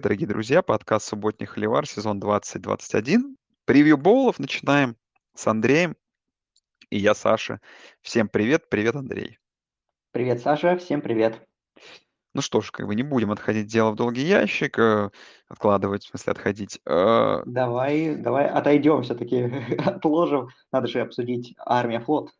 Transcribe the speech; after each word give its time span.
дорогие 0.00 0.26
друзья, 0.26 0.62
подкаст 0.62 1.08
«Субботний 1.08 1.46
холивар», 1.46 1.86
сезон 1.86 2.20
2021. 2.20 3.36
Превью 3.66 3.98
боулов 3.98 4.38
начинаем 4.38 4.96
с 5.34 5.46
Андреем 5.46 5.94
и 6.88 6.98
я 6.98 7.14
Саша. 7.14 7.60
Всем 8.00 8.28
привет, 8.28 8.70
привет, 8.70 8.96
Андрей. 8.96 9.38
Привет, 10.12 10.40
Саша, 10.40 10.76
всем 10.78 11.02
привет. 11.02 11.46
Ну 12.32 12.40
что 12.40 12.62
ж, 12.62 12.70
как 12.70 12.86
бы 12.86 12.94
не 12.94 13.02
будем 13.02 13.30
отходить 13.30 13.66
дело 13.66 13.90
в 13.90 13.96
долгий 13.96 14.22
ящик, 14.22 14.78
э, 14.78 15.10
откладывать, 15.48 16.04
в 16.04 16.08
смысле 16.08 16.30
отходить. 16.32 16.80
Э, 16.86 17.42
Давай, 17.44 18.14
давай 18.16 18.48
отойдем 18.48 19.02
все-таки, 19.02 19.42
отложим. 19.84 20.48
Надо 20.72 20.86
же 20.88 21.00
обсудить 21.00 21.54
армия 21.58 22.00
флот. 22.00 22.30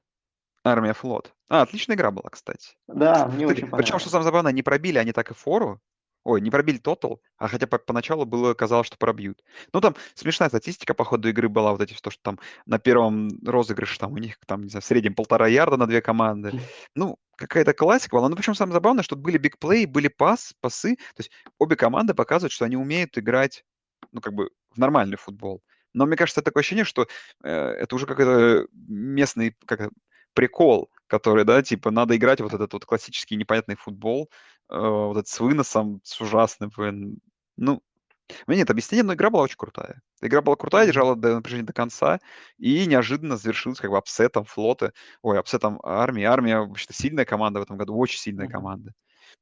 Армия 0.64 0.94
флот. 0.94 1.34
А, 1.48 1.62
отличная 1.62 1.96
игра 1.96 2.10
была, 2.10 2.30
кстати. 2.30 2.76
Да, 2.88 3.26
мне 3.34 3.46
очень 3.46 3.62
Причем, 3.62 3.70
понравилось. 3.70 4.00
что 4.02 4.10
самое 4.10 4.24
забавное, 4.24 4.52
не 4.52 4.62
пробили 4.62 4.98
они 4.98 5.12
так 5.12 5.30
и 5.30 5.34
фору. 5.34 5.80
Ой, 6.22 6.40
не 6.42 6.50
пробили 6.50 6.76
тотал, 6.76 7.22
а 7.38 7.48
хотя 7.48 7.66
по- 7.66 7.78
поначалу 7.78 8.26
было 8.26 8.52
казалось, 8.52 8.86
что 8.86 8.98
пробьют. 8.98 9.42
Ну, 9.72 9.80
там 9.80 9.96
смешная 10.14 10.50
статистика 10.50 10.92
по 10.92 11.04
ходу 11.04 11.30
игры 11.30 11.48
была, 11.48 11.72
вот 11.72 11.80
эти, 11.80 11.94
то, 11.94 12.10
что 12.10 12.20
там 12.22 12.38
на 12.66 12.78
первом 12.78 13.30
розыгрыше 13.44 13.98
там 13.98 14.12
у 14.12 14.18
них 14.18 14.36
там, 14.46 14.62
не 14.64 14.68
знаю, 14.68 14.82
в 14.82 14.84
среднем 14.84 15.14
полтора 15.14 15.46
ярда 15.48 15.78
на 15.78 15.86
две 15.86 16.02
команды. 16.02 16.52
Ну, 16.94 17.18
какая-то 17.36 17.72
классика 17.72 18.16
была. 18.16 18.28
Ну, 18.28 18.36
причем 18.36 18.54
самое 18.54 18.74
забавное, 18.74 19.02
что 19.02 19.16
были 19.16 19.38
бигплей, 19.38 19.86
были 19.86 20.08
пас, 20.08 20.52
пасы. 20.60 20.96
То 20.96 21.20
есть 21.20 21.30
обе 21.58 21.76
команды 21.76 22.12
показывают, 22.12 22.52
что 22.52 22.66
они 22.66 22.76
умеют 22.76 23.16
играть, 23.16 23.64
ну, 24.12 24.20
как 24.20 24.34
бы 24.34 24.50
в 24.74 24.78
нормальный 24.78 25.16
футбол. 25.16 25.62
Но 25.94 26.06
мне 26.06 26.16
кажется, 26.16 26.42
такое 26.42 26.60
ощущение, 26.60 26.84
что 26.84 27.08
э, 27.42 27.50
это 27.50 27.94
уже 27.94 28.06
какой-то 28.06 28.66
местный 28.72 29.56
как 29.66 29.90
прикол, 30.34 30.90
который, 31.06 31.44
да, 31.44 31.62
типа, 31.62 31.90
надо 31.90 32.16
играть 32.16 32.40
вот 32.40 32.54
этот 32.54 32.72
вот 32.72 32.84
классический 32.84 33.36
непонятный 33.36 33.74
футбол, 33.74 34.30
э, 34.70 34.78
вот 34.78 35.12
этот 35.18 35.28
с 35.28 35.40
выносом, 35.40 36.00
с 36.04 36.20
ужасным, 36.20 36.70
блин. 36.76 37.18
Ну, 37.56 37.82
у 38.46 38.50
меня 38.50 38.60
нет 38.60 38.70
объяснения, 38.70 39.02
но 39.04 39.14
игра 39.14 39.30
была 39.30 39.42
очень 39.44 39.56
крутая. 39.56 40.02
Игра 40.22 40.40
была 40.42 40.56
крутая, 40.56 40.86
держала 40.86 41.16
до 41.16 41.34
напряжения 41.36 41.64
до 41.64 41.72
конца, 41.72 42.20
и 42.58 42.86
неожиданно 42.86 43.36
завершилась 43.36 43.80
как 43.80 43.90
бы 43.90 43.98
upset 43.98 44.31
ом 44.31 44.44
флота, 44.44 44.92
ой, 45.22 45.38
upset 45.38 45.68
ом 45.68 45.80
армии. 45.82 46.24
Армия, 46.24 46.60
вообще-то, 46.60 46.94
сильная 46.94 47.24
команда 47.24 47.60
в 47.60 47.62
этом 47.64 47.76
году, 47.76 47.96
очень 47.96 48.18
сильная 48.20 48.46
Мгм. 48.46 48.52
команда. 48.52 48.92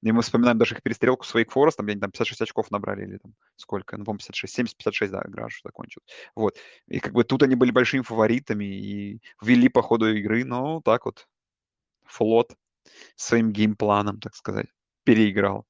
И 0.03 0.13
мы 0.13 0.23
вспоминаем 0.23 0.59
даже 0.59 0.75
их 0.75 0.83
перестрелку 0.83 1.25
с 1.25 1.35
Wake 1.35 1.49
Forest, 1.55 1.77
там, 1.77 1.87
где 1.87 1.93
они 1.93 2.01
там 2.01 2.11
56 2.11 2.41
очков 2.43 2.71
набрали, 2.71 3.05
или 3.05 3.19
там 3.19 3.35
сколько, 3.57 3.97
ну, 3.97 4.05
по-моему, 4.05 4.19
56, 4.19 4.55
70-56, 4.55 5.13
да, 5.13 5.23
игра 5.27 5.49
что 5.51 5.69
закончилась. 5.69 6.07
Вот. 6.35 6.57
И 6.89 7.01
как 7.01 7.13
бы 7.15 7.25
тут 7.25 7.43
они 7.43 7.57
были 7.57 7.71
большими 7.71 8.03
фаворитами 8.03 8.65
и 8.65 9.21
ввели 9.43 9.69
по 9.69 9.83
ходу 9.83 10.13
игры, 10.15 10.45
но 10.45 10.81
так 10.83 11.05
вот 11.07 11.27
флот 12.07 12.55
своим 13.17 13.53
геймпланом, 13.53 14.21
так 14.21 14.35
сказать, 14.35 14.67
переиграл. 15.09 15.65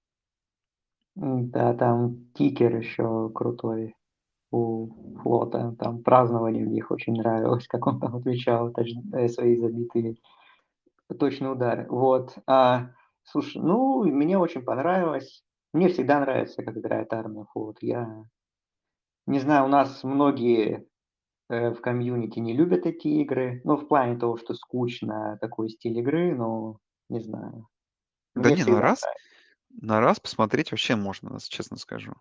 Да, 1.14 1.74
там 1.74 2.26
кикер 2.34 2.76
еще 2.76 3.30
крутой 3.32 3.94
у 4.50 4.88
флота. 5.22 5.76
Там 5.78 6.02
празднование 6.02 6.66
у 6.66 6.70
них 6.70 6.90
очень 6.90 7.14
нравилось, 7.14 7.68
как 7.68 7.86
он 7.86 8.00
там 8.00 8.16
отвечал 8.16 8.72
точ- 8.72 9.14
э, 9.14 9.28
свои 9.28 9.56
забитые 9.56 10.16
точные 11.20 11.52
удары. 11.52 11.86
Вот. 11.88 12.36
А, 12.46 12.90
слушай, 13.22 13.62
ну, 13.62 14.02
мне 14.04 14.38
очень 14.38 14.62
понравилось. 14.62 15.44
Мне 15.72 15.88
всегда 15.88 16.18
нравится, 16.18 16.64
как 16.64 16.76
играет 16.76 17.12
армия 17.12 17.46
флот. 17.52 17.76
Я 17.80 18.24
не 19.26 19.38
знаю, 19.38 19.66
у 19.66 19.68
нас 19.68 20.02
многие 20.02 20.88
э, 21.48 21.70
в 21.70 21.80
комьюнити 21.80 22.40
не 22.40 22.54
любят 22.54 22.86
эти 22.86 23.06
игры. 23.06 23.60
Ну, 23.64 23.76
в 23.76 23.86
плане 23.86 24.18
того, 24.18 24.36
что 24.36 24.54
скучно 24.54 25.38
такой 25.40 25.68
стиль 25.68 25.98
игры, 25.98 26.34
но 26.34 26.78
не 27.08 27.20
знаю. 27.20 27.68
Да 28.34 28.48
Мне 28.48 28.56
не, 28.56 28.62
всегда 28.62 28.80
раз, 28.80 29.02
нравится. 29.02 29.27
На 29.70 30.00
раз 30.00 30.20
посмотреть 30.20 30.70
вообще 30.72 30.96
можно, 30.96 31.38
честно 31.40 31.76
скажу. 31.76 32.14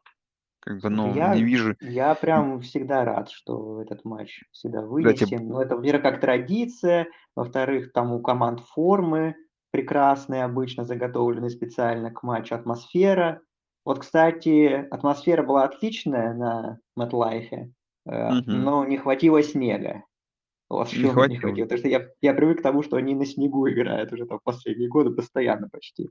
Как 0.60 0.82
бы, 0.82 0.90
ну, 0.90 1.18
не 1.18 1.44
я, 1.44 1.44
вижу... 1.44 1.78
я 1.80 2.16
прям 2.16 2.62
всегда 2.62 3.04
рад, 3.06 3.30
что 3.30 3.82
этот 3.82 4.06
матч 4.06 4.44
всегда 4.52 4.82
Да, 5.02 5.14
тебе 5.14 5.28
вынесен. 5.30 5.48
Ну, 5.48 5.60
это, 5.60 5.76
во-первых, 5.76 6.04
как 6.04 6.22
традиция. 6.22 7.08
Во-вторых, 7.36 7.92
там 7.94 8.14
у 8.14 8.22
команд 8.22 8.62
формы 8.62 9.36
прекрасные, 9.72 10.44
обычно 10.46 10.86
заготовлены 10.86 11.50
специально 11.50 12.10
к 12.12 12.24
матчу 12.24 12.56
атмосфера. 12.56 13.42
Вот, 13.86 14.00
кстати, 14.00 14.88
атмосфера 14.92 15.44
была 15.44 15.66
отличная 15.66 16.34
на 16.34 16.80
MetLife, 17.00 17.72
э, 18.10 18.30
Мгм. 18.30 18.44
но 18.46 18.86
не 18.86 18.98
хватило 18.98 19.42
снега. 19.44 20.04
Вот 20.70 20.90
не 20.92 21.08
чём 21.10 21.28
не 21.28 21.38
хватило. 21.40 21.40
хватило. 21.40 21.66
Потому 21.66 21.80
что 21.80 21.90
я 21.90 22.08
я 22.22 22.34
привык 22.36 22.60
к 22.60 22.64
тому, 22.64 22.84
что 22.84 22.98
они 22.98 23.16
на 23.16 23.26
снегу 23.26 23.70
играют 23.70 24.14
уже 24.14 24.26
там 24.26 24.40
последние 24.44 24.90
годы 24.90 25.12
постоянно 25.12 25.70
почти. 25.70 26.10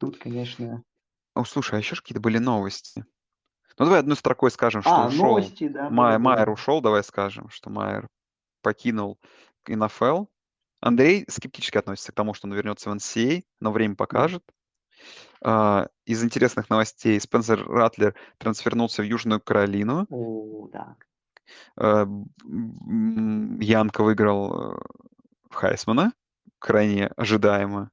Тут, 0.00 0.18
конечно 0.18 0.82
О, 1.34 1.44
слушай, 1.44 1.74
а 1.74 1.78
еще 1.78 1.96
какие-то 1.96 2.20
были 2.20 2.38
новости. 2.38 3.04
Ну, 3.78 3.86
давай 3.86 4.00
одной 4.00 4.16
строкой 4.16 4.50
скажем, 4.50 4.82
что 4.82 4.90
А, 4.94 5.08
ушел. 5.08 5.26
новости, 5.26 5.68
да, 5.68 5.90
Май, 5.90 6.16
Майер 6.18 6.46
были-были. 6.46 6.54
ушел, 6.54 6.80
давай 6.80 7.02
скажем, 7.02 7.48
что 7.50 7.70
Майер 7.70 8.08
покинул 8.62 9.18
НФЛ. 9.68 10.26
Андрей 10.80 11.24
скептически 11.28 11.78
относится 11.78 12.12
к 12.12 12.14
тому, 12.14 12.34
что 12.34 12.46
он 12.46 12.54
вернется 12.54 12.88
в 12.90 12.92
NCAA, 12.94 13.42
но 13.60 13.72
время 13.72 13.94
Да. 13.94 13.96
покажет. 13.96 14.44
А, 15.42 15.88
из 16.06 16.22
интересных 16.24 16.70
новостей 16.70 17.20
Спенсер 17.20 17.66
Ратлер 17.66 18.14
трансфернулся 18.38 19.02
в 19.02 19.06
Южную 19.06 19.40
Каролину. 19.40 20.06
О, 20.08 20.68
да. 20.72 20.96
Э, 21.76 22.06
Янка 23.60 24.02
выиграл 24.02 24.72
э, 24.74 24.78
Хайсмана, 25.50 26.12
крайне 26.58 27.08
ожидаемо. 27.16 27.90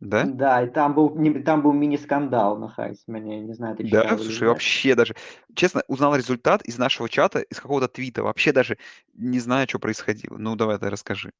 Да? 0.00 0.28
Да, 0.36 0.62
и 0.62 0.70
там 0.70 0.94
был 0.94 1.14
не 1.16 1.30
там 1.42 1.62
был 1.62 1.72
мини-скандал 1.72 2.58
на 2.58 2.68
Хайсмане. 2.68 3.40
Не 3.40 3.52
знаю, 3.54 3.76
ты 3.76 3.84
читал 3.84 4.18
слушай, 4.18 4.44
нет. 4.44 4.48
вообще 4.48 4.94
даже, 4.94 5.14
честно, 5.54 5.82
узнал 5.88 6.16
результат 6.16 6.62
из 6.62 6.78
нашего 6.78 7.08
чата, 7.08 7.40
из 7.40 7.60
какого-то 7.60 7.88
твита, 7.88 8.22
вообще 8.22 8.52
даже 8.52 8.78
не 9.14 9.38
знаю, 9.38 9.68
что 9.68 9.78
происходило. 9.78 10.36
Ну, 10.38 10.56
давай 10.56 10.78
ты 10.78 10.88
расскажи. 10.90 11.32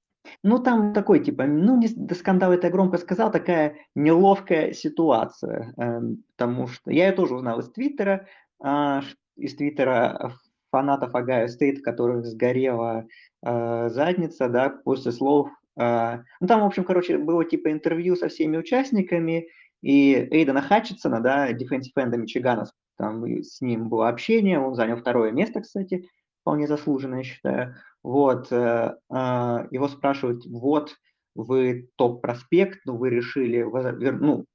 Ну, 0.45 0.59
там 0.59 0.93
такой, 0.93 1.21
типа, 1.21 1.45
ну, 1.47 1.77
не 1.79 1.89
с 1.89 1.95
да 1.95 2.15
скандал 2.15 2.53
это 2.53 2.67
я 2.67 2.73
громко 2.73 2.99
сказал, 2.99 3.31
такая 3.33 3.77
неловкая 3.95 4.73
ситуация, 4.73 5.73
эм, 5.77 6.25
потому 6.37 6.67
что 6.69 6.91
я 6.91 7.07
её 7.07 7.17
тоже 7.17 7.35
узнал 7.35 7.61
из 7.61 7.71
"Твиттера", 7.71 8.27
а, 8.63 9.03
из 9.37 9.57
"Твиттера" 9.57 10.33
фанатов 10.71 11.15
Ohio 11.15 11.47
State, 11.47 11.77
в 11.77 11.83
которых 11.83 12.27
сгорела, 12.27 13.07
а, 13.43 13.89
задница, 13.89 14.49
да, 14.49 14.69
после 14.71 15.13
слов, 15.13 15.49
Ну, 15.77 16.47
там, 16.49 16.63
в 16.63 16.65
общем, 16.65 16.85
короче, 16.85 17.19
было 17.19 17.45
типа 17.45 17.71
интервью 17.71 18.17
со 18.17 18.29
всеми 18.29 18.57
участниками, 18.57 19.49
и 19.83 20.15
Эйдена 20.15 20.63
Хатчинсона, 20.63 21.21
да, 21.21 21.53
дефенсив 21.53 21.93
энда 21.97 22.17
Мичигана, 22.17 22.67
там 22.97 23.25
с 23.43 23.61
ним 23.61 23.89
было 23.89 24.09
общение, 24.09 24.59
он 24.59 24.75
занял 24.75 24.97
второе 24.97 25.33
место, 25.33 25.61
кстати, 25.61 26.09
вполне 26.41 26.67
заслуженно, 26.67 27.17
я 27.17 27.23
считаю. 27.25 27.75
Вот, 28.03 28.51
э, 28.53 28.97
а, 29.11 29.67
его 29.71 29.89
спрашивают: 29.89 30.47
"Вот 30.47 30.95
вы 31.35 31.91
топ-проспект, 31.97 32.81
но 32.87 32.97
вы 32.97 33.11
решили 33.11 33.63
ну, 33.63 34.47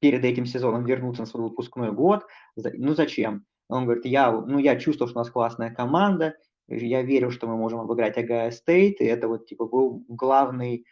перед 0.00 0.24
этим 0.24 0.46
сезоном 0.46 0.84
вернуться 0.84 1.22
на 1.22 1.26
свой 1.26 1.44
выпускной 1.44 1.92
год. 1.92 2.24
Ну, 2.56 2.94
зачем?" 2.94 3.44
Он 3.68 3.84
говорит: 3.84 4.06
"Я, 4.06 4.30
ну, 4.30 4.58
я 4.58 4.76
чувствовал, 4.78 5.10
что 5.10 5.18
у 5.18 5.22
нас 5.22 5.30
классная 5.30 5.74
команда, 5.74 6.34
я 6.76 7.02
верил, 7.02 7.30
что 7.30 7.46
мы 7.46 7.56
можем 7.56 7.80
обыграть 7.80 8.18
Ohio 8.18 8.50
State, 8.50 8.96
и 9.00 9.04
это 9.04 9.28
вот, 9.28 9.46
типа, 9.46 9.66
был 9.66 10.04
главный, 10.08 10.84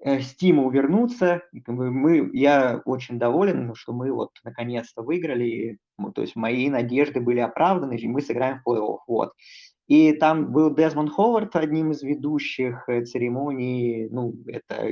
э, 0.00 0.20
стимул 0.20 0.70
вернуться. 0.70 1.42
Мы 1.66 2.30
я 2.32 2.82
очень 2.84 3.18
доволен, 3.18 3.74
что 3.74 3.92
мы 3.92 4.12
вот 4.12 4.30
наконец-то 4.44 5.02
выиграли, 5.02 5.78
ну, 5.98 6.12
то 6.12 6.22
есть 6.22 6.36
мои 6.36 6.68
надежды 6.70 7.20
были 7.20 7.40
оправданы, 7.40 7.96
и 7.96 8.08
мы 8.08 8.20
сыграем 8.20 8.60
в 8.64 8.68
плей-офф". 8.68 8.98
Вот. 9.06 9.32
И 9.88 10.12
там 10.12 10.52
был 10.52 10.74
Дезмонд 10.74 11.10
Ховард 11.10 11.54
одним 11.56 11.90
из 11.92 12.02
ведущих, 12.02 12.88
э, 12.88 13.04
церемонии. 13.04 14.08
Ну, 14.10 14.34
это 14.46 14.88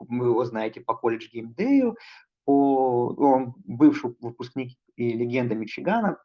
вы 0.00 0.26
его 0.26 0.44
знаете 0.44 0.80
по 0.80 0.94
колледж 0.94 1.28
геймдею, 1.32 1.96
по 2.44 3.14
он 3.18 3.54
бывший 3.64 4.14
выпускник 4.20 4.76
и 4.96 5.12
легенда 5.12 5.54
Мичигана. 5.54 6.18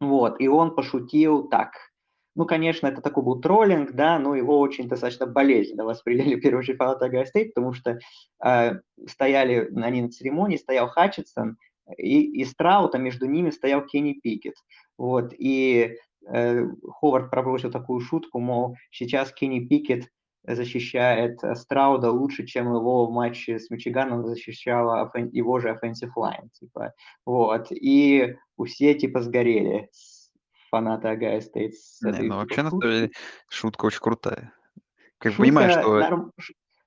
Вот, 0.00 0.40
и 0.40 0.48
он 0.48 0.74
пошутил 0.74 1.48
так. 1.48 1.72
Ну, 2.40 2.46
конечно, 2.46 2.86
это 2.86 3.02
такой 3.02 3.22
был 3.22 3.38
троллинг, 3.38 3.92
да, 3.92 4.18
но 4.18 4.34
его 4.34 4.60
очень 4.60 4.88
достаточно 4.88 5.26
болезненно 5.26 5.84
восприняли, 5.84 6.36
первую 6.40 6.60
очередь, 6.60 6.78
фанаты 6.78 7.04
Ohio 7.04 7.26
State, 7.26 7.50
потому 7.54 7.74
что, 7.74 7.98
а, 8.42 8.76
стояли 9.06 9.70
они 9.76 10.00
на 10.00 10.08
церемонии, 10.08 10.56
стоял 10.56 10.88
Хатчинсон 10.88 11.58
и 11.98 12.40
и 12.40 12.46
Страут, 12.46 12.94
а 12.94 12.98
между 12.98 13.26
ними 13.26 13.50
стоял 13.50 13.84
Кенни 13.84 14.14
Пикет. 14.14 14.54
Вот, 14.96 15.34
и, 15.36 15.98
э, 16.32 16.66
Ховард 16.98 17.30
пробросил 17.30 17.70
такую 17.70 18.00
шутку, 18.00 18.40
мол, 18.40 18.74
сейчас 18.90 19.32
Кенни 19.32 19.60
Пикет 19.60 20.08
защищает, 20.42 21.44
э, 21.44 21.54
Страуда 21.56 22.10
лучше, 22.10 22.46
чем 22.46 22.74
его 22.74 23.04
в 23.04 23.12
матче 23.12 23.58
с 23.58 23.68
Мичиганом 23.68 24.24
защищала 24.24 25.12
его 25.30 25.58
же 25.58 25.68
offensive 25.68 26.12
line, 26.16 26.48
типа. 26.58 26.94
Вот, 27.26 27.70
и 27.70 28.34
все, 28.64 28.94
типа, 28.94 29.20
сгорели, 29.20 29.90
с 29.92 30.19
фанаты 30.70 31.08
Ohio 31.08 31.40
State 31.40 31.72
с 31.72 32.00
Не, 32.02 32.10
этой, 32.10 32.28
ну 32.28 32.36
вообще, 32.36 32.62
на 32.62 32.70
самом 32.70 32.82
деле, 32.82 33.10
шутка 33.48 33.86
очень 33.86 34.00
крутая. 34.00 34.52
Как 35.18 35.32
бы 35.32 35.44
понимаешь, 35.44 35.74
Шутка 35.74 35.82
что 35.82 36.10
норм 36.10 36.32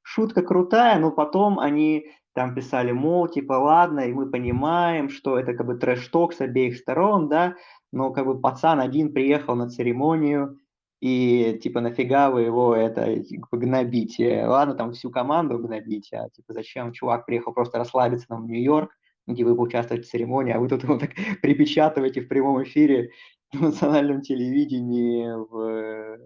шутка 0.03 0.41
крутая, 0.41 0.99
но 0.99 1.11
потом 1.11 1.59
они 1.59 2.07
там 2.33 2.55
писали, 2.55 2.91
мол, 2.91 3.27
типа, 3.27 3.53
ладно, 3.53 4.01
и 4.01 4.13
мы 4.13 4.29
понимаем, 4.29 5.09
что 5.09 5.37
это 5.37 5.53
как 5.53 5.65
бы 5.65 5.75
трэш-ток 5.75 6.33
с 6.33 6.41
обеих 6.41 6.77
сторон, 6.77 7.29
да, 7.29 7.55
но 7.91 8.11
как 8.11 8.25
бы 8.25 8.39
пацан 8.39 8.79
один 8.79 9.13
приехал 9.13 9.55
на 9.55 9.69
церемонию, 9.69 10.57
и 10.99 11.59
типа 11.61 11.81
нафига 11.81 12.31
вы 12.31 12.43
его 12.43 12.75
это 12.75 13.21
типа, 13.21 13.57
гнобите? 13.57 14.45
Ладно, 14.47 14.73
там 14.73 14.93
всю 14.93 15.11
команду 15.11 15.59
гнобите, 15.59 16.17
а 16.17 16.29
типа 16.29 16.53
зачем 16.53 16.91
чувак 16.91 17.25
приехал 17.25 17.53
просто 17.53 17.77
расслабиться 17.77 18.27
там 18.27 18.43
в 18.43 18.47
Нью-Йорк, 18.47 18.89
где 19.27 19.43
вы 19.43 19.55
поучаствуете 19.55 20.05
в 20.05 20.09
церемонии, 20.09 20.53
а 20.53 20.59
вы 20.59 20.69
тут 20.69 20.83
его 20.83 20.97
так 20.97 21.11
припечатываете 21.41 22.21
в 22.21 22.27
прямом 22.27 22.63
эфире 22.63 23.11
национальном 23.61 24.21
телевидении 24.21 25.27
в, 25.31 26.17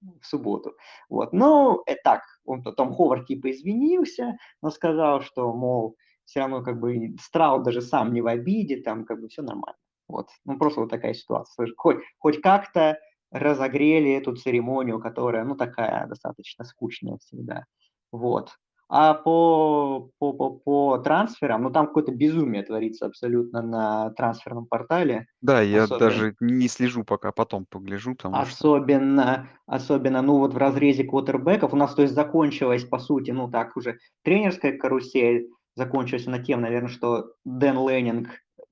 в 0.00 0.26
субботу. 0.26 0.76
Вот. 1.08 1.32
Ну, 1.32 1.82
это 1.86 2.00
так, 2.04 2.22
он 2.44 2.62
Том 2.62 2.92
Ховард 2.92 3.26
типа 3.26 3.50
извинился, 3.50 4.38
но 4.62 4.70
сказал, 4.70 5.22
что, 5.22 5.52
мол, 5.52 5.96
все 6.24 6.40
равно 6.40 6.62
как 6.62 6.78
бы 6.78 7.14
Страут 7.20 7.62
даже 7.64 7.80
сам 7.80 8.12
не 8.12 8.20
в 8.20 8.26
обиде, 8.26 8.82
там 8.82 9.04
как 9.04 9.20
бы 9.20 9.28
все 9.28 9.42
нормально. 9.42 9.78
Вот. 10.08 10.28
Ну, 10.44 10.58
просто 10.58 10.80
вот 10.80 10.90
такая 10.90 11.14
ситуация. 11.14 11.68
Хоть, 11.76 11.98
хоть 12.18 12.40
как-то 12.40 12.98
разогрели 13.30 14.12
эту 14.12 14.34
церемонию, 14.36 15.00
которая, 15.00 15.44
ну, 15.44 15.54
такая 15.54 16.06
достаточно 16.06 16.64
скучная 16.64 17.18
всегда. 17.18 17.64
Вот. 18.10 18.50
А 18.90 19.12
по, 19.12 20.10
по, 20.18 20.32
по, 20.32 20.50
по 20.50 20.98
трансферам, 20.98 21.62
ну, 21.62 21.70
там 21.70 21.88
какое-то 21.88 22.10
безумие 22.10 22.62
творится 22.62 23.04
абсолютно 23.04 23.60
на 23.60 24.10
трансферном 24.12 24.64
портале. 24.64 25.26
Да, 25.42 25.60
я 25.60 25.84
особенно, 25.84 25.98
даже 26.00 26.36
не 26.40 26.68
слежу 26.68 27.04
пока, 27.04 27.30
потом 27.30 27.66
погляжу. 27.68 28.16
Особенно, 28.22 29.48
что... 29.66 29.74
особенно, 29.74 30.22
ну, 30.22 30.38
вот 30.38 30.54
в 30.54 30.56
разрезе 30.56 31.04
квотербеков 31.04 31.74
у 31.74 31.76
нас, 31.76 31.94
то 31.94 32.00
есть, 32.00 32.14
закончилась, 32.14 32.84
по 32.84 32.98
сути, 32.98 33.30
ну, 33.30 33.50
так 33.50 33.76
уже 33.76 33.98
тренерская 34.24 34.78
карусель, 34.78 35.48
закончилась 35.76 36.26
на 36.26 36.38
тем, 36.38 36.62
наверное, 36.62 36.88
что 36.88 37.32
Дэн 37.44 37.76
Леннинг, 37.86 38.28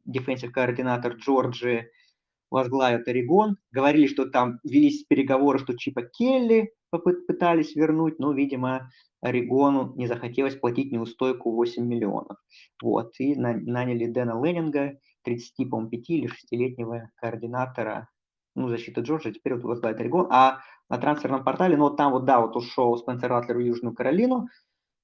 дефенсив 0.07 0.51
координатор 0.51 1.13
Джорджи, 1.13 1.91
возглавит 2.51 3.07
Орегон. 3.07 3.59
Говорили, 3.71 4.07
что 4.07 4.25
там 4.27 4.61
велись 4.65 5.05
переговоры, 5.05 5.59
что 5.59 5.77
Чипа 5.77 6.03
Келли 6.03 6.73
пытались 6.91 7.75
вернуть, 7.75 8.19
но, 8.19 8.33
видимо, 8.33 8.91
Орегону 9.21 9.95
не 9.97 10.07
захотелось 10.07 10.57
платить 10.57 10.93
неустойку 10.93 11.53
8 11.53 11.85
миллионов. 11.85 12.39
Вот, 12.83 13.19
и 13.19 13.35
наняли 13.37 14.07
Дэна 14.07 14.43
Леннинга, 14.43 14.99
30, 15.25 15.71
по 15.71 15.85
5 15.85 16.11
или 16.11 16.29
6-летнего 16.29 17.11
координатора 17.17 18.09
ну, 18.57 18.69
защиты 18.69 19.03
Джорджа, 19.03 19.33
теперь 19.33 19.55
вот 19.55 19.65
возглавит 19.65 20.01
Орегон. 20.01 20.29
А 20.31 20.61
на 20.89 20.99
трансферном 20.99 21.45
портале, 21.45 21.77
ну, 21.77 21.85
вот 21.85 21.97
там 21.97 22.13
вот, 22.13 22.25
да, 22.25 22.41
вот 22.41 22.57
ушел 22.57 22.97
Спенсер 22.97 23.29
Ратлер 23.29 23.59
в 23.59 23.61
Южную 23.61 23.95
Каролину, 23.95 24.49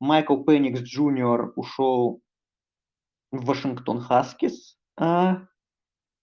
Майкл 0.00 0.42
Пенникс 0.42 0.80
Джуниор 0.80 1.52
ушел 1.54 2.22
в 3.30 3.44
Washington 3.44 4.00
Huskies, 4.00 4.78
а, 4.98 5.46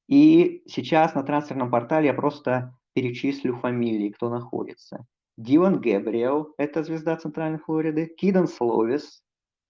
и 0.08 0.64
сейчас 0.68 1.14
на 1.14 1.24
трансферном 1.24 1.70
портале 1.70 2.08
я 2.08 2.14
просто 2.14 2.76
перечислю 2.94 3.56
фамилии, 3.56 4.10
кто 4.10 4.30
находится. 4.30 5.06
Дилан 5.40 5.80
Гэбриэл, 5.80 6.54
это 6.58 6.84
звезда 6.84 7.16
Центральной 7.16 7.60
Флориды, 7.60 8.08
Кидан 8.08 8.46
Словис, 8.46 9.24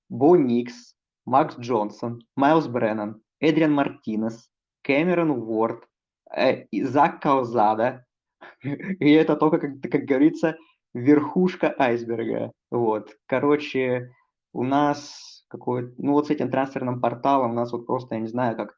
Бо 0.10 0.36
Никс, 0.36 0.96
Макс 1.26 1.56
Джонсон, 1.60 2.24
Майлз 2.36 2.68
Бреннан, 2.68 3.22
Эдриан 3.40 3.74
Мартинес, 3.74 4.50
Кэмерон 4.82 5.30
Уорд, 5.30 5.88
э, 6.36 6.66
Зак 6.72 7.22
Калзада. 7.22 8.04
И 8.64 9.12
это 9.12 9.36
только, 9.36 9.60
как, 9.60 9.92
как 9.92 10.06
говорится, 10.06 10.58
верхушка 10.96 11.76
айсберга. 11.78 12.52
Вот. 12.72 13.16
Короче, 13.28 14.12
у 14.54 14.64
нас 14.64 15.46
какой 15.50 15.94
ну 16.00 16.14
вот 16.14 16.26
с 16.26 16.30
этим 16.32 16.50
трансферным 16.50 17.00
порталом 17.00 17.52
у 17.52 17.54
нас 17.54 17.72
вот 17.72 17.86
просто, 17.86 18.16
я 18.16 18.22
не 18.22 18.28
знаю, 18.28 18.58
как 18.58 18.76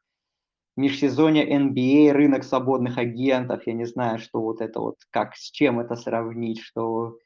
межсезонье 0.76 1.46
NBA, 1.46 2.12
рынок 2.12 2.44
свободных 2.44 2.98
агентов, 2.98 3.66
я 3.66 3.72
не 3.72 3.84
знаю, 3.84 4.18
что 4.18 4.40
вот 4.40 4.60
это 4.60 4.80
вот, 4.80 4.96
как, 5.10 5.36
с 5.36 5.50
чем 5.50 5.80
это 5.80 5.96
сравнить, 5.96 6.60
что 6.60 7.18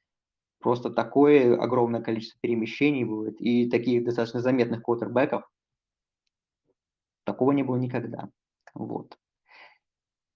просто 0.61 0.91
такое 0.91 1.57
огромное 1.57 2.03
количество 2.03 2.41
перемещений 2.41 3.05
будет 3.05 3.41
и 3.41 3.71
таких 3.71 4.05
достаточно 4.05 4.41
заметных 4.41 4.83
квотербеков. 4.83 5.45
Такого 7.25 7.53
не 7.53 7.63
было 7.63 7.77
никогда. 7.77 8.29
Вот. 8.75 9.17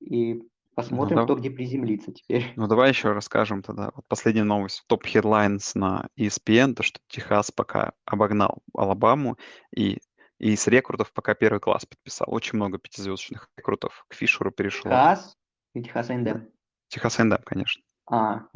И 0.00 0.42
посмотрим, 0.74 1.18
ну, 1.18 1.24
кто 1.24 1.36
где 1.36 1.50
приземлится 1.50 2.12
теперь. 2.12 2.52
Ну, 2.56 2.66
давай 2.66 2.90
еще 2.90 3.12
расскажем 3.12 3.62
тогда. 3.62 3.90
Вот 3.94 4.04
последняя 4.08 4.44
новость. 4.44 4.84
Топ 4.86 5.04
headlines 5.04 5.72
на 5.74 6.08
ESPN, 6.18 6.74
то, 6.74 6.82
что 6.82 7.00
Техас 7.08 7.50
пока 7.50 7.92
обогнал 8.04 8.62
Алабаму, 8.74 9.36
и 9.76 9.98
и 10.40 10.56
с 10.56 10.66
рекрутов 10.66 11.12
пока 11.12 11.34
первый 11.34 11.60
класс 11.60 11.84
подписал. 11.84 12.26
Очень 12.31 12.56
много 12.56 12.78
пятизвездочных 12.78 13.50
рекрутов 13.58 14.04
к 14.08 14.14
Фишеру 14.14 14.50
перешло. 14.50 14.90
Техас 14.90 15.37
и 15.75 15.82
Техас 15.82 16.10
Эндем? 16.10 16.48
Техас 16.88 17.20
Эндем, 17.20 17.42
конечно. 17.44 17.82
А, 18.10 18.46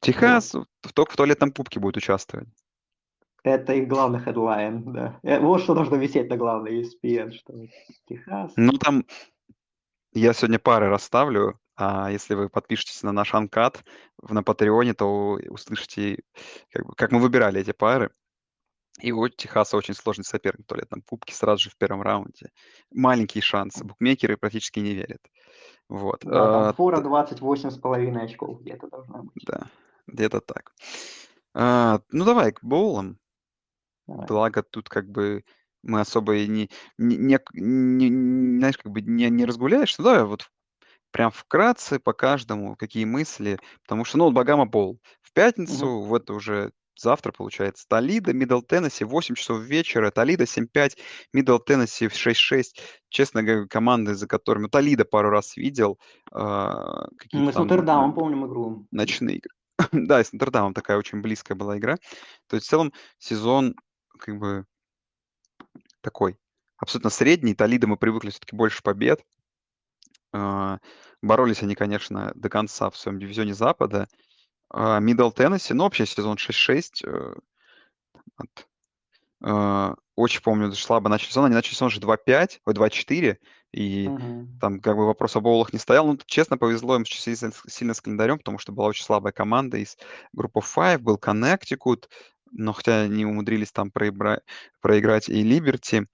Техас 0.00 0.52
вот. 0.52 0.68
только 0.94 1.12
в 1.12 1.16
туалетном 1.16 1.52
пупке 1.52 1.80
будет 1.80 1.96
участвовать. 1.96 2.48
Это 3.42 3.72
их 3.72 3.88
главный 3.88 4.20
хедлайн, 4.20 4.92
да. 4.92 5.18
Э, 5.22 5.40
вот 5.40 5.62
что 5.62 5.74
должно 5.74 5.96
висеть 5.96 6.28
на 6.28 6.36
главной 6.36 6.82
ESPN, 6.82 7.32
что 7.32 7.54
Техас. 8.06 8.52
Ну, 8.56 8.72
там 8.72 9.04
я 10.12 10.34
сегодня 10.34 10.58
пары 10.58 10.88
расставлю, 10.88 11.58
а 11.76 12.10
если 12.10 12.34
вы 12.34 12.50
подпишетесь 12.50 13.02
на 13.02 13.12
наш 13.12 13.34
анкат 13.34 13.82
на 14.20 14.42
Патреоне, 14.42 14.92
то 14.92 15.38
услышите, 15.48 16.22
как, 16.70 16.86
бы, 16.86 16.94
как 16.94 17.12
мы 17.12 17.20
выбирали 17.20 17.60
эти 17.60 17.72
пары. 17.72 18.10
И 19.00 19.12
у 19.12 19.28
Техаса 19.28 19.76
очень 19.76 19.94
сложный 19.94 20.24
соперник 20.24 20.64
в 20.64 20.68
туалетном 20.68 21.02
пупке 21.02 21.34
сразу 21.34 21.64
же 21.64 21.70
в 21.70 21.76
первом 21.76 22.02
раунде. 22.02 22.50
Маленькие 22.90 23.42
шансы. 23.42 23.84
Букмекеры 23.84 24.36
практически 24.36 24.80
не 24.80 24.94
верят. 24.94 25.20
Вот. 25.88 26.20
Да, 26.24 26.30
там 26.30 26.62
а, 26.68 26.72
фора 26.72 27.00
28,5 27.00 28.18
очков 28.18 28.60
где-то 28.60 28.88
должна 28.88 29.22
быть. 29.22 29.44
Да, 29.46 29.66
где-то 30.06 30.40
так. 30.40 30.72
А, 31.54 32.00
ну, 32.10 32.24
давай 32.24 32.52
к 32.52 32.62
боулам. 32.62 33.18
Давай. 34.06 34.26
Благо 34.26 34.62
тут 34.62 34.88
как 34.88 35.08
бы 35.08 35.44
мы 35.82 36.00
особо 36.00 36.36
и 36.36 36.46
не, 36.48 36.70
не, 36.98 37.38
не, 37.54 38.08
не 38.08 38.58
знаешь, 38.58 38.78
как 38.78 38.92
бы 38.92 39.02
не, 39.02 39.28
не 39.30 39.44
разгуляешься. 39.44 40.02
Ну, 40.02 40.08
давай 40.08 40.24
вот 40.24 40.50
прям 41.12 41.30
вкратце 41.30 41.98
по 41.98 42.12
каждому, 42.12 42.76
какие 42.76 43.04
мысли. 43.04 43.58
Потому 43.82 44.04
что, 44.04 44.18
ну, 44.18 44.24
вот 44.24 44.32
Bahamas 44.32 44.66
Bowl. 44.66 45.00
В 45.22 45.32
пятницу, 45.32 45.86
угу. 45.86 46.06
в 46.06 46.14
это 46.14 46.34
уже 46.34 46.72
завтра, 46.98 47.32
получается. 47.32 47.86
Toledo, 47.88 48.32
Middle 48.32 48.60
Tennessee, 48.60 49.04
8 49.04 49.34
часов 49.34 49.62
вечера. 49.62 50.10
Toledo 50.10 50.44
7-5, 50.44 50.96
Middle 51.32 51.58
Tennessee 51.58 52.06
6-6. 52.06 52.62
Честно 53.08 53.42
говоря, 53.42 53.66
команды, 53.66 54.14
за 54.14 54.26
которыми... 54.26 54.64
Ну, 54.64 54.68
Toledo 54.68 55.04
пару 55.04 55.30
раз 55.30 55.56
видел. 55.56 55.98
Э, 56.32 57.06
Мы 57.32 57.52
с 57.52 57.56
Нотр-Дамом 57.56 58.14
помним 58.14 58.46
игру. 58.46 58.86
Ночные 58.90 59.36
игры. 59.36 59.52
да, 59.92 60.22
с 60.22 60.32
Нотр-Дамом 60.32 60.74
такая 60.74 60.98
очень 60.98 61.20
близкая 61.20 61.56
была 61.56 61.78
игра. 61.78 61.96
То 62.48 62.56
есть 62.56 62.66
в 62.66 62.70
целом 62.70 62.92
сезон 63.18 63.74
как 64.18 64.38
бы 64.38 64.64
такой 66.00 66.36
абсолютно 66.78 67.10
средний. 67.10 67.54
Толида 67.54 67.86
мы 67.86 67.96
привыкли 67.96 68.30
все-таки 68.30 68.56
больше 68.56 68.82
побед. 68.82 69.24
Э, 70.32 70.78
боролись 71.22 71.62
они, 71.62 71.74
конечно, 71.74 72.32
до 72.34 72.48
конца 72.48 72.90
в 72.90 72.96
своем 72.96 73.18
дивизионе 73.18 73.54
Запада. 73.54 74.08
Мидл 74.72 75.30
Теннесси, 75.30 75.74
ну, 75.74 75.84
вообще 75.84 76.06
сезон 76.06 76.36
6-6. 76.36 77.04
Э, 77.04 77.34
э, 79.44 79.94
очень 80.16 80.42
помню, 80.42 80.72
слабо 80.72 81.08
начали 81.08 81.28
сезон. 81.28 81.44
Они 81.46 81.54
начали 81.54 81.74
сезон 81.74 81.88
уже 81.88 82.00
2-5, 82.00 82.60
ой, 82.64 82.74
2-4. 82.74 83.36
И 83.72 84.08
угу. 84.08 84.48
там 84.60 84.80
как 84.80 84.96
бы 84.96 85.06
вопрос 85.06 85.36
о 85.36 85.40
боулах 85.40 85.72
не 85.72 85.78
стоял. 85.78 86.06
Ну, 86.06 86.18
честно, 86.26 86.56
повезло 86.58 86.96
им 86.96 87.04
сильно, 87.04 87.52
сильно 87.68 87.94
с 87.94 88.00
календарем, 88.00 88.38
потому 88.38 88.58
что 88.58 88.72
была 88.72 88.88
очень 88.88 89.04
слабая 89.04 89.32
команда 89.32 89.76
из 89.78 89.96
группы 90.32 90.60
5, 90.60 91.02
был 91.02 91.16
Connecticut, 91.16 92.04
но 92.52 92.72
хотя 92.72 93.02
они 93.02 93.26
умудрились 93.26 93.72
там 93.72 93.90
проиграть, 93.90 94.40
проиграть 94.80 95.28
и 95.28 95.44
Liberty, 95.44 96.06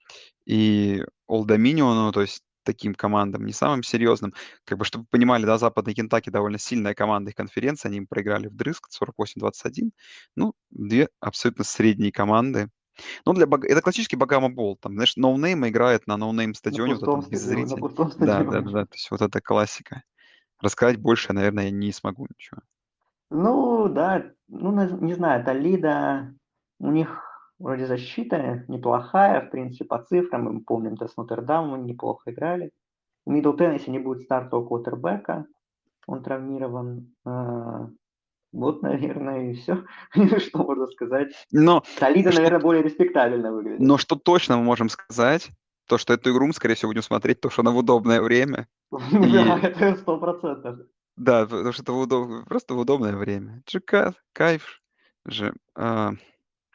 и 0.44 1.04
Old 1.30 1.46
Dominion, 1.46 1.94
ну, 1.94 2.12
то 2.12 2.22
есть 2.22 2.42
таким 2.62 2.94
командам, 2.94 3.44
не 3.44 3.52
самым 3.52 3.82
серьезным. 3.82 4.34
Как 4.64 4.78
бы, 4.78 4.84
чтобы 4.84 5.02
вы 5.02 5.08
понимали, 5.10 5.44
да, 5.44 5.58
Западный 5.58 5.94
Кентаки 5.94 6.30
довольно 6.30 6.58
сильная 6.58 6.94
команда 6.94 7.30
их 7.30 7.36
конференции, 7.36 7.88
они 7.88 7.98
им 7.98 8.06
проиграли 8.06 8.48
в 8.48 8.52
вдрызг 8.52 8.88
48-21. 9.00 9.90
Ну, 10.36 10.54
две 10.70 11.08
абсолютно 11.20 11.64
средние 11.64 12.12
команды. 12.12 12.68
Ну, 13.24 13.32
для 13.32 13.46
Баг... 13.46 13.64
это 13.64 13.80
классический 13.80 14.16
Bahamas 14.16 14.50
Bowl. 14.50 14.76
Там, 14.76 14.94
знаешь, 14.94 15.16
no 15.16 15.33
name 15.33 15.66
играет 15.66 16.06
на 16.06 16.16
no 16.16 16.29
name 16.29 16.54
стадионе, 16.54 16.94
вот 16.94 17.26
зрителей. 17.30 17.82
Да, 18.18 18.44
да, 18.44 18.60
да, 18.60 18.84
то 18.84 18.94
есть 18.94 19.10
вот 19.10 19.22
это 19.22 19.40
классика. 19.40 20.02
Рассказать 20.60 20.98
больше, 20.98 21.32
наверное, 21.32 21.64
я 21.64 21.70
не 21.70 21.92
смогу 21.92 22.26
ничего. 22.28 22.60
Ну, 23.30 23.88
да, 23.88 24.30
ну, 24.48 25.00
не 25.00 25.14
знаю, 25.14 25.44
Толида, 25.44 26.34
у 26.78 26.90
них 26.90 27.31
Вроде 27.62 27.86
защита 27.86 28.64
неплохая, 28.66 29.40
в 29.40 29.50
принципе, 29.50 29.84
по 29.84 30.02
цифрам. 30.02 30.42
Мы 30.42 30.60
помним, 30.62 30.96
да, 30.96 31.06
с 31.06 31.16
Нотр-Дамом 31.16 31.86
неплохо 31.86 32.32
играли. 32.32 32.72
У 33.24 33.30
Мидл 33.30 33.52
Теннесси 33.52 33.88
не 33.90 34.00
будет 34.00 34.22
стартового 34.22 34.66
квотербека. 34.66 35.46
Он 36.08 36.24
травмирован. 36.24 37.14
А, 37.24 37.88
Вот, 38.52 38.82
наверное, 38.82 39.52
и 39.52 39.54
все, 39.54 39.84
что 40.38 40.58
можно 40.58 40.88
сказать. 40.88 41.32
Но 41.52 41.84
Толидо, 42.00 42.32
что, 42.32 42.40
наверное, 42.40 42.60
более 42.60 42.82
респектабельно 42.82 43.52
выглядит. 43.52 43.78
но 43.78 43.96
что 43.96 44.16
точно 44.16 44.56
мы 44.56 44.64
можем 44.64 44.88
сказать, 44.88 45.48
то, 45.86 45.98
что 45.98 46.14
эту 46.14 46.32
игру 46.32 46.48
мы, 46.48 46.52
скорее 46.54 46.74
всего, 46.74 46.90
будем 46.90 47.02
смотреть, 47.02 47.40
потому 47.40 47.52
что 47.52 47.62
она 47.62 47.70
в 47.70 47.76
удобное 47.76 48.20
время. 48.20 48.66
Да, 49.12 49.60
это 49.62 49.94
сто 49.96 50.18
процентов. 50.18 50.80
Да, 51.16 51.44
потому 51.46 51.72
что 51.72 51.82
это 51.82 51.92
в 51.92 52.44
просто 52.46 52.74
в 52.74 52.78
удобное 52.78 53.14
время. 53.16 53.62
Джека, 53.68 54.14
кайф 54.32 54.80
же. 55.26 55.54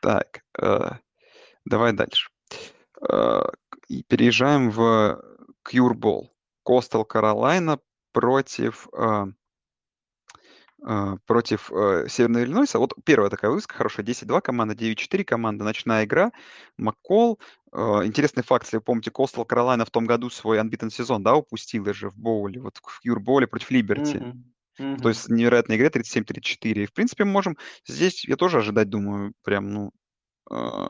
Так, 0.01 0.43
а, 0.59 0.99
давай 1.65 1.93
дальше. 1.93 2.29
И 3.87 4.03
переезжаем 4.03 4.69
в 4.71 5.21
Кьюрбол. 5.63 6.33
Костел 6.63 7.05
Каролайна 7.05 7.79
против 8.11 8.89
а, 8.93 9.27
а, 10.83 11.17
против 11.25 11.71
э, 11.71 12.07
Северного 12.07 12.43
Иллинойса. 12.43 12.77
Вот 12.79 12.93
первая 13.03 13.29
такая 13.29 13.49
вывеска 13.49 13.75
хорошая. 13.75 14.05
10-2 14.05 14.41
команда, 14.41 14.75
9-4 14.75 15.23
команда. 15.23 15.63
Ночная 15.63 16.05
игра. 16.05 16.31
Маккол. 16.77 17.39
Э, 17.73 18.01
интересный 18.05 18.43
факт, 18.43 18.65
если 18.65 18.77
вы 18.77 18.83
помните, 18.83 19.09
Костел 19.09 19.43
Каролайна 19.43 19.85
в 19.85 19.91
том 19.91 20.05
году 20.05 20.29
свой 20.29 20.59
unbeaten 20.59 20.89
сезон, 20.91 21.23
да, 21.23 21.35
упустил 21.35 21.91
же 21.93 22.09
в 22.09 22.17
боуле, 22.17 22.61
вот 22.61 22.77
в 22.77 22.99
Юрболе 23.03 23.47
против 23.47 23.71
Либерти. 23.71 24.17
Мгм, 24.17 24.53
мгм. 24.77 24.97
То 24.97 25.09
есть 25.09 25.29
невероятной 25.29 25.77
игре 25.77 25.89
37-34. 25.89 26.83
И, 26.83 26.85
в 26.85 26.93
принципе, 26.93 27.23
мы 27.25 27.31
можем 27.31 27.57
здесь, 27.87 28.25
я 28.25 28.35
тоже 28.35 28.59
ожидать, 28.59 28.89
думаю, 28.89 29.33
прям, 29.43 29.71
ну, 29.71 29.91
э, 30.51 30.89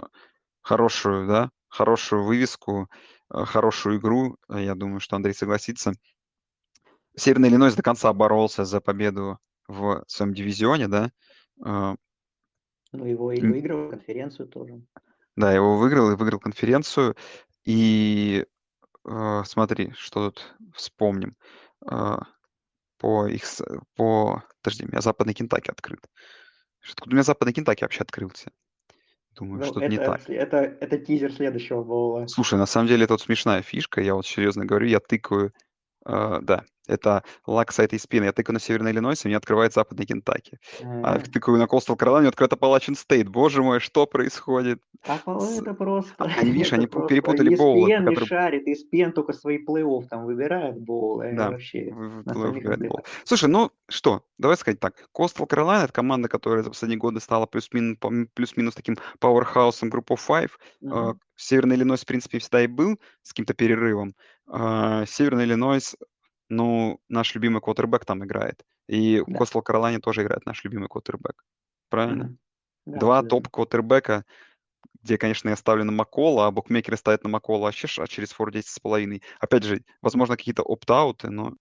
хорошую, 0.62 1.28
да, 1.28 1.52
хорошую 1.68 2.24
вывеску, 2.24 2.90
э, 3.34 3.46
хорошую 3.46 4.00
игру. 4.00 4.38
Э, 4.50 4.64
Я 4.64 4.76
думаю, 4.76 5.00
что 5.00 5.16
Андрей 5.16 5.34
согласится. 5.34 5.94
Северный 7.16 7.50
Иллинойс 7.50 7.76
до 7.76 7.84
конца 7.84 8.14
боролся 8.14 8.66
за 8.66 8.80
победу 8.80 9.40
в 9.68 10.04
своем 10.08 10.34
дивизионе, 10.34 10.88
да. 10.88 11.12
Э, 11.66 11.96
Ну, 12.94 13.06
его 13.06 13.32
и 13.32 13.42
выиграл 13.42 13.90
конференцию 13.90 14.48
тоже. 14.48 14.82
Да, 15.36 15.54
его 15.54 15.78
выиграл 15.78 16.12
и 16.12 16.16
выиграл 16.16 16.40
конференцию. 16.40 17.16
И 17.66 18.46
э, 19.06 19.44
смотри, 19.46 19.92
что 19.96 20.32
тут 20.32 20.56
вспомним. 20.74 21.36
Э, 21.90 22.18
по 22.98 23.28
их... 23.28 23.44
По... 23.96 24.44
Подожди, 24.62 24.86
у 24.86 24.88
меня 24.88 25.02
Западный 25.02 25.34
Кентаки 25.34 25.72
открыт. 25.72 26.02
Откуда 26.92 27.12
у 27.12 27.14
меня 27.14 27.24
Западный 27.24 27.54
Кентаки 27.54 27.84
вообще 27.84 28.02
открылся? 28.02 28.52
Думаю, 29.36 29.60
Ну, 29.60 29.66
что-то 29.66 29.88
не 29.88 29.98
так. 29.98 30.30
это, 30.30 30.34
это, 30.34 30.58
это 30.58 30.98
тизер 30.98 31.32
следующего 31.32 31.84
боула. 31.84 32.28
Слушай, 32.28 32.58
на 32.58 32.66
самом 32.66 32.88
деле 32.88 33.04
это 33.04 33.14
вот 33.14 33.22
смешная 33.22 33.62
фишка. 33.62 34.02
Я 34.02 34.16
вот 34.16 34.26
серьезно 34.26 34.66
говорю, 34.66 34.88
я 34.88 35.00
тыкаю... 35.00 35.54
э, 36.08 36.40
да, 36.42 36.64
это 36.88 37.24
лак 37.46 37.72
с 37.74 37.80
этой 37.80 38.00
спины. 38.00 38.24
Я 38.26 38.32
тыкаю 38.32 38.54
на 38.54 38.60
Северный 38.62 38.92
Иллинойс, 38.92 39.26
и 39.26 39.28
мне 39.28 39.36
открывает 39.38 39.74
Западный 39.74 40.06
Кентаки. 40.06 40.58
А 40.82 41.18
Э, 41.18 41.20
тыкаю 41.22 41.58
на 41.58 41.68
Костел 41.68 41.96
Каролайна, 41.98 42.22
мне 42.24 42.30
открывает 42.30 42.54
Appalachian 42.54 42.96
Стейт. 42.96 43.28
Боже 43.28 43.62
мой, 43.62 43.80
что 43.82 44.06
происходит? 44.06 44.82
А 45.06 45.18
С- 45.40 45.60
это 45.62 45.74
просто, 45.74 46.14
А- 46.18 46.24
Они, 46.40 46.52
видишь, 46.52 46.74
они 46.74 46.88
просто 46.88 47.10
перепутали 47.10 47.56
боулы, 47.56 47.90
ESPN 47.92 48.06
который... 48.06 48.26
шарит, 48.26 48.68
ESPN 48.68 49.12
только 49.12 49.34
свои 49.34 49.64
плей-офф 49.64 50.08
там 50.10 50.26
выбирает 50.26 50.80
боулы, 50.80 51.32
и 51.32 51.36
Да, 51.36 51.52
вообще. 51.52 51.94
Слушай, 53.26 53.50
ну 53.50 53.72
что, 53.90 54.24
давай 54.38 54.58
сказать 54.58 54.80
так. 54.80 54.96
Coastal 55.16 55.48
Carolina— 55.48 55.84
это 55.84 55.94
команда, 55.94 56.30
которая 56.30 56.64
за 56.64 56.70
последние 56.70 57.00
годы 57.00 57.20
стала 57.20 57.46
плюс-минус, 57.46 57.98
плюс-минус 58.34 58.76
таким 58.76 58.98
пауэрхаусом 59.20 59.90
Group 59.90 60.08
of 60.08 60.20
Five. 60.28 60.52
А, 60.90 61.10
Мгм. 61.10 61.20
Северный 61.36 61.76
Иллинойс, 61.76 62.02
в 62.02 62.06
принципе, 62.08 62.40
всегда 62.40 62.64
и 62.64 62.68
был 62.68 63.00
с 63.22 63.30
каким-то 63.30 63.54
перерывом. 63.54 64.16
А, 64.48 65.06
Северный 65.06 65.44
Иллинойс, 65.46 65.96
ну, 66.50 67.00
наш 67.10 67.36
любимый 67.36 67.62
квотербек 67.62 68.06
там 68.06 68.24
играет. 68.24 68.64
И 68.88 69.20
в 69.20 69.26
Да. 69.32 69.40
Coastal 69.40 69.62
Carolina 69.64 70.00
тоже 70.00 70.24
играет 70.24 70.46
наш 70.46 70.64
любимый 70.64 70.88
квотербек. 70.88 71.44
Правильно? 71.90 72.36
Да, 72.86 73.00
Два 73.00 73.18
абсолютно. 73.20 73.30
топ-квотербека, 73.50 74.24
где, 75.04 75.18
конечно, 75.18 75.50
я 75.50 75.56
ставлю 75.58 75.84
на 75.84 75.92
Макола, 75.92 76.48
а 76.48 76.52
букмекеры 76.52 76.96
ставят 76.96 77.24
на 77.24 77.30
Макола 77.30 77.64
вообще 77.64 77.88
ш- 77.88 78.04
а 78.04 78.08
через 78.08 78.32
фор 78.32 78.52
10,5. 78.52 79.22
Опять 79.40 79.64
же, 79.64 79.82
возможно, 80.02 80.38
какие-то 80.38 80.64
опт-ауты, 80.64 81.30
но 81.30 81.50
э, 81.50 81.52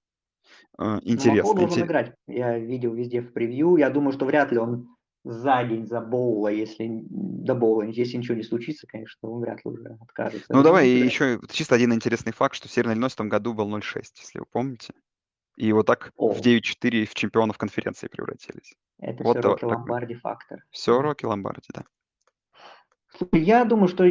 Ну, 0.78 0.92
Макол 0.94 1.00
интересно. 1.02 1.54
должен 1.54 1.66
интере- 1.82 1.86
играть. 1.86 2.14
Я 2.28 2.58
видел 2.58 2.94
везде 2.94 3.20
в 3.20 3.32
превью. 3.32 3.76
Я 3.76 3.90
думаю, 3.90 4.12
что 4.12 4.24
вряд 4.24 4.52
ли 4.52 4.58
он 4.58 4.95
за 5.26 5.64
день 5.64 5.86
за 5.86 6.00
боула, 6.00 6.48
если 6.48 7.02
до 7.10 7.54
боула, 7.56 7.82
если 7.82 8.16
ничего 8.16 8.36
не 8.36 8.44
случится, 8.44 8.86
конечно, 8.86 9.28
он 9.28 9.40
вряд 9.40 9.64
ли 9.64 9.70
уже 9.72 9.98
откажется. 10.00 10.46
Ну, 10.48 10.62
давай 10.62 10.84
он 10.84 10.88
и 10.88 10.96
играет. 10.98 11.12
еще 11.12 11.40
чисто 11.50 11.74
один 11.74 11.92
интересный 11.92 12.32
факт, 12.32 12.54
что 12.54 12.68
Северный 12.68 12.94
Иллинойс 12.94 13.14
в 13.14 13.16
том 13.16 13.28
году 13.28 13.52
был 13.52 13.68
0-6, 13.76 14.02
если 14.20 14.38
вы 14.38 14.46
помните. 14.46 14.94
И 15.56 15.72
вот 15.72 15.86
так 15.86 16.12
в 16.16 16.22
О, 16.22 16.32
9-4 16.32 17.06
в 17.06 17.14
чемпионов 17.14 17.58
конференции 17.58 18.06
превратились. 18.06 18.74
это 19.00 19.24
Вот 19.24 19.38
все 19.38 19.48
Рокки. 19.48 19.64
Ломбарди 19.64 20.14
фактор. 20.14 20.64
Все. 20.70 21.00
Рокки 21.00 21.24
Ломбарди, 21.24 21.68
да. 21.74 21.84
Я 23.32 23.64
думаю, 23.64 23.88
что 23.88 24.04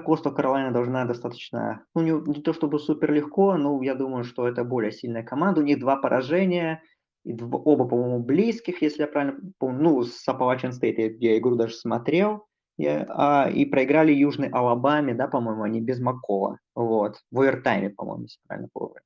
Коста 0.00 0.30
Каролина 0.30 0.72
должна 0.72 1.04
достаточно, 1.04 1.84
ну 1.94 2.02
не, 2.02 2.10
не 2.36 2.42
то 2.42 2.52
чтобы 2.52 2.78
супер 2.78 3.12
легко, 3.12 3.56
но 3.56 3.80
я 3.82 3.94
думаю, 3.94 4.24
что 4.24 4.48
это 4.48 4.64
более 4.64 4.90
сильная 4.90 5.22
команда. 5.22 5.60
У 5.60 5.64
них 5.64 5.78
два 5.78 5.96
поражения, 5.96 6.82
и 7.24 7.32
дв- 7.34 7.62
оба, 7.64 7.86
по-моему, 7.86 8.20
близких, 8.20 8.82
если 8.82 9.02
я 9.02 9.08
правильно 9.08 9.38
помню. 9.58 9.82
Ну, 9.82 10.02
с 10.02 10.26
Appalachian 10.28 10.70
State 10.70 10.94
я, 10.98 11.32
я 11.32 11.38
игру 11.38 11.56
даже 11.56 11.74
смотрел. 11.74 12.46
Я- 12.78 13.06
а, 13.08 13.50
и 13.50 13.64
проиграли 13.64 14.12
Южной 14.12 14.48
Алабаме, 14.48 15.14
да, 15.14 15.26
по-моему, 15.28 15.62
они 15.64 15.80
без 15.80 16.00
Макова. 16.00 16.58
Вот, 16.74 17.16
в 17.30 17.40
овертайме, 17.40 17.90
по-моему, 17.90 18.22
если 18.24 18.38
правильно 18.46 18.68
помню. 18.72 19.00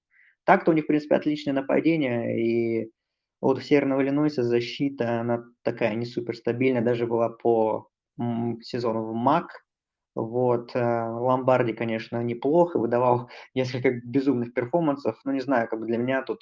Так-то 0.45 0.71
у 0.73 0.75
них, 0.75 0.85
в 0.85 0.87
принципе, 0.88 1.14
отличное 1.16 1.54
нападение, 1.54 2.38
и 2.85 2.90
вот 3.40 3.59
у 3.59 3.61
Северного 3.61 4.02
Иллинойса 4.02 4.42
защита, 4.42 5.21
она 5.21 5.45
такая 5.62 5.95
не 5.95 6.04
супер 6.07 6.37
стабильная, 6.37 6.83
даже 6.83 7.07
была 7.07 7.28
по 7.31 7.88
м, 8.19 8.61
сезону 8.62 9.04
в 9.04 9.14
МАК. 9.14 9.49
Вот, 10.14 10.76
э, 10.76 10.81
Ломбарди, 11.09 11.73
конечно, 11.73 12.23
неплохо, 12.23 12.78
выдавал 12.78 13.31
несколько 13.54 13.90
безумных 14.04 14.52
перформансов, 14.54 15.19
но 15.25 15.33
не 15.33 15.40
знаю, 15.40 15.69
как 15.69 15.81
бы 15.81 15.87
для 15.87 15.97
меня 15.99 16.23
тут 16.23 16.40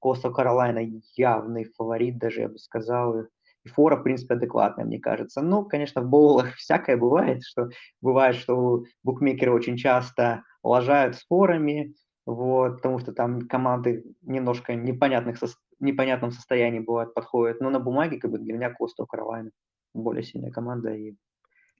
Коста 0.00 0.30
Каролайна 0.30 0.80
явный 1.16 1.64
фаворит, 1.76 2.18
даже 2.18 2.40
я 2.40 2.48
бы 2.48 2.58
сказал. 2.58 3.26
И 3.64 3.68
фора, 3.68 3.96
в 3.96 4.02
принципе, 4.02 4.34
адекватная, 4.34 4.86
мне 4.86 4.98
кажется. 4.98 5.42
Ну, 5.42 5.64
конечно, 5.64 6.00
в 6.02 6.08
боулах 6.08 6.54
всякое 6.56 6.96
бывает, 6.96 7.42
что 7.44 7.68
бывает, 8.00 8.36
что 8.36 8.84
букмекеры 9.04 9.52
очень 9.52 9.76
часто 9.76 10.42
лажают 10.62 11.16
с 11.16 11.26
форами, 11.26 11.94
вот, 12.26 12.76
потому 12.76 12.98
что 12.98 13.12
там 13.12 13.42
команды 13.42 14.04
немножко 14.22 14.74
непонятных 14.74 15.38
непонятном 15.80 16.30
состоянии 16.30 16.80
бывают, 16.80 17.14
подходят. 17.14 17.60
Но 17.60 17.70
на 17.70 17.80
бумаге, 17.80 18.18
как 18.18 18.30
бы, 18.30 18.38
для 18.38 18.54
меня 18.54 18.70
Coastal 18.70 19.06
Carolina 19.06 19.50
более 19.94 20.22
сильная 20.22 20.50
команда 20.50 20.94
и 20.94 21.14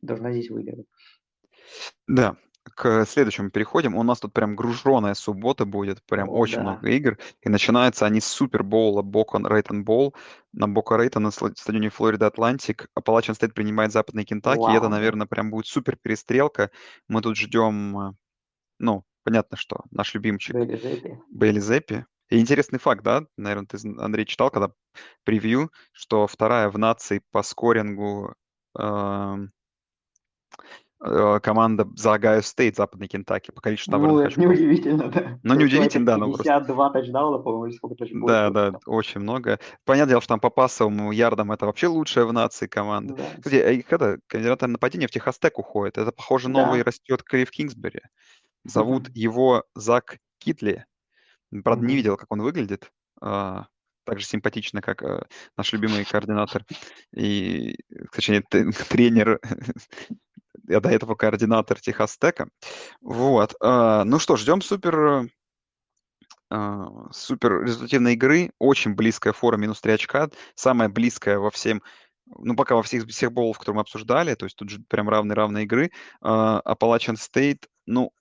должна 0.03 0.33
здесь 0.33 0.51
выиграть. 0.51 0.87
Да, 2.07 2.37
к 2.75 3.05
следующему 3.07 3.51
переходим. 3.51 3.97
У 3.97 4.03
нас 4.03 4.21
тут 4.21 4.33
прям 4.33 4.57
груженая 4.57 5.15
суббота 5.15 5.65
будет, 5.65 6.03
прям 6.05 6.29
О, 6.29 6.33
очень 6.33 6.57
да. 6.57 6.63
много 6.63 6.89
игр. 6.89 7.19
И 7.43 7.49
начинаются 7.49 8.07
они 8.07 8.21
с 8.21 8.27
супер 8.27 8.69
bowl 8.69 9.03
а 9.03 9.10
Boca 9.10 9.39
Raton 9.39 9.85
Bowl 9.85 10.15
на 10.53 10.69
Boca 10.69 10.97
Raton 10.97 11.25
на 11.25 11.31
стадионе 11.31 11.91
Florida 11.91 12.27
Atlantic. 12.27 12.89
Appalachian 12.99 13.39
State 13.39 13.53
принимает 13.53 13.93
Западный 13.93 14.25
Кентаки. 14.25 14.73
И 14.73 14.77
это, 14.77 14.89
наверное, 14.89 15.27
прям 15.27 15.51
будет 15.51 15.67
супер 15.67 15.97
перестрелка. 15.97 16.71
Мы 17.09 17.23
тут 17.23 17.37
ждем, 17.37 17.99
э, 17.99 18.13
ну, 18.79 19.05
понятно, 19.25 19.57
что 19.57 19.83
наш 19.91 20.15
любимчик 20.15 20.55
Бейли 20.55 20.77
Зеппи. 20.77 21.19
Бейли 21.31 21.61
Зеппи. 21.61 22.07
И 22.31 22.39
интересный 22.39 22.79
факт, 22.79 23.03
да, 23.03 23.25
наверное, 23.37 23.67
ты, 23.67 23.79
Андрей, 23.99 24.25
читал, 24.25 24.51
когда 24.51 24.71
превью, 25.25 25.73
что 25.93 26.29
вторая 26.29 26.71
в 26.71 26.79
нации 26.79 27.23
по 27.33 27.43
scoring 27.43 28.23
у 28.23 28.35
э, 28.79 29.37
команда 31.01 31.89
за 31.97 32.13
Ohio 32.15 32.43
State, 32.43 32.77
Западный 32.77 33.09
Кентаки, 33.09 33.51
по 33.53 33.61
количеству 33.63 33.93
Ну, 33.93 33.99
набранных 33.99 34.21
это 34.21 34.29
очков. 34.29 34.45
неудивительно, 34.45 35.09
да. 35.09 35.39
Ну, 35.43 35.55
неудивительно, 35.55 36.05
да, 36.07 36.17
но 36.19 36.27
просто... 36.27 36.45
52 36.45 36.91
тачдауна, 36.91 37.39
по-моему, 37.39 37.73
сколько 37.75 37.95
больше. 37.99 38.15
Да, 38.27 38.51
да, 38.51 38.79
очень 38.87 39.21
много. 39.21 39.59
Понятное 39.87 40.11
дело, 40.11 40.21
что 40.21 40.29
там 40.29 40.41
по 40.41 40.51
пассовым 40.51 41.11
ярдам 41.11 41.53
это 41.53 41.65
вообще 41.67 41.87
лучшая 41.87 42.27
в 42.27 42.33
нации 42.33 42.67
команда. 42.67 43.15
Да. 43.15 43.23
Кстати, 43.39 43.55
а 43.57 43.71
это, 43.73 44.19
координатор 44.27 44.69
нападения 44.69 45.07
в 45.07 45.11
Texas 45.11 45.38
Tech 45.38 45.59
уходит. 45.59 45.97
Это, 45.97 46.13
похоже, 46.13 46.51
новый 46.51 46.81
Да. 46.81 46.85
растет 46.85 47.23
Клифф 47.23 47.51
Кингсбери. 47.51 48.01
Зовут 48.65 49.09
его 49.15 49.65
Зак 49.75 50.19
Китли. 50.39 50.85
Правда, 51.65 51.81
не 51.83 51.93
Мгм. 51.95 51.97
видел, 51.97 52.17
как 52.19 52.31
он 52.31 52.43
выглядит. 52.43 52.91
А, 53.23 53.67
так 54.05 54.19
же 54.21 54.27
симпатично, 54.27 54.81
как 54.83 55.03
э, 55.03 55.23
наш 55.57 55.73
любимый 55.73 56.05
координатор 56.05 56.65
и, 57.15 57.73
э, 57.91 58.05
точнее, 58.13 58.43
тренер, 58.89 59.41
а 60.73 60.81
до 60.81 60.89
этого 60.91 61.15
координатор 61.15 61.81
Техастека. 61.81 62.49
Вот. 63.01 63.55
а, 63.61 64.05
ну 64.05 64.19
что, 64.19 64.37
ждем 64.37 64.61
супер, 64.63 65.29
а, 66.51 67.09
супер 67.13 67.63
результативной 67.63 68.15
игры. 68.15 68.53
Очень 68.59 68.95
близкая 68.95 69.33
фора 69.33 69.57
минус 69.57 69.81
3 69.81 69.93
очка. 69.93 70.29
Самая 70.55 70.89
близкая 70.89 71.39
во 71.39 71.51
всем, 71.51 71.83
ну, 72.27 72.57
пока 72.57 72.75
во 72.75 72.83
всех, 72.83 73.07
всех 73.07 73.33
боулов, 73.33 73.59
которые 73.59 73.77
мы 73.77 73.83
обсуждали. 73.83 74.35
То 74.35 74.47
есть 74.47 74.57
тут 74.57 74.69
же 74.71 74.81
прям 74.89 75.09
равные-равные 75.09 75.65
игры. 75.65 75.91
А, 76.21 76.61
Appalachian 76.67 77.17
State, 77.17 77.67
ну, 77.87 78.13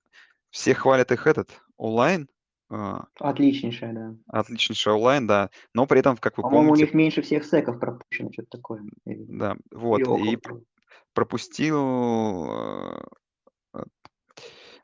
все 0.52 0.74
хвалят 0.74 1.12
их 1.12 1.28
этот 1.28 1.52
онлайн, 1.78 2.28
А, 2.72 3.06
Отличнейшая, 3.20 3.94
да. 3.94 4.16
отличнейший 4.28 4.94
онлайн, 4.94 5.26
да. 5.26 5.50
Но 5.74 5.88
при 5.88 6.02
этом, 6.02 6.18
как 6.18 6.38
вы 6.38 6.44
По-моему, 6.44 6.66
у 6.66 6.70
помните, 6.70 6.86
них 6.86 6.94
меньше 6.94 7.22
всех 7.24 7.44
секов 7.44 7.80
пропущено, 7.80 8.32
что-то 8.32 8.58
такое. 8.58 8.84
Да, 9.06 9.58
вот, 9.72 10.02
и. 10.02 10.38
Пропустил 11.14 12.52
э, 12.52 13.84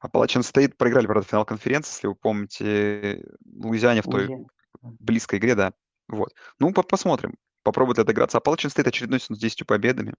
Appalachian 0.06 0.42
State 0.42 0.76
проиграли, 0.78 1.08
правда, 1.08 1.28
финал 1.28 1.46
конференции, 1.46 1.94
если 1.94 2.08
вы 2.08 2.16
помните, 2.16 3.26
Луизиане 3.46 4.02
в 4.02 4.06
той 4.06 4.28
Луизиана. 4.28 4.48
близкой 4.82 5.40
игре, 5.40 5.56
да. 5.56 5.74
Вот. 6.08 6.34
Ну, 6.60 6.72
по- 6.74 6.84
посмотрим. 6.84 7.36
Попробует 7.64 8.00
отыграться. 8.00 8.38
Appalachian 8.38 8.74
State 8.74 8.88
очередной 8.88 9.20
с 9.20 9.28
10 9.28 9.66
победами. 9.66 10.14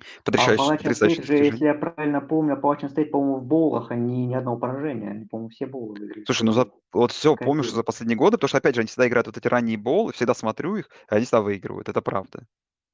А 0.00 0.04
Потрясающее, 0.24 0.76
Appalachian 0.76 0.90
State 0.90 1.24
же, 1.24 1.34
если 1.36 1.64
я 1.64 1.74
правильно 1.74 2.20
помню, 2.20 2.56
Appalachian 2.56 2.94
State, 2.94 3.06
по-моему, 3.06 3.38
в 3.38 3.44
боулах, 3.44 3.90
они 3.90 4.26
ни 4.26 4.34
одного 4.34 4.56
поражения. 4.58 5.10
Они, 5.10 5.24
по-моему, 5.24 5.48
все 5.50 5.66
боулы 5.66 5.98
выиграли. 5.98 6.24
Слушай, 6.24 6.44
ну 6.44 6.52
за, 6.52 6.70
вот 6.92 7.12
все 7.12 7.34
Какая 7.34 7.46
помню, 7.46 7.62
что 7.64 7.74
за 7.74 7.82
последние 7.82 8.16
годы, 8.16 8.36
потому 8.36 8.48
что, 8.48 8.58
опять 8.58 8.74
же, 8.74 8.80
они 8.82 8.88
всегда 8.88 9.08
играют 9.08 9.26
вот 9.26 9.36
эти 9.36 9.48
ранние 9.48 9.78
боулы, 9.78 10.12
всегда 10.12 10.34
смотрю 10.34 10.76
их, 10.76 10.88
и 11.10 11.14
они 11.14 11.24
всегда 11.24 11.40
выигрывают. 11.40 11.88
Это 11.88 12.02
правда. 12.02 12.46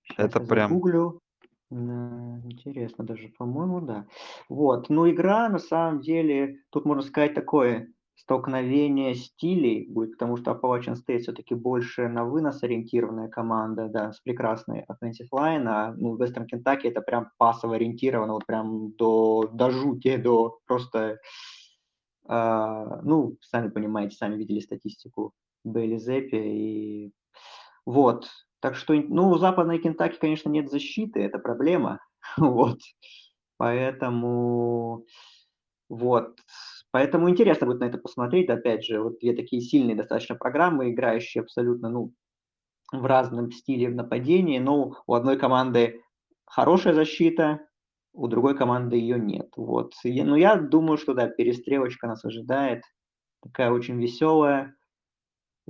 Сейчас 0.05 0.27
Это 0.27 0.41
я 0.41 0.47
прям... 0.47 0.71
загуглю. 0.71 1.21
Интересно 1.73 3.05
даже, 3.05 3.29
по-моему, 3.29 3.81
да. 3.81 4.07
Вот, 4.49 4.89
ну 4.89 5.09
игра 5.09 5.49
на 5.49 5.61
самом 5.61 6.01
деле, 6.01 6.59
тут 6.71 6.85
можно 6.85 7.03
сказать 7.03 7.35
такое 7.35 7.93
столкновение 8.17 9.15
стилей 9.15 9.89
будет, 9.89 10.13
потому 10.13 10.37
что 10.37 10.51
Appalachian 10.51 10.97
State 10.97 11.21
все-таки 11.21 11.55
больше 11.55 12.09
на 12.09 12.25
вынос 12.25 12.63
ориентированная 12.65 13.29
команда, 13.29 13.89
да, 13.89 14.13
с 14.13 14.21
прекрасной 14.21 14.85
offensive 14.91 15.29
line, 15.33 15.65
а 15.67 15.95
ну, 15.97 16.17
Western 16.19 16.47
Kentucky 16.53 16.89
это 16.89 17.03
прям 17.03 17.31
пасово 17.39 17.77
ориентировано, 17.77 18.35
вот 18.35 18.47
прям 18.47 18.91
до, 18.93 19.49
до 19.53 19.71
жути, 19.71 20.17
до 20.17 20.59
просто, 20.67 21.19
а, 22.27 23.01
ну, 23.03 23.37
сами 23.41 23.69
понимаете, 23.69 24.17
сами 24.17 24.37
видели 24.37 24.61
статистику 24.61 25.33
Бейли 25.65 25.97
Зеппи, 25.99 26.37
и 26.37 27.13
вот, 27.87 28.29
так 28.61 28.77
что, 28.77 28.95
ну, 28.95 29.31
у 29.31 29.39
западной 29.39 29.79
Кентаки, 29.79 30.19
конечно, 30.19 30.51
нет 30.51 30.71
защиты, 30.71 31.21
это 31.21 31.39
проблема, 31.39 32.01
вот, 32.37 32.79
поэтому, 33.57 35.07
вот, 35.89 36.39
поэтому 36.91 37.31
интересно 37.31 37.67
будет 37.67 37.81
на 37.81 37.87
это 37.87 37.99
посмотреть, 37.99 38.51
опять 38.51 38.85
же, 38.85 39.03
вот 39.03 39.19
две 39.21 39.35
такие 39.35 39.63
сильные 39.63 39.97
достаточно 39.97 40.35
программы, 40.35 40.91
играющие 40.91 41.43
абсолютно, 41.43 41.89
ну, 41.89 42.13
в 42.93 43.05
разном 43.07 43.51
стиле 43.53 43.89
в 43.89 43.95
нападении, 43.95 44.59
но 44.59 44.97
у 45.07 45.15
одной 45.15 45.39
команды 45.39 46.03
хорошая 46.45 46.93
защита, 46.93 47.61
у 48.13 48.27
другой 48.27 48.57
команды 48.57 48.97
ее 48.97 49.19
нет, 49.19 49.49
вот, 49.57 49.95
но 50.05 50.37
я 50.37 50.57
думаю, 50.57 50.99
что, 50.99 51.15
да, 51.15 51.29
перестрелочка 51.29 52.09
нас 52.09 52.25
ожидает, 52.25 52.83
такая 53.43 53.71
очень 53.71 54.01
веселая, 54.01 54.75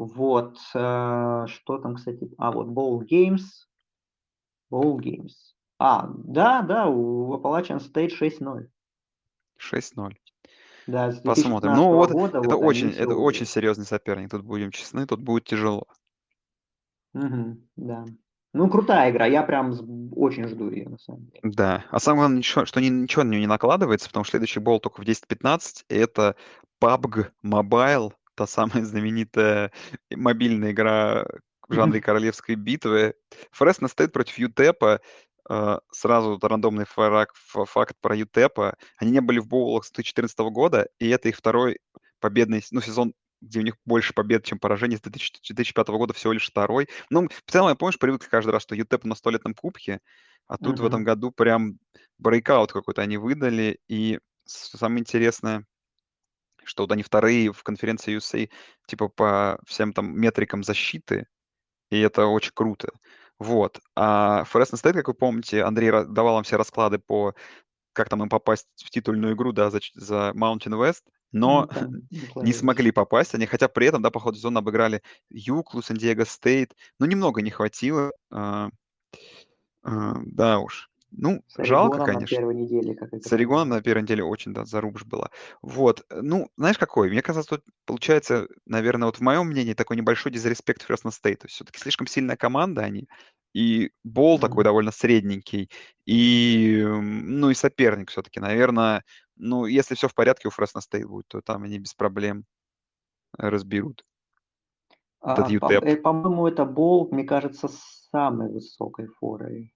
вот, 0.06 0.58
э, 0.74 1.46
что 1.48 1.78
там, 1.78 1.96
кстати, 1.96 2.30
а, 2.38 2.52
вот 2.52 2.68
Bowl 2.68 3.00
Games, 3.06 3.42
Bowl 4.72 4.98
Games. 4.98 5.54
А, 5.78 6.08
да, 6.08 6.62
да, 6.62 6.86
у 6.88 7.34
Appalachian 7.34 7.78
State 7.78 8.10
6-0. 8.10 8.68
6-0. 9.58 10.14
Да, 10.86 11.12
с 11.12 11.20
Посмотрим. 11.20 11.72
2015 11.72 11.76
Ну 11.76 11.94
вот, 11.94 12.10
года 12.12 12.38
это 12.38 12.48
вот 12.56 12.64
очень, 12.64 12.90
это 12.90 13.08
очень 13.14 13.16
выиграли. 13.40 13.44
серьезный 13.44 13.84
соперник. 13.86 14.30
Тут 14.30 14.42
будем 14.42 14.70
честны, 14.70 15.06
тут 15.06 15.20
будет 15.20 15.44
тяжело. 15.44 15.86
Мгм, 17.12 17.68
да. 17.76 18.04
Ну, 18.52 18.68
крутая 18.68 19.10
игра, 19.12 19.26
я 19.26 19.42
прям 19.42 19.72
очень 20.16 20.48
жду 20.48 20.70
ее, 20.70 20.88
на 20.88 20.98
самом 20.98 21.26
деле. 21.26 21.40
Да. 21.44 21.84
А 21.90 22.00
самое 22.00 22.22
главное, 22.22 22.38
ничего, 22.38 22.64
что 22.66 22.80
ни- 22.80 22.88
ничего 22.88 23.22
на 23.22 23.30
нее 23.30 23.40
не 23.40 23.46
накладывается, 23.46 24.08
потому 24.08 24.24
что 24.24 24.32
следующий 24.32 24.58
бол 24.60 24.80
только 24.80 25.00
в 25.00 25.04
10-15, 25.04 25.84
и 25.88 25.94
это 25.94 26.34
PUBG 26.82 27.30
Mobile, 27.44 28.12
та 28.40 28.46
самая 28.46 28.86
знаменитая 28.86 29.70
мобильная 30.10 30.72
игра 30.72 31.26
в 31.68 31.74
жанре 31.74 32.00
королевской 32.00 32.54
битвы. 32.54 33.12
Фресно 33.50 33.86
стоит 33.86 34.14
против 34.14 34.38
ЮТЭПа. 34.38 35.02
Э, 35.50 35.78
Сразу 35.92 36.38
рандомный 36.40 36.86
фарак- 36.86 37.34
фа- 37.34 37.66
факт 37.66 37.96
про 38.00 38.16
ЮТЭПа. 38.16 38.76
Они 38.96 39.10
не 39.10 39.20
были 39.20 39.40
в 39.40 39.46
боулах 39.46 39.84
с 39.84 39.92
2014 39.92 40.50
года, 40.50 40.88
и 40.98 41.10
это 41.10 41.28
их 41.28 41.36
второй 41.36 41.80
победный 42.18 42.64
ну, 42.70 42.80
сезон, 42.80 43.12
где 43.42 43.58
у 43.58 43.62
них 43.62 43.74
больше 43.84 44.14
побед, 44.14 44.42
чем 44.44 44.58
поражений 44.58 44.96
с 44.96 45.02
2000 45.02 45.52
2005 45.52 45.88
года, 45.88 46.14
всего 46.14 46.32
лишь 46.32 46.48
второй. 46.48 46.88
Ну, 47.10 47.28
в 47.28 47.50
целом, 47.52 47.68
я 47.68 47.74
помнишь, 47.74 47.98
привык 47.98 48.26
каждый 48.26 48.52
раз, 48.52 48.62
что 48.62 48.74
ЮТЭП 48.74 49.04
на 49.04 49.16
столетном 49.16 49.52
кубке, 49.52 50.00
а 50.46 50.56
тут 50.56 50.80
в 50.80 50.86
этом 50.86 51.04
году 51.04 51.30
прям 51.30 51.74
breakout 52.18 52.72
какой-то 52.72 53.02
они 53.02 53.18
выдали. 53.18 53.80
И 53.86 54.18
самое 54.46 55.00
интересное, 55.00 55.66
что 56.64 56.84
вот 56.84 56.92
они 56.92 57.02
вторые 57.02 57.52
в 57.52 57.62
конференции 57.62 58.16
USA, 58.16 58.50
типа 58.86 59.08
по 59.08 59.60
всем 59.66 59.92
там 59.92 60.18
метрикам 60.18 60.62
защиты, 60.62 61.26
и 61.90 61.98
это 62.00 62.26
очень 62.26 62.52
круто. 62.54 62.90
Вот. 63.38 63.80
А 63.96 64.44
Fresno 64.44 64.76
State, 64.76 64.94
как 64.96 65.08
вы 65.08 65.14
помните, 65.14 65.62
Андрей 65.62 65.90
давал 65.90 66.34
вам 66.34 66.44
все 66.44 66.56
расклады 66.56 66.98
по 66.98 67.34
как 67.92 68.08
там 68.08 68.22
им 68.22 68.28
попасть 68.28 68.68
в 68.76 68.90
титульную 68.90 69.34
игру, 69.34 69.52
да, 69.52 69.70
за, 69.70 69.80
за 69.94 70.32
Mountain 70.36 70.78
West, 70.78 71.02
но 71.32 71.62
Ну, 71.62 71.66
там 71.66 71.92
не 72.44 72.52
смогли 72.52 72.90
попасть 72.90 73.34
они, 73.34 73.46
хотя 73.46 73.68
при 73.68 73.86
этом, 73.86 74.02
да, 74.02 74.10
по 74.10 74.20
ходу 74.20 74.36
сезона 74.36 74.60
обыграли 74.60 75.02
Юклу, 75.28 75.82
San 75.82 75.98
Diego 75.98 76.24
State, 76.24 76.74
но 76.98 77.06
немного 77.06 77.42
не 77.42 77.50
хватило. 77.50 78.12
а, 78.30 78.70
а, 79.82 80.14
да 80.24 80.58
уж. 80.58 80.89
Ну, 81.12 81.42
С 81.48 81.58
жалко, 81.58 81.96
Орегоном 81.96 81.98
на 81.98 82.04
конечно. 82.14 82.36
первой 82.36 82.54
неделе, 82.54 82.94
как 82.94 83.12
С 83.12 83.26
играли. 83.26 83.34
Орегоном 83.34 83.68
на 83.70 83.82
первой 83.82 84.02
неделе 84.02 84.24
очень, 84.24 84.52
да, 84.54 84.64
зарубж 84.64 85.04
была. 85.04 85.30
Вот. 85.62 86.04
э, 86.10 86.20
Ну, 86.22 86.48
знаешь, 86.56 86.78
какой? 86.78 87.10
Мне 87.10 87.22
казалось, 87.22 87.48
тут 87.48 87.64
получается, 87.84 88.48
наверное, 88.66 89.06
вот 89.06 89.16
в 89.16 89.20
моем 89.20 89.46
мнении 89.48 89.74
такой 89.74 89.96
небольшой 89.96 90.32
дизреспект. 90.32 90.86
То 90.86 90.92
есть 90.94 91.54
все-таки 91.54 91.78
слишком 91.78 92.06
сильная 92.06 92.36
команда 92.36 92.82
они. 92.82 93.08
И 93.52 93.90
бол 94.04 94.38
такой 94.38 94.62
Мгм. 94.62 94.64
довольно 94.64 94.92
средненький. 94.92 95.70
И, 96.06 96.82
ну, 96.86 97.50
и 97.50 97.54
соперник 97.54 98.10
все-таки, 98.10 98.40
наверное, 98.40 99.04
ну, 99.36 99.66
если 99.66 99.94
все 99.96 100.06
в 100.08 100.14
порядке 100.14 100.48
у 100.48 100.50
Fresno 100.52 100.80
State 100.80 101.06
будет, 101.06 101.26
то 101.28 101.40
там 101.40 101.64
они 101.64 101.78
без 101.78 101.94
проблем 101.94 102.44
разберут 103.38 104.04
этот 105.22 105.46
А, 105.46 105.58
по- 105.60 105.72
э, 105.72 105.96
По-моему, 105.96 106.46
это 106.46 106.64
Бол, 106.64 107.08
мне 107.10 107.24
кажется, 107.24 107.68
с 107.68 108.08
самой 108.10 108.50
высокой 108.50 109.06
форой 109.06 109.72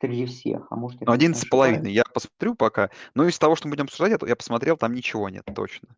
среди 0.00 0.26
всех. 0.26 0.66
А 0.70 0.76
может, 0.76 1.00
Ну, 1.00 1.06
конечно, 1.06 1.24
11 1.24 1.42
с 1.42 1.48
половиной. 1.48 1.92
Я 1.92 2.04
посмотрю 2.12 2.54
пока. 2.54 2.90
Но 3.14 3.26
из 3.26 3.38
того, 3.38 3.56
что 3.56 3.68
мы 3.68 3.72
будем 3.72 3.84
обсуждать, 3.84 4.20
я 4.26 4.36
посмотрел, 4.36 4.76
там 4.76 4.94
ничего 4.94 5.28
нет 5.28 5.44
точно. 5.54 5.88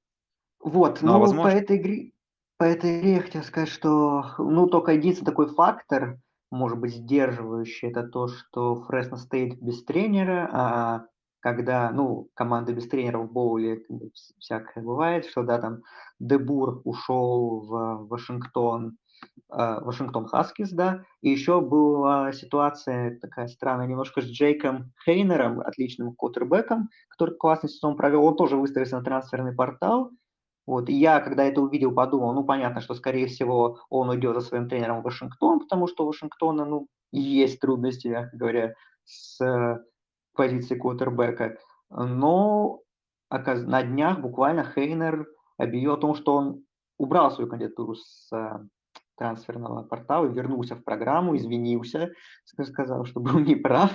Вот, 0.61 1.03
Ну, 1.03 1.11
а 1.11 1.13
ну, 1.13 1.19
по 1.19 1.21
возможно... 1.21 1.57
этой 1.57 1.77
игре, 1.77 2.13
по 2.57 2.65
этой 2.65 3.01
игре 3.01 3.15
я 3.15 3.23
хотел 3.23 3.43
сказать, 3.43 3.69
что, 3.69 4.25
ну, 4.39 4.67
только 4.69 4.93
единственный 4.93 5.27
такой 5.27 5.49
фактор, 5.49 6.19
может 6.51 6.79
быть, 6.79 6.95
сдерживающий, 6.95 7.89
это 7.89 8.05
то, 8.05 8.29
что 8.29 8.85
Фресно 8.85 9.17
стоит 9.17 9.61
без 9.61 9.85
тренера, 9.85 10.49
а 10.53 11.07
когда, 11.41 11.91
ну, 11.91 12.29
команда 12.35 12.73
без 12.73 12.89
тренера 12.89 13.19
в 13.19 13.33
боуле 13.33 13.83
всякое 14.39 14.85
бывает, 14.85 15.27
что, 15.27 15.43
да, 15.43 15.59
там, 15.59 15.83
Дебур 16.21 16.81
ушел 16.85 17.61
в 17.67 18.07
Вашингтон, 18.07 18.97
Вашингтон 19.49 20.27
Хаскис, 20.27 20.71
да, 20.71 21.05
и 21.21 21.29
еще 21.29 21.61
была 21.61 22.33
ситуация 22.33 23.19
такая 23.21 23.49
странная 23.49 23.87
немножко 23.87 24.23
с 24.23 24.25
Джейком 24.25 24.93
Хейнером, 25.05 25.61
отличным 25.61 26.15
квотербеком, 26.15 26.89
который 27.09 27.37
классный 27.37 27.69
сезон 27.69 27.97
провел, 27.97 28.25
он 28.25 28.37
тоже 28.37 28.57
выставился 28.57 28.97
на 28.97 29.05
трансферный 29.05 29.55
портал, 29.55 30.11
вот, 30.67 30.89
и 30.89 30.95
я, 30.95 31.21
когда 31.21 31.45
это 31.45 31.61
увидел, 31.61 31.93
подумал, 31.93 32.33
ну, 32.35 32.45
понятно, 32.45 32.81
что, 32.81 32.95
скорее 32.95 33.27
всего, 33.27 33.81
он 33.91 34.09
уйдет 34.09 34.35
за 34.37 34.41
своим 34.43 34.69
тренером 34.69 35.01
в 35.01 35.05
Вашингтон, 35.05 35.61
потому 35.61 35.89
что 35.89 36.05
у 36.05 36.07
Вашингтона, 36.07 36.65
ну, 36.65 36.87
есть 37.11 37.61
трудности, 37.61 38.09
мягко 38.09 38.37
говоря, 38.37 38.75
с 39.05 39.41
э, 39.45 39.79
позиции 40.35 40.77
квотербека. 40.79 41.59
Но 41.91 42.81
на 43.31 43.83
днях 43.83 44.21
буквально 44.21 44.65
Хейнер 44.65 45.27
объявил 45.59 45.95
о 45.95 45.99
том, 45.99 46.15
что 46.15 46.35
он 46.35 46.65
убрал 46.97 47.33
свою 47.33 47.51
кандидатуру 47.51 47.97
с 47.97 48.33
э, 48.33 48.61
трансферного 49.23 49.85
портала, 49.85 50.27
вернулся 50.27 50.75
в 50.75 50.83
программу, 50.83 51.37
извинился, 51.37 52.13
ска- 52.45 52.65
сказал, 52.65 53.05
что 53.05 53.21
был 53.27 53.39
неправ. 53.39 53.93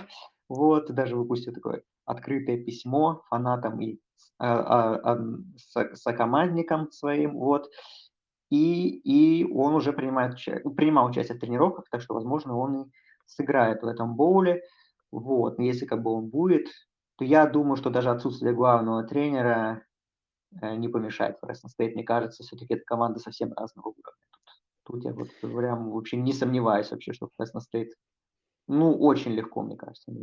Вот, 0.50 0.90
даже 0.94 1.18
выпустил 1.18 1.54
такое 1.54 1.84
открытое 2.06 2.58
письмо 2.64 3.24
фанатам 3.30 3.82
и 3.82 4.00
а, 4.40 4.96
а, 4.96 5.18
со- 5.58 5.94
сокомандникам 5.96 6.92
своим, 6.92 7.38
вот. 7.38 7.70
И, 8.50 9.02
и 9.04 9.44
он 9.52 9.76
уже 9.76 9.92
принимает, 9.92 10.38
принимал 10.78 11.08
участие 11.08 11.38
в 11.38 11.42
тренировках, 11.42 11.86
так 11.92 12.02
что, 12.02 12.14
возможно, 12.14 12.58
он 12.58 12.84
и 12.84 12.86
сыграет 13.26 13.82
в 13.84 13.88
этом 13.88 14.16
bowl 14.16 14.47
е. 14.47 14.62
Вот, 15.12 15.60
если 15.60 15.86
как 15.86 16.02
бы 16.02 16.12
он 16.12 16.30
будет, 16.30 16.68
то 17.18 17.26
я 17.26 17.46
думаю, 17.46 17.76
что 17.76 17.90
даже 17.90 18.10
отсутствие 18.10 18.54
главного 18.54 19.04
тренера 19.04 19.84
э, 20.62 20.76
не 20.76 20.88
помешает 20.88 21.38
Fresno 21.42 21.68
State. 21.68 21.96
Мне 21.96 22.06
кажется, 22.06 22.44
все-таки 22.44 22.76
это 22.76 22.84
команда 22.86 23.20
совсем 23.20 23.52
разного 23.54 23.90
уровня. 23.90 24.37
Тут, 24.88 25.04
я 25.04 25.12
вот 25.12 25.30
прям 25.42 25.92
вообще 25.92 26.16
не 26.16 26.32
сомневаюсь 26.32 26.92
вообще, 26.92 27.12
что 27.12 27.28
Fresno 27.36 27.60
State, 27.60 27.94
ну, 28.70 28.98
очень 28.98 29.34
легко, 29.34 29.62
мне 29.62 29.76
кажется. 29.76 30.14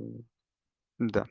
Да. 0.98 1.27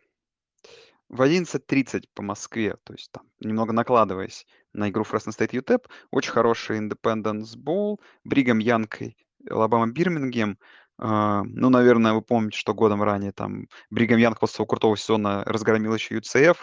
в 1.13 1.21
11.30 1.21 2.05
по 2.13 2.23
Москве, 2.23 2.75
то 2.83 2.93
есть 2.93 3.11
там 3.11 3.23
немного 3.39 3.71
накладываясь 3.73 4.45
на 4.73 4.89
игру 4.89 5.03
Fresno 5.03 5.31
State 5.31 5.51
UTEP, 5.51 5.85
очень 6.11 6.31
хороший 6.31 6.79
Independence 6.79 7.55
Bowl, 7.55 7.99
Brigham 8.23 8.57
Young, 8.59 9.15
Алабама 9.49 9.91
Бирмингем. 9.91 10.57
Ну, 10.97 11.69
наверное, 11.69 12.13
вы 12.13 12.21
помните, 12.21 12.57
что 12.57 12.73
годом 12.73 13.03
ранее 13.03 13.31
там 13.31 13.67
Бригам 13.89 14.17
Янг 14.17 14.39
после 14.39 14.55
своего 14.55 14.67
крутого 14.67 14.97
сезона 14.97 15.43
разгромил 15.45 15.93
еще 15.93 16.17
UCF 16.17 16.57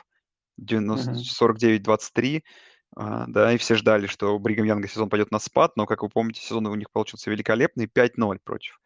49-23. 0.60 2.42
Uh, 2.96 3.24
да, 3.28 3.52
и 3.52 3.56
все 3.56 3.76
ждали, 3.76 4.08
что 4.08 4.34
у 4.34 4.40
Бригам 4.40 4.66
Янга 4.66 4.88
сезон 4.88 5.08
пойдет 5.08 5.30
на 5.30 5.38
спад, 5.38 5.76
но, 5.76 5.86
как 5.86 6.02
вы 6.02 6.08
помните, 6.08 6.40
сезон 6.40 6.66
у 6.66 6.74
них 6.74 6.90
получился 6.90 7.30
великолепный, 7.30 7.86
5-0 7.86 8.40
против 8.42 8.80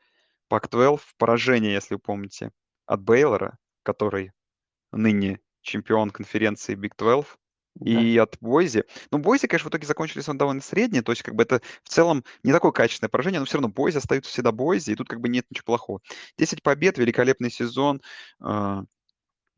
Пак-12, 0.49 1.01
поражение, 1.17 1.73
если 1.73 1.95
вы 1.95 2.01
помните, 2.01 2.51
от 2.87 3.01
Бейлора, 3.01 3.57
который 3.83 4.33
ныне 4.93 5.41
чемпион 5.63 6.11
конференции 6.11 6.77
Big 6.77 6.93
12, 6.99 7.31
да. 7.77 7.91
и 7.91 8.17
от 8.19 8.37
Бойзи. 8.41 8.85
Ну, 9.11 9.19
Бойзи, 9.19 9.47
конечно, 9.47 9.69
в 9.69 9.73
итоге 9.73 9.87
закончились 9.87 10.29
он 10.29 10.39
довольно 10.39 10.61
средние, 10.61 11.03
то 11.03 11.13
есть 11.13 11.23
как 11.23 11.35
бы 11.35 11.43
это 11.43 11.61
в 11.83 11.89
целом 11.89 12.25
не 12.43 12.53
такое 12.53 12.73
качественное 12.73 13.09
поражение, 13.09 13.41
но 13.41 13.47
все 13.47 13.57
равно 13.57 13.69
Бойзи 13.69 13.99
остаются 13.99 14.31
всегда 14.31 14.53
Бойзи, 14.53 14.93
и 14.93 14.97
тут 14.97 15.09
как 15.09 15.21
бы 15.21 15.29
нет 15.29 15.47
ничего 15.51 15.65
плохого. 15.65 16.01
10 16.39 16.63
побед, 16.63 16.99
великолепный 16.99 17.51
сезон, 17.51 18.01
а, 18.41 18.85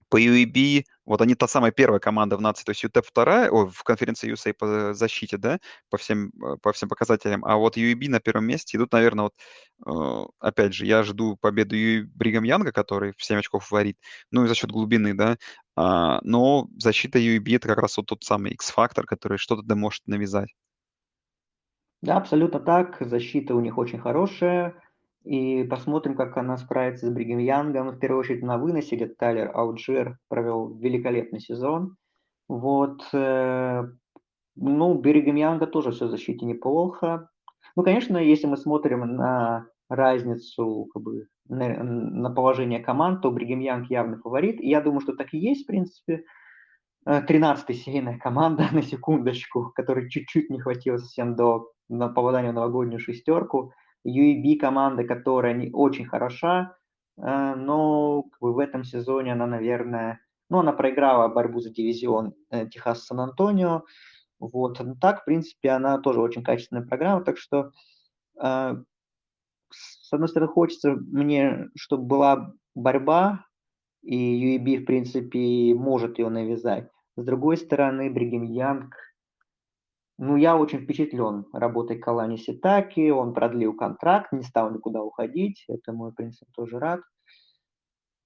по 0.09 0.21
UAB, 0.21 0.85
вот 1.05 1.21
они 1.21 1.35
та 1.35 1.49
самая 1.49 1.73
первая 1.73 2.01
команда 2.01 2.37
в 2.37 2.41
нации, 2.41 2.65
то 2.65 2.71
есть 2.71 2.85
UTEP 2.85 3.03
вторая, 3.07 3.51
о, 3.51 3.67
в 3.69 3.83
конференции 3.83 4.33
USA 4.33 4.53
по 4.53 4.95
защите, 4.95 5.37
да, 5.37 5.59
по 5.91 5.99
всем, 5.99 6.31
э, 6.43 6.57
по 6.63 6.73
всем 6.73 6.89
показателям, 6.89 7.45
а 7.45 7.57
вот 7.57 7.77
UAB 7.77 8.09
на 8.09 8.21
первом 8.21 8.47
месте 8.47 8.77
идут, 8.77 8.93
наверное, 8.93 9.25
вот, 9.25 9.35
э, 9.87 10.31
опять 10.41 10.75
же, 10.75 10.87
я 10.87 11.03
жду 11.03 11.37
победу 11.37 11.75
Бригам 12.15 12.45
Янга, 12.45 12.73
который 12.73 13.13
в 13.17 13.25
7 13.25 13.39
очков 13.39 13.67
фаворит, 13.67 13.99
ну 14.31 14.45
и 14.45 14.49
за 14.49 14.55
счет 14.55 14.71
глубины, 14.71 15.15
да, 15.15 15.37
а, 15.77 16.21
но 16.23 16.69
защита 16.79 17.19
UAB 17.19 17.57
это 17.57 17.69
как 17.69 17.79
раз 17.79 17.97
вот 17.97 18.07
тот 18.07 18.25
самый 18.25 18.53
X-фактор, 18.53 19.07
который 19.07 19.39
что-то 19.39 19.63
да 19.63 19.75
может 19.77 20.07
навязать. 20.07 20.55
Да, 22.03 22.17
абсолютно 22.19 22.61
так. 22.61 22.97
Защита 23.01 23.55
у 23.55 23.61
них 23.61 23.79
очень 23.79 23.99
хорошая. 23.99 24.81
И 25.27 25.65
посмотрим, 25.65 26.15
как 26.15 26.37
она 26.37 26.57
справится 26.57 27.07
с 27.07 27.11
Бригем 27.11 27.39
Янгом. 27.39 27.91
В 27.91 27.99
первую 27.99 28.21
очередь 28.21 28.45
на 28.45 28.59
выносе, 28.59 28.95
где 28.95 29.07
Тайлер 29.07 29.51
Ауджир 29.53 30.19
провел 30.29 30.73
великолепный 30.77 31.41
сезон. 31.41 31.97
Вот. 32.49 33.03
Э, 33.13 33.89
ну, 34.55 34.95
Бригем 34.95 35.35
Янга 35.35 35.67
тоже 35.67 35.91
все 35.91 36.07
в 36.07 36.11
защите 36.11 36.47
неплохо. 36.47 37.29
Ну, 37.75 37.83
конечно, 37.83 38.19
если 38.19 38.47
мы 38.47 38.57
смотрим 38.57 39.01
на 39.01 39.67
разницу 39.89 40.89
как 40.95 41.03
бы, 41.03 41.27
на, 41.49 41.83
на 41.83 42.31
положение 42.31 42.79
команд, 42.79 43.21
то 43.21 43.33
Бригем 43.33 43.59
Янг 43.59 43.91
явный 43.91 44.19
фаворит. 44.19 44.61
И 44.61 44.69
я 44.69 44.81
думаю, 44.81 45.01
что 45.01 45.17
так 45.17 45.35
и 45.35 45.39
есть, 45.39 45.65
в 45.65 45.67
принципе. 45.67 46.23
13-я 47.05 47.65
э, 47.69 47.73
серийная 47.75 48.19
команда, 48.19 48.69
на 48.73 48.83
секундочку, 48.83 49.73
которой 49.75 50.09
чуть-чуть 50.09 50.51
не 50.51 50.61
хватило 50.61 50.99
совсем 50.99 51.35
до 51.35 51.73
на 51.89 52.09
попадания 52.09 52.53
в 52.53 52.55
новогоднюю 52.55 53.01
шестерку. 53.01 53.73
UAB 54.07 54.59
команда, 54.59 55.05
которая 55.05 55.55
не 55.55 55.71
очень 55.73 56.07
хороша, 56.07 56.77
э, 57.19 57.55
но 57.57 58.23
как 58.23 58.41
бы, 58.41 58.55
в 58.55 58.59
этом 58.59 58.85
сезоне 58.85 59.33
она, 59.33 59.47
наверное, 59.47 60.21
ну, 60.49 60.61
она 60.61 60.73
проиграла 60.73 61.29
борьбу 61.29 61.61
за 61.61 61.71
дивизион 61.71 62.35
э, 62.51 62.69
Техас 62.69 63.05
Сан-Антонио, 63.05 63.83
вот. 64.39 64.79
Но 64.81 64.95
так, 64.95 65.23
в 65.23 65.25
принципе, 65.25 65.71
она 65.71 65.99
тоже 65.99 66.21
очень 66.21 66.45
качественная 66.45 66.87
программа, 66.87 67.25
так 67.25 67.39
что, 67.39 67.73
э, 68.41 68.77
с 69.71 70.13
одной 70.13 70.29
стороны, 70.29 70.53
хочется 70.53 70.93
мне, 70.93 71.69
чтобы 71.77 72.05
была 72.05 72.53
борьба, 72.75 73.45
и 74.03 74.57
UAB, 74.57 74.83
в 74.83 74.85
принципе, 74.85 75.75
может 75.75 76.19
ее 76.19 76.29
навязать. 76.29 76.89
С 77.17 77.25
другой 77.25 77.57
стороны, 77.57 78.09
Бригем 78.11 78.45
Янг 78.45 78.95
ну, 80.19 80.37
я 80.37 80.57
очень 80.57 80.81
впечатлен 80.81 81.45
работой 81.53 81.99
Калани 81.99 82.37
Ситаки, 82.37 83.11
он 83.11 83.35
продлил 83.35 83.75
контракт, 83.75 84.33
не 84.33 84.43
стал 84.43 84.71
никуда 84.71 85.03
уходить, 85.03 85.65
этому 85.69 86.07
я, 86.07 86.11
в 86.11 86.15
принципе, 86.15 86.51
тоже 86.55 86.79
рад. 86.79 87.01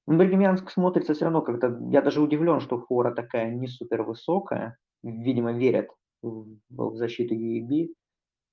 Но 0.06 0.16
Бергемянск 0.16 0.70
смотрится 0.70 1.14
все 1.14 1.24
равно 1.24 1.42
как-то, 1.42 1.78
я 1.90 2.02
даже 2.02 2.20
удивлен, 2.20 2.60
что 2.60 2.80
фора 2.80 3.12
такая 3.14 3.50
не 3.50 3.66
супер 3.66 4.02
высокая, 4.02 4.76
видимо, 5.02 5.52
верят 5.52 5.88
в, 6.22 6.46
в 6.68 6.96
защиту 6.96 7.34
UEB. 7.34 7.94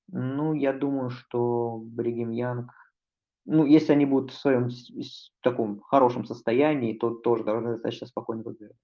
Ну, 0.09 0.53
я 0.53 0.73
думаю, 0.73 1.09
что 1.09 1.81
Бригем 1.83 2.31
ну, 3.49 3.65
если 3.65 3.93
они 3.93 4.05
будут 4.05 4.31
в 4.31 4.37
своем 4.37 4.69
в 4.69 5.41
таком 5.41 5.79
хорошем 5.79 6.25
состоянии, 6.25 6.97
то 6.97 7.11
тоже 7.11 7.45
должны 7.45 7.71
достаточно 7.71 8.07
спокойно 8.07 8.43
выиграть. 8.43 8.75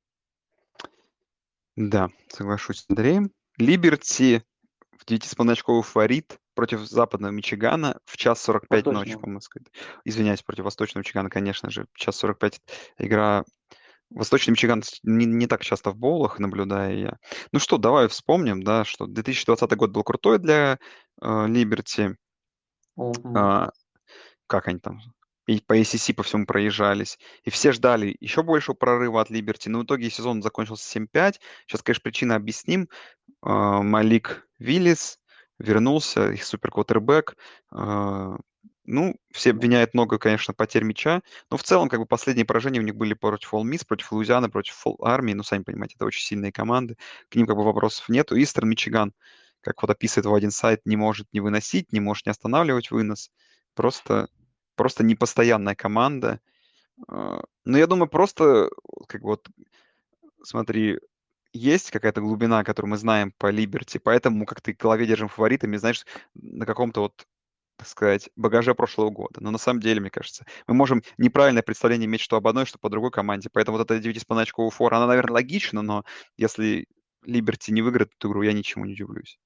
Да, 1.75 2.09
соглашусь 2.29 2.79
с 2.79 2.85
Андреем. 2.89 3.31
Либерти 3.57 4.43
в 4.97 5.05
9,5-очковый 5.05 5.83
фаворит 5.83 6.37
против 6.55 6.81
западного 6.81 7.31
Мичигана 7.31 7.99
в 8.05 8.17
час 8.17 8.41
45 8.41 8.85
ночи 8.87 9.17
по 9.17 9.29
Москве. 9.29 9.63
Извиняюсь, 10.05 10.41
против 10.41 10.65
восточного 10.65 11.01
Мичигана, 11.01 11.29
конечно 11.29 11.69
же. 11.69 11.87
В 11.93 11.97
час 11.97 12.17
45 12.17 12.61
игра 12.99 13.43
Восточный 14.13 14.51
Мичиган 14.51 14.83
не, 15.01 15.25
не 15.25 15.47
так 15.47 15.63
часто 15.63 15.89
в 15.89 15.97
боулах 15.97 16.37
наблюдаю 16.37 16.99
я. 16.99 17.17
Ну 17.51 17.59
что, 17.59 17.77
давай 17.77 18.07
вспомним, 18.07 18.61
да, 18.61 18.85
что 18.85 19.07
2020 19.07 19.75
год 19.75 19.91
был 19.91 20.03
крутой 20.03 20.37
для 20.37 20.77
Либерти. 21.21 22.15
Э, 22.95 23.01
uh-huh. 23.01 23.33
а, 23.35 23.71
как 24.45 24.67
они 24.67 24.79
там? 24.79 24.99
И 25.45 25.59
по 25.59 25.77
ACC 25.77 26.13
по 26.13 26.23
всему 26.23 26.45
проезжались. 26.45 27.19
И 27.43 27.49
все 27.49 27.71
ждали 27.71 28.15
еще 28.19 28.43
большего 28.43 28.75
прорыва 28.75 29.21
от 29.21 29.29
Либерти. 29.29 29.69
Но 29.69 29.79
в 29.79 29.83
итоге 29.83 30.09
сезон 30.09 30.41
закончился 30.41 30.99
7-5. 30.99 31.39
Сейчас, 31.67 31.81
конечно, 31.81 32.01
причины 32.03 32.33
объясним. 32.33 32.89
А, 33.41 33.81
Малик 33.81 34.47
Виллис 34.59 35.19
вернулся, 35.59 36.31
их 36.31 36.43
суперквотербек. 36.43 37.35
А, 37.71 38.37
ну, 38.85 39.15
все 39.31 39.51
обвиняют 39.51 39.93
много, 39.93 40.17
конечно, 40.17 40.53
потерь 40.53 40.83
мяча, 40.83 41.21
но 41.49 41.57
в 41.57 41.63
целом, 41.63 41.89
как 41.89 41.99
бы, 41.99 42.05
последние 42.05 42.45
поражения 42.45 42.79
у 42.79 42.83
них 42.83 42.95
были 42.95 43.13
против 43.13 43.53
All 43.53 43.63
Miss, 43.63 43.85
против 43.87 44.11
Луизианы, 44.11 44.49
против 44.49 44.83
армии, 45.01 45.33
ну, 45.33 45.43
сами 45.43 45.63
понимаете, 45.63 45.95
это 45.95 46.05
очень 46.05 46.25
сильные 46.25 46.51
команды, 46.51 46.97
к 47.29 47.35
ним, 47.35 47.47
как 47.47 47.55
бы, 47.55 47.63
вопросов 47.63 48.09
нету. 48.09 48.37
Истерн 48.41 48.69
Мичиган, 48.69 49.13
как 49.61 49.81
вот 49.81 49.91
описывает 49.91 50.25
в 50.25 50.33
один 50.33 50.51
сайт, 50.51 50.81
не 50.85 50.97
может 50.97 51.27
не 51.31 51.39
выносить, 51.39 51.93
не 51.93 52.01
может 52.01 52.25
не 52.25 52.31
останавливать 52.31 52.91
вынос, 52.91 53.31
просто, 53.73 54.27
просто 54.75 55.03
непостоянная 55.03 55.75
команда. 55.75 56.39
А, 57.07 57.43
но 57.65 57.77
я 57.77 57.87
думаю, 57.87 58.09
просто, 58.09 58.69
как 59.07 59.21
вот, 59.21 59.47
смотри, 60.43 60.99
есть 61.53 61.91
какая-то 61.91 62.21
глубина, 62.21 62.63
которую 62.63 62.91
мы 62.91 62.97
знаем 62.97 63.31
по 63.37 63.49
Либерти, 63.49 63.99
поэтому 63.99 64.45
как 64.45 64.61
ты 64.61 64.73
в 64.73 64.77
голове 64.77 65.05
держим 65.05 65.27
фаворитами, 65.27 65.77
знаешь, 65.77 66.05
на 66.33 66.65
каком-то 66.65 67.01
вот 67.01 67.27
так 67.77 67.87
сказать, 67.87 68.29
багаже 68.35 68.75
прошлого 68.75 69.09
года. 69.09 69.41
Но 69.41 69.51
на 69.51 69.57
самом 69.57 69.79
деле, 69.79 69.99
мне 69.99 70.09
кажется, 70.09 70.45
мы 70.67 70.73
можем 70.73 71.01
неправильное 71.17 71.63
представление 71.63 72.05
иметь 72.05 72.21
что 72.21 72.37
об 72.37 72.47
одной, 72.47 72.65
что 72.65 72.77
по 72.77 72.89
другой 72.89 73.11
команде. 73.11 73.49
Поэтому 73.51 73.77
вот 73.77 73.89
эта 73.89 73.99
9,5 73.99 74.41
очковая 74.41 74.69
фора, 74.69 74.97
она, 74.97 75.07
наверное, 75.07 75.33
логична, 75.33 75.81
но 75.81 76.05
если 76.37 76.87
Либерти 77.23 77.71
не 77.71 77.81
выиграет 77.81 78.11
эту 78.15 78.29
игру, 78.29 78.41
я 78.43 78.53
ничему 78.53 78.85
не 78.85 78.93
удивлюсь. 78.93 79.39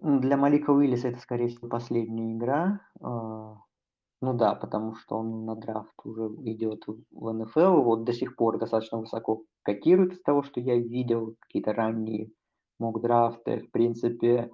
Для 0.00 0.36
Малика 0.36 0.70
Уиллиса 0.70 1.08
это, 1.08 1.18
скорее 1.20 1.48
всего, 1.48 1.68
последняя 1.68 2.36
игра. 2.36 2.80
Ну 4.24 4.32
да, 4.32 4.54
потому 4.54 4.94
что 4.94 5.18
он 5.18 5.44
на 5.44 5.54
драфт 5.54 5.92
уже 6.02 6.28
идет 6.50 6.84
в 7.10 7.30
НФЛ, 7.30 7.82
вот 7.82 8.04
до 8.04 8.14
сих 8.14 8.36
пор 8.36 8.58
достаточно 8.58 8.96
высоко 8.96 9.42
котирует 9.62 10.14
из 10.14 10.22
того, 10.22 10.42
что 10.42 10.60
я 10.60 10.76
видел, 10.76 11.36
какие-то 11.40 11.74
ранние 11.74 12.30
мок-драфты, 12.78 13.60
в 13.60 13.70
принципе. 13.70 14.50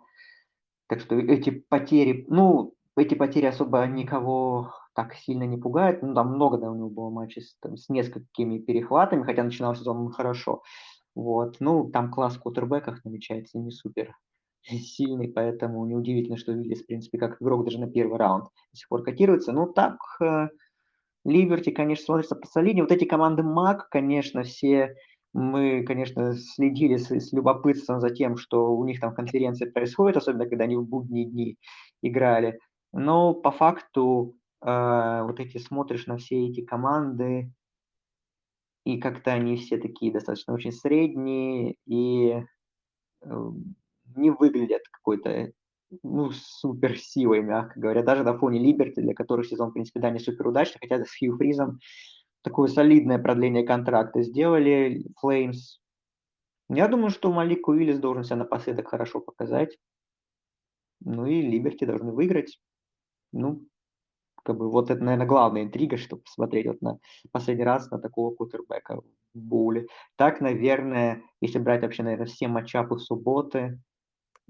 Так 0.88 0.98
что 0.98 1.14
эти 1.14 1.50
потери, 1.50 2.26
ну, 2.28 2.74
эти 2.96 3.14
потери 3.14 3.46
особо 3.46 3.86
никого 3.86 4.74
так 4.96 5.14
сильно 5.14 5.44
не 5.44 5.56
пугают. 5.56 6.02
Ну, 6.02 6.14
там 6.14 6.34
много, 6.34 6.58
да, 6.58 6.68
у 6.68 6.74
него 6.74 6.90
было 6.90 7.10
матчей 7.10 7.42
с, 7.42 7.54
там, 7.60 7.76
с 7.76 7.88
несколькими 7.88 8.58
перехватами, 8.58 9.22
хотя 9.22 9.44
начинал 9.44 9.76
сезон 9.76 10.10
хорошо. 10.10 10.62
Вот, 11.14 11.58
ну, 11.60 11.88
там 11.92 12.10
класс 12.10 12.34
в 12.34 12.40
кутербеках 12.40 13.04
намечается 13.04 13.56
не 13.60 13.70
супер 13.70 14.16
сильный, 14.64 15.28
поэтому 15.28 15.84
неудивительно, 15.86 16.36
что 16.36 16.52
Виллис, 16.52 16.82
в 16.82 16.86
принципе, 16.86 17.18
как 17.18 17.40
игрок 17.40 17.64
даже 17.64 17.80
на 17.80 17.90
первый 17.90 18.18
раунд 18.18 18.44
до 18.44 18.76
сих 18.76 18.88
пор 18.88 19.02
котируется. 19.02 19.52
Ну, 19.52 19.66
так, 19.72 19.96
э, 20.22 20.48
Либерти, 21.24 21.70
конечно, 21.70 22.04
смотрится 22.04 22.36
посолиднее. 22.36 22.84
Вот 22.84 22.92
эти 22.92 23.04
команды 23.04 23.42
МАК, 23.42 23.88
конечно, 23.90 24.42
все 24.42 24.94
мы, 25.32 25.84
конечно, 25.84 26.34
следили 26.34 26.96
с, 26.96 27.10
с 27.10 27.32
любопытством 27.32 28.00
за 28.00 28.10
тем, 28.10 28.36
что 28.36 28.74
у 28.74 28.84
них 28.84 29.00
там 29.00 29.14
конференции 29.14 29.66
происходит, 29.66 30.16
особенно 30.16 30.48
когда 30.48 30.64
они 30.64 30.76
в 30.76 30.84
будние 30.84 31.26
дни 31.26 31.56
играли. 32.02 32.58
Но 32.92 33.34
по 33.34 33.52
факту 33.52 34.34
э, 34.62 35.22
вот 35.22 35.38
эти 35.38 35.58
смотришь 35.58 36.06
на 36.06 36.16
все 36.16 36.48
эти 36.48 36.62
команды, 36.62 37.52
и 38.84 38.98
как-то 38.98 39.32
они 39.32 39.56
все 39.56 39.78
такие 39.78 40.12
достаточно 40.12 40.54
очень 40.54 40.72
средние, 40.72 41.76
и 41.86 42.42
э, 43.22 43.50
не 44.16 44.30
выглядят 44.30 44.82
какой-то 44.90 45.52
ну, 46.02 46.30
супер 46.32 46.98
силой, 46.98 47.42
мягко 47.42 47.78
говоря, 47.78 48.02
даже 48.02 48.22
на 48.22 48.38
фоне 48.38 48.60
Либерти, 48.60 49.00
для 49.00 49.14
которых 49.14 49.46
сезон, 49.46 49.70
в 49.70 49.72
принципе, 49.72 50.00
да, 50.00 50.10
не 50.10 50.18
супер 50.20 50.46
удачный, 50.46 50.78
хотя 50.80 51.04
с 51.04 51.18
Хью 51.18 51.36
Фризом 51.36 51.80
такое 52.42 52.68
солидное 52.68 53.18
продление 53.18 53.66
контракта 53.66 54.22
сделали 54.22 55.04
Flames. 55.22 55.80
Я 56.68 56.86
думаю, 56.86 57.10
что 57.10 57.32
Малик 57.32 57.66
Уиллис 57.66 57.98
должен 57.98 58.24
себя 58.24 58.36
напоследок 58.36 58.88
хорошо 58.88 59.20
показать. 59.20 59.76
Ну 61.00 61.26
и 61.26 61.42
Либерти 61.42 61.84
должны 61.84 62.12
выиграть. 62.12 62.60
Ну, 63.32 63.66
как 64.44 64.56
бы 64.56 64.70
вот 64.70 64.90
это, 64.90 65.02
наверное, 65.02 65.26
главная 65.26 65.64
интрига, 65.64 65.96
чтобы 65.96 66.22
посмотреть 66.22 66.66
вот 66.66 66.80
на 66.80 66.98
последний 67.32 67.64
раз 67.64 67.90
на 67.90 67.98
такого 67.98 68.34
квотербека 68.34 69.00
в 69.00 69.38
bowl 69.38 69.70
е. 69.70 69.86
Так, 70.16 70.40
наверное, 70.40 71.22
если 71.40 71.58
брать 71.58 71.82
вообще, 71.82 72.02
наверное, 72.02 72.26
все 72.26 72.48
matchup 72.48 72.92
ы 72.92 72.98
субботы, 72.98 73.80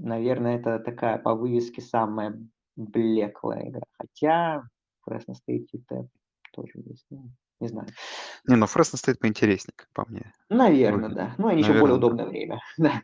наверное, 0.00 0.58
это 0.58 0.78
такая 0.78 1.18
по 1.18 1.34
вывеске 1.34 1.80
самая 1.80 2.38
блеклая 2.76 3.68
игра. 3.68 3.82
Хотя 3.92 4.62
Fresno 5.02 5.34
State 5.34 5.68
UTEP 5.74 6.08
тоже 6.52 6.72
есть. 6.74 7.06
Ну, 7.10 7.30
не 7.60 7.68
знаю. 7.68 7.88
Не, 8.46 8.56
ну 8.56 8.66
Fresno 8.66 8.98
State 8.98 9.18
поинтереснее, 9.18 9.74
как 9.76 9.88
по 9.92 10.04
мне. 10.10 10.32
Наверное, 10.48 11.08
Выглядит. 11.08 11.16
да. 11.16 11.34
Ну, 11.38 11.48
они 11.48 11.62
наверное, 11.62 11.74
еще 11.74 11.80
более 11.80 11.96
удобное 11.96 12.24
да. 12.24 12.30
время. 12.30 12.60
Да. 12.78 13.00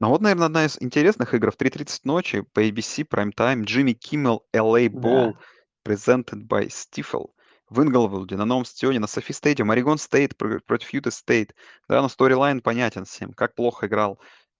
Ну 0.00 0.08
вот, 0.08 0.22
наверное, 0.22 0.46
одна 0.46 0.64
из 0.64 0.78
интересных 0.80 1.34
игр 1.34 1.50
в 1.50 1.58
3.30 1.58 2.00
ночи 2.04 2.40
по 2.40 2.60
ABC 2.66 3.06
Prime 3.06 3.32
Time 3.36 3.64
Джимми 3.64 3.92
Киммел 3.92 4.46
LA 4.54 4.88
Bowl 4.88 5.34
да. 5.34 5.92
presented 5.92 6.48
by 6.48 6.68
Stifel 6.68 7.26
в 7.70 7.82
Инглвуде, 7.82 8.36
на 8.36 8.44
новом 8.44 8.64
стадионе, 8.64 8.98
на 8.98 9.06
SoFi 9.06 9.32
Stadium, 9.32 9.70
Орегон 9.70 9.98
Стейт 9.98 10.36
против 10.36 10.92
Юта 10.92 11.10
Стейт. 11.10 11.54
Да, 11.88 12.02
но 12.02 12.08
storyline 12.08 12.60
понятен 12.60 13.04
всем, 13.04 13.32
как 13.32 13.54
плохо 13.54 13.86
играл 13.86 14.18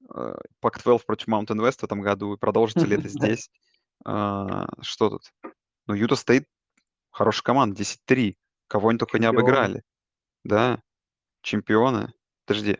Пак-12 0.08 1.00
против 1.06 1.28
Mountain 1.28 1.60
West 1.60 1.80
в 1.80 1.84
этом 1.84 2.00
году, 2.00 2.34
и 2.34 2.38
продолжится 2.38 2.86
ли 2.86 2.96
это 2.96 3.08
здесь. 3.08 3.50
А, 4.04 4.66
что 4.80 5.10
тут? 5.10 5.22
Ну, 5.86 5.94
Юта 5.94 6.16
Стейт 6.16 6.46
хорошая 7.10 7.42
команда, 7.42 7.82
10-3. 7.82 8.36
Кого 8.68 8.88
они 8.90 8.98
только 8.98 9.18
не 9.18 9.26
обыграли. 9.26 9.82
Да, 10.44 10.80
чемпионы. 11.42 12.12
Подожди. 12.46 12.78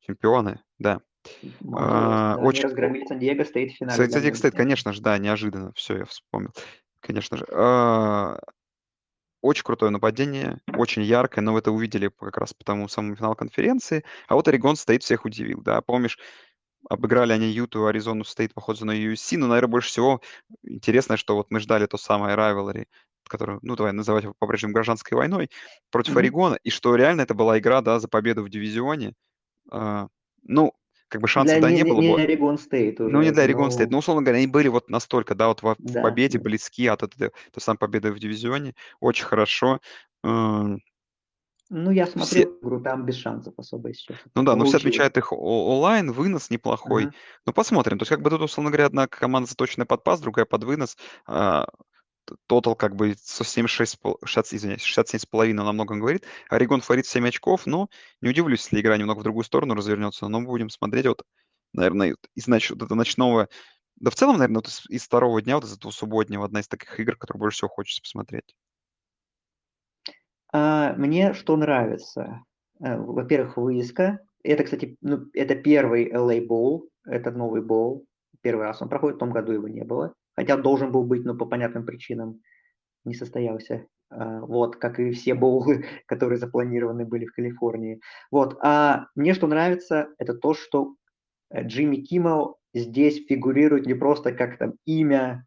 Чемпионы, 0.00 0.62
да. 0.78 1.00
А, 1.74 2.36
очень... 2.38 2.64
разгромили 2.64 3.06
Сан-Диего 3.06 3.44
Стейт 3.44 3.72
в 3.72 3.76
финале. 3.76 4.10
Сан-Диего 4.10 4.34
Стейт, 4.34 4.54
конечно 4.54 4.92
же, 4.92 5.00
да, 5.00 5.16
неожиданно. 5.18 5.72
Все, 5.74 5.98
я 5.98 6.04
вспомнил. 6.04 6.50
Конечно 7.00 7.36
же. 7.36 7.46
А, 7.52 8.38
очень 9.44 9.62
крутое 9.62 9.90
нападение, 9.90 10.58
очень 10.74 11.02
яркое, 11.02 11.44
но 11.44 11.52
вы 11.52 11.58
это 11.58 11.70
увидели 11.70 12.08
как 12.08 12.38
раз 12.38 12.54
по 12.54 12.64
тому 12.64 12.88
самому 12.88 13.14
финалу 13.14 13.36
конференции. 13.36 14.02
А 14.26 14.36
вот 14.36 14.48
Орегон 14.48 14.74
Стейт 14.74 15.02
всех 15.02 15.26
удивил, 15.26 15.60
да. 15.60 15.82
Помнишь, 15.82 16.18
обыграли 16.88 17.32
они 17.34 17.48
Юту, 17.48 17.86
Аризону 17.86 18.24
Стейт, 18.24 18.54
походу, 18.54 18.86
на 18.86 18.92
USC, 18.92 19.36
но, 19.36 19.46
наверное, 19.46 19.70
больше 19.70 19.88
всего 19.88 20.22
интересно, 20.62 21.18
что 21.18 21.36
вот 21.36 21.50
мы 21.50 21.60
ждали 21.60 21.84
то 21.84 21.98
самое 21.98 22.34
rivalry, 22.36 22.86
которую, 23.28 23.58
ну, 23.60 23.76
давай 23.76 23.92
называть 23.92 24.24
его 24.24 24.34
по-прежнему 24.38 24.72
гражданской 24.72 25.14
войной, 25.14 25.50
против 25.90 26.14
mm-hmm. 26.14 26.18
Орегона, 26.20 26.54
и 26.62 26.70
что 26.70 26.96
реально 26.96 27.20
это 27.20 27.34
была 27.34 27.58
игра, 27.58 27.82
да, 27.82 28.00
за 28.00 28.08
победу 28.08 28.42
в 28.44 28.48
дивизионе. 28.48 29.12
А, 29.70 30.08
ну, 30.42 30.72
как 31.08 31.20
бы 31.20 31.28
шансов, 31.28 31.60
да, 31.60 31.70
не, 31.70 31.82
не 31.82 31.84
было. 31.84 32.00
Не 32.00 32.14
Орегон 32.14 32.58
Стейт 32.58 33.00
уже. 33.00 33.12
Ну, 33.12 33.22
не 33.22 33.30
для 33.30 33.44
Орегон 33.44 33.70
Стейт. 33.70 33.90
Но, 33.90 33.98
условно 33.98 34.22
говоря, 34.22 34.38
они 34.38 34.46
были 34.46 34.68
вот 34.68 34.88
настолько, 34.90 35.34
да, 35.34 35.48
вот 35.48 35.62
в, 35.62 35.76
да. 35.78 36.00
в 36.00 36.02
победе 36.02 36.38
близки 36.38 36.86
от 36.86 37.02
этой, 37.02 37.30
той 37.52 37.60
самой 37.60 37.78
победы 37.78 38.12
в 38.12 38.18
дивизионе. 38.18 38.74
Очень 39.00 39.26
хорошо. 39.26 39.80
Ну, 41.70 41.90
я 41.90 42.06
смотрел 42.06 42.26
все... 42.26 42.42
игру, 42.42 42.80
там 42.80 43.06
без 43.06 43.16
шансов 43.16 43.54
особо 43.56 43.92
сейчас. 43.94 44.18
Ну 44.34 44.42
да, 44.42 44.54
но 44.54 44.64
все 44.64 44.76
отмечают 44.76 45.16
их 45.16 45.32
O-line, 45.32 46.12
вынос 46.12 46.50
неплохой. 46.50 47.04
Ага. 47.04 47.14
Ну, 47.46 47.52
посмотрим. 47.52 47.98
То 47.98 48.02
есть, 48.02 48.10
как 48.10 48.22
бы 48.22 48.30
тут, 48.30 48.42
условно 48.42 48.70
говоря, 48.70 48.86
одна 48.86 49.06
команда 49.06 49.48
заточенная 49.48 49.86
под 49.86 50.04
пас, 50.04 50.20
другая 50.20 50.44
под 50.44 50.64
вынос. 50.64 50.96
А, 51.26 51.66
тотал 52.46 52.74
как 52.74 52.96
бы 52.96 53.14
76, 53.16 53.98
60, 54.24 54.54
извиняюсь, 54.54 54.82
67,5 54.82 55.52
на 55.52 55.72
многом 55.72 56.00
говорит. 56.00 56.24
Орегон 56.48 56.80
фаворит 56.80 57.06
7 57.06 57.28
очков, 57.28 57.66
но 57.66 57.88
не 58.20 58.30
удивлюсь, 58.30 58.64
если 58.64 58.80
игра 58.80 58.96
немного 58.96 59.20
в 59.20 59.22
другую 59.22 59.44
сторону 59.44 59.74
развернется, 59.74 60.28
но 60.28 60.40
будем 60.40 60.70
смотреть 60.70 61.06
вот, 61.06 61.22
наверное, 61.72 62.16
из 62.34 62.46
нач... 62.46 62.70
вот 62.70 62.82
это 62.82 62.94
ночного... 62.94 63.48
Да 63.96 64.10
в 64.10 64.14
целом, 64.16 64.38
наверное, 64.38 64.56
вот 64.56 64.68
из, 64.68 64.86
из 64.88 65.04
второго 65.04 65.40
дня, 65.40 65.56
вот 65.56 65.64
из 65.64 65.76
этого 65.76 65.92
субботнего, 65.92 66.44
одна 66.44 66.60
из 66.60 66.68
таких 66.68 66.98
игр, 66.98 67.16
которые 67.16 67.40
больше 67.40 67.58
всего 67.58 67.68
хочется 67.68 68.02
посмотреть. 68.02 68.54
А, 70.52 70.94
мне 70.94 71.32
что 71.32 71.56
нравится? 71.56 72.42
Э, 72.80 72.96
во-первых, 72.96 73.56
вывеска. 73.56 74.18
Это, 74.42 74.64
кстати, 74.64 74.96
ну, 75.00 75.26
это 75.32 75.54
первый 75.54 76.12
LA 76.12 76.46
Bowl, 76.46 76.88
это 77.06 77.30
новый 77.30 77.62
боул. 77.62 78.04
Первый 78.40 78.66
раз 78.66 78.82
он 78.82 78.88
проходит, 78.88 79.16
в 79.16 79.20
том 79.20 79.30
году 79.30 79.52
его 79.52 79.68
не 79.68 79.84
было 79.84 80.12
хотя 80.36 80.56
должен 80.56 80.92
был 80.92 81.04
быть, 81.04 81.24
но 81.24 81.34
по 81.34 81.46
понятным 81.46 81.86
причинам 81.86 82.40
не 83.04 83.14
состоялся. 83.14 83.86
А, 84.10 84.40
вот, 84.40 84.76
как 84.76 85.00
и 85.00 85.10
все 85.12 85.34
боулы, 85.34 85.84
которые 86.06 86.38
запланированы 86.38 87.04
были 87.04 87.26
в 87.26 87.32
Калифорнии. 87.32 88.00
Вот, 88.30 88.58
а 88.62 89.06
мне 89.14 89.34
что 89.34 89.46
нравится, 89.46 90.08
это 90.18 90.34
то, 90.34 90.54
что 90.54 90.94
э, 91.50 91.64
Джимми 91.64 91.96
Киммел 91.96 92.56
здесь 92.72 93.24
фигурирует 93.26 93.86
не 93.86 93.94
просто 93.94 94.32
как 94.32 94.58
там 94.58 94.74
имя, 94.84 95.46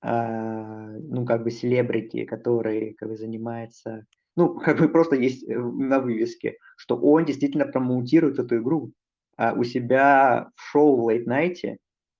а, 0.00 0.90
ну, 0.98 1.24
как 1.24 1.42
бы 1.42 1.50
селебрити, 1.50 2.24
который 2.24 2.94
как 2.94 3.10
бы 3.10 3.16
занимается, 3.16 4.06
ну, 4.36 4.54
как 4.60 4.78
бы 4.78 4.88
просто 4.88 5.16
есть 5.16 5.48
э, 5.48 5.58
на 5.58 6.00
вывеске, 6.00 6.56
что 6.76 6.96
он 6.96 7.24
действительно 7.24 7.66
промоутирует 7.66 8.38
эту 8.38 8.58
игру 8.58 8.92
а, 9.36 9.52
у 9.52 9.64
себя 9.64 10.50
в 10.56 10.62
шоу 10.62 10.96
в 10.96 11.08
а, 11.08 11.76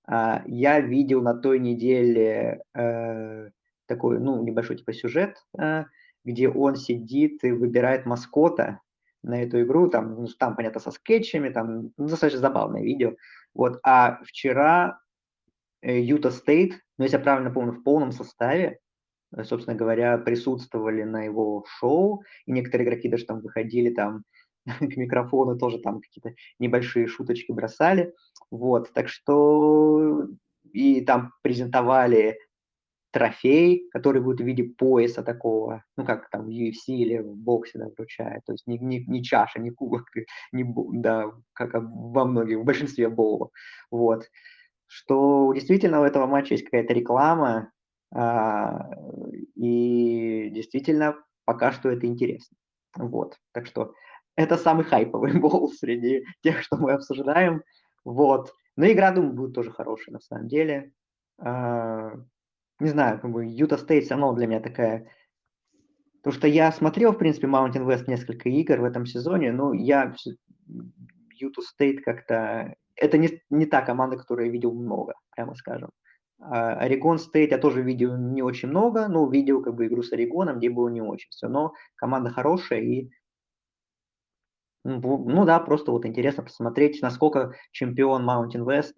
я 0.09 0.79
видел 0.79 1.21
на 1.21 1.35
той 1.35 1.59
неделе 1.59 2.63
э, 2.73 3.49
такой, 3.85 4.19
ну, 4.19 4.41
небольшой 4.43 4.77
типа 4.77 4.93
сюжет, 4.93 5.37
э, 5.59 5.85
где 6.23 6.49
он 6.49 6.75
сидит 6.75 7.43
и 7.43 7.51
выбирает 7.51 8.05
маскота 8.05 8.81
на 9.21 9.43
эту 9.43 9.61
игру, 9.61 9.89
там, 9.89 10.15
ну, 10.15 10.27
там, 10.39 10.55
понятно, 10.55 10.79
со 10.79 10.91
скетчами, 10.91 11.49
там, 11.49 11.91
ну, 11.97 12.07
достаточно 12.07 12.39
забавное 12.39 12.81
видео. 12.81 13.15
Вот, 13.53 13.79
а 13.83 14.19
вчера 14.23 14.99
Юта 15.81 16.31
Стейт, 16.31 16.73
ну, 16.97 17.03
если 17.05 17.17
я 17.17 17.23
правильно 17.23 17.51
помню, 17.51 17.73
в 17.73 17.83
полном 17.83 18.11
составе, 18.11 18.79
э, 19.35 19.43
собственно 19.43 19.77
говоря, 19.77 20.17
присутствовали 20.17 21.03
на 21.03 21.23
его 21.23 21.65
шоу, 21.67 22.23
и 22.45 22.51
некоторые 22.51 22.87
игроки 22.87 23.09
даже 23.09 23.25
там 23.25 23.41
выходили 23.41 23.89
там 23.93 24.23
к 24.79 24.97
микрофону 24.97 25.57
тоже 25.57 25.79
там 25.79 26.01
какие-то 26.01 26.33
небольшие 26.59 27.07
шуточки 27.07 27.51
бросали. 27.51 28.13
Вот, 28.51 28.91
так 28.93 29.09
что 29.09 30.27
и 30.71 31.01
там 31.01 31.33
презентовали 31.41 32.37
трофей, 33.11 33.89
который 33.91 34.21
будет 34.21 34.41
в 34.41 34.45
виде 34.45 34.63
пояса 34.63 35.23
такого, 35.23 35.83
ну, 35.97 36.05
как 36.05 36.29
там 36.29 36.45
в 36.45 36.49
UFC 36.49 36.87
или 36.87 37.17
в 37.17 37.35
боксе, 37.35 37.79
да, 37.79 37.87
вручают. 37.87 38.45
То 38.45 38.53
есть 38.53 38.67
не, 38.67 38.77
не, 38.77 39.03
не 39.05 39.23
чаша, 39.23 39.59
не 39.59 39.71
кубок, 39.71 40.05
не, 40.51 40.65
да, 40.93 41.31
как 41.53 41.73
во 41.73 42.25
многих, 42.25 42.59
в 42.59 42.63
большинстве 42.63 43.09
боулов. 43.09 43.51
Вот. 43.91 44.25
Что 44.87 45.51
действительно 45.53 46.01
у 46.01 46.03
этого 46.03 46.25
матча 46.25 46.53
есть 46.53 46.65
какая-то 46.65 46.93
реклама, 46.93 47.71
а, 48.11 48.89
и 49.55 50.49
действительно 50.51 51.15
пока 51.45 51.71
что 51.71 51.89
это 51.89 52.07
интересно. 52.07 52.57
Вот. 52.95 53.37
Так 53.53 53.67
что 53.67 53.93
это 54.39 54.55
самый 54.55 54.85
хайповый 54.85 55.33
бол 55.39 55.69
среди 55.69 56.23
тех, 56.41 56.61
что 56.61 56.77
мы 56.77 56.93
обсуждаем. 56.93 57.61
Вот. 58.05 58.53
Но 58.77 58.89
игра, 58.89 59.11
думаю, 59.11 59.33
будет 59.33 59.53
тоже 59.53 59.69
хорошая 59.69 60.13
на 60.13 60.21
самом 60.21 60.47
деле. 60.47 60.93
А, 61.39 62.13
не 62.79 62.89
знаю, 62.89 63.19
как 63.19 63.31
бы 63.31 63.45
Юта 63.45 63.77
Стейт 63.77 64.05
все 64.05 64.13
равно 64.13 64.33
для 64.33 64.47
меня 64.47 64.61
такая... 64.61 65.11
Потому 66.21 66.37
что 66.37 66.47
я 66.47 66.71
смотрел, 66.71 67.11
в 67.11 67.17
принципе, 67.17 67.47
Mountain 67.47 67.85
West 67.85 68.05
несколько 68.07 68.47
игр 68.47 68.79
в 68.79 68.85
этом 68.85 69.05
сезоне, 69.05 69.51
но 69.51 69.73
я 69.73 70.15
Юта 71.35 71.61
Стейт 71.61 72.03
как-то... 72.03 72.75
Это 72.95 73.17
не, 73.17 73.41
не 73.49 73.65
та 73.65 73.81
команда, 73.81 74.17
которую 74.17 74.47
я 74.47 74.51
видел 74.51 74.73
много, 74.73 75.15
прямо 75.35 75.53
скажем. 75.55 75.89
Орегон 76.39 77.19
Стейт 77.19 77.51
я 77.51 77.57
тоже 77.57 77.81
видел 77.81 78.15
не 78.15 78.41
очень 78.41 78.69
много, 78.69 79.09
но 79.09 79.29
видел 79.29 79.61
как 79.61 79.75
бы 79.75 79.87
игру 79.87 80.01
с 80.01 80.13
Орегоном, 80.13 80.59
где 80.59 80.69
было 80.69 80.87
не 80.87 81.01
очень 81.01 81.29
все. 81.29 81.49
Но 81.49 81.73
команда 81.97 82.29
хорошая, 82.29 82.79
и 82.79 83.09
ну 84.83 85.45
да, 85.45 85.59
просто 85.59 85.91
вот 85.91 86.05
интересно 86.05 86.43
посмотреть, 86.43 87.01
насколько 87.01 87.55
чемпион 87.71 88.27
Mountain 88.27 88.65
West 88.65 88.93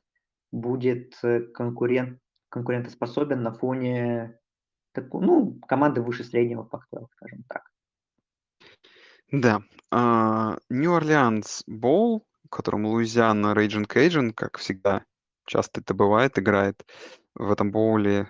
будет 0.52 1.18
э, 1.24 1.42
конкурент, 1.54 2.20
конкурентоспособен 2.50 3.42
на 3.42 3.54
фоне 3.54 4.38
ну, 5.14 5.60
команды 5.68 6.02
выше 6.02 6.24
среднего 6.24 6.68
Pac-12, 6.72 7.08
скажем 7.16 7.44
так. 7.48 7.64
Да. 9.32 9.62
Нью-Орлеанс 10.70 11.64
Боул, 11.66 12.28
в 12.46 12.50
котором 12.50 12.86
Луизиана 12.86 13.54
Рейджин 13.54 13.86
Кейджин, 13.86 14.34
как 14.34 14.58
всегда, 14.58 15.06
часто 15.46 15.82
это 15.82 15.94
бывает, 15.94 16.38
играет 16.38 16.86
в 17.36 17.52
этом 17.52 17.72
боуле 17.72 18.30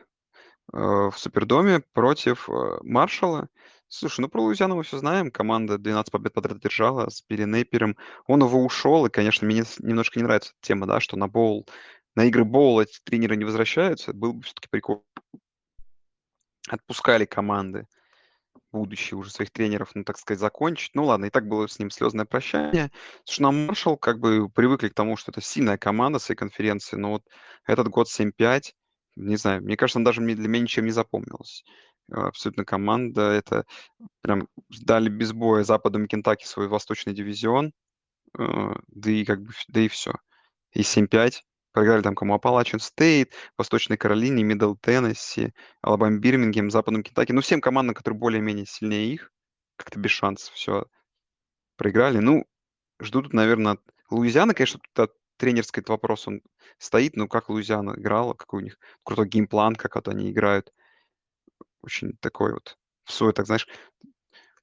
uh, 0.73 1.09
в 1.09 1.17
Супердоме 1.17 1.81
против 1.93 2.47
uh, 2.49 2.77
Маршалла. 2.83 3.49
Слушай, 3.93 4.21
ну 4.21 4.29
про 4.29 4.41
Луизиану 4.41 4.77
мы 4.77 4.83
все 4.83 4.97
знаем. 4.99 5.31
Команда 5.31 5.77
12 5.77 6.13
побед 6.13 6.33
подряд 6.33 6.59
держала 6.59 7.09
с 7.09 7.21
Билли 7.27 7.43
Нейпером. 7.43 7.97
Он 8.25 8.41
его 8.41 8.63
ушел, 8.63 9.05
и, 9.05 9.09
конечно, 9.09 9.45
мне 9.45 9.63
немножко 9.79 10.17
не 10.17 10.23
нравится 10.23 10.53
тема, 10.61 10.87
да, 10.87 11.01
что 11.01 11.17
на 11.17 11.27
боул, 11.27 11.67
на 12.15 12.23
игры 12.23 12.45
боула 12.45 12.83
эти 12.83 12.99
тренеры 13.03 13.35
не 13.35 13.43
возвращаются. 13.43 14.13
Был 14.13 14.31
бы 14.31 14.43
все-таки 14.43 14.69
прикол. 14.71 15.05
Отпускали 16.69 17.25
команды 17.25 17.85
будущее 18.71 19.17
уже 19.17 19.29
своих 19.29 19.51
тренеров, 19.51 19.91
ну, 19.93 20.05
так 20.05 20.17
сказать, 20.17 20.39
закончить. 20.39 20.91
Ну, 20.93 21.03
ладно, 21.03 21.25
и 21.25 21.29
так 21.29 21.45
было 21.45 21.67
с 21.67 21.77
ним 21.77 21.91
слезное 21.91 22.23
прощание. 22.23 22.91
Слушай, 23.25 23.41
ну, 23.41 23.51
Маршалл 23.51 23.97
как 23.97 24.21
бы 24.21 24.47
привыкли 24.47 24.87
к 24.87 24.93
тому, 24.93 25.17
что 25.17 25.31
это 25.31 25.41
сильная 25.41 25.77
команда 25.77 26.17
своей 26.17 26.37
конференции, 26.37 26.95
но 26.95 27.11
вот 27.11 27.23
этот 27.67 27.89
год 27.89 28.07
7-5, 28.07 28.73
не 29.17 29.35
знаю, 29.35 29.61
мне 29.61 29.75
кажется, 29.75 29.99
он 29.99 30.05
даже 30.05 30.21
для 30.21 30.47
меня 30.47 30.63
ничем 30.63 30.85
не 30.85 30.91
запомнился. 30.91 31.65
Абсолютно 32.11 32.65
команда, 32.65 33.31
это 33.31 33.65
прям 34.21 34.47
дали 34.69 35.09
без 35.09 35.33
боя 35.33 35.63
западом 35.63 36.07
Кентаки 36.07 36.45
свой 36.45 36.67
восточный 36.67 37.13
дивизион, 37.13 37.73
э, 38.37 38.73
да 38.87 39.11
и 39.11 39.25
как 39.25 39.41
бы, 39.41 39.51
да 39.69 39.81
и 39.81 39.87
все. 39.87 40.13
И 40.73 40.81
7-5, 40.81 41.43
Проиграли 41.71 42.01
там 42.01 42.15
кому? 42.15 42.33
Аппалачиан 42.33 42.79
Стейт, 42.79 43.33
Восточной 43.57 43.97
Каролине, 43.97 44.43
Мидл 44.43 44.75
Теннесси, 44.75 45.53
Алабама 45.81 46.19
Бирмингем, 46.19 46.69
Западном 46.69 47.03
Кентаке. 47.03 47.33
Ну, 47.33 47.41
всем 47.41 47.61
командам, 47.61 47.95
которые 47.95 48.19
более-менее 48.19 48.65
сильнее 48.65 49.13
их, 49.13 49.31
как-то 49.77 49.97
без 49.99 50.11
шансов 50.11 50.53
все 50.53 50.85
проиграли. 51.77 52.19
Ну, 52.19 52.45
ждут, 52.99 53.31
наверное, 53.33 53.73
от 53.73 53.81
Луизиана, 54.09 54.53
конечно, 54.53 54.81
тут 54.81 54.99
от 54.99 55.13
тренерский 55.37 55.81
вопрос 55.87 56.27
он 56.27 56.41
стоит, 56.77 57.15
но 57.15 57.27
как 57.27 57.49
Луизиана 57.49 57.93
играла, 57.97 58.33
какой 58.33 58.61
у 58.61 58.63
них 58.65 58.77
крутой 59.03 59.29
game 59.29 59.50
plan, 59.50 59.75
как 59.75 59.95
вот 59.95 60.09
они 60.09 60.29
играют. 60.29 60.73
Очень 61.83 62.13
такой 62.19 62.53
вот, 62.53 62.77
в 63.05 63.11
свой, 63.11 63.33
так 63.33 63.45
знаешь, 63.45 63.67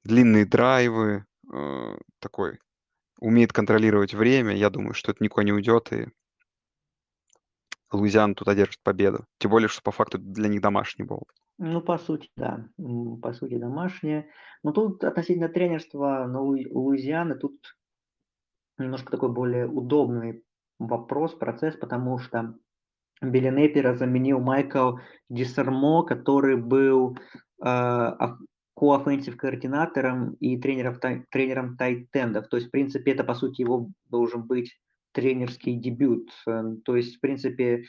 длинные 0.04 0.46
драйвы, 0.46 1.24
э, 1.52 1.96
такой, 2.20 2.58
умеет 3.20 3.52
контролировать 3.52 4.14
время. 4.14 4.54
Я 4.54 4.70
думаю, 4.70 4.94
что 4.94 5.12
это 5.12 5.22
никуда 5.22 5.44
не 5.44 5.52
уйдет, 5.52 5.92
и 5.92 6.08
Луизиана 7.92 8.34
тут 8.34 8.48
одержит 8.48 8.80
победу. 8.82 9.24
Тем 9.38 9.50
более, 9.50 9.68
что 9.68 9.82
по 9.82 9.90
факту 9.90 10.18
для 10.18 10.48
них 10.48 10.60
домашний 10.60 11.04
был. 11.04 11.22
Ну, 11.58 11.80
по 11.80 11.98
сути, 11.98 12.30
да. 12.36 12.68
По 13.22 13.32
сути, 13.32 13.58
домашнее. 13.58 14.30
Но 14.62 14.72
тут 14.72 15.02
относительно 15.02 15.48
тренерства 15.48 16.26
на 16.26 16.40
Луизианы, 16.40 17.34
тут 17.36 17.76
немножко 18.78 19.10
такой 19.10 19.30
более 19.30 19.66
удобный 19.66 20.44
вопрос, 20.78 21.34
процесс, 21.34 21.76
потому 21.76 22.18
что 22.18 22.54
Билли 23.22 23.50
Неппера 23.50 23.94
заменил 23.94 24.40
Майкл 24.40 24.96
Дисармо, 25.28 26.04
который 26.04 26.56
был 26.56 27.16
э, 27.64 28.10
ко-оффенсив 28.78 29.36
координатором 29.36 30.34
и 30.34 30.56
тренером, 30.56 30.98
тренером 31.30 31.76
тайтендов. 31.76 32.48
То 32.48 32.56
есть, 32.56 32.68
в 32.68 32.70
принципе, 32.70 33.12
это, 33.12 33.24
по 33.24 33.34
сути, 33.34 33.62
его 33.62 33.88
должен 34.08 34.42
быть 34.42 34.78
тренерский 35.12 35.74
дебют. 35.74 36.30
Эм, 36.46 36.80
то 36.82 36.94
есть, 36.94 37.16
в 37.16 37.20
принципе, 37.20 37.84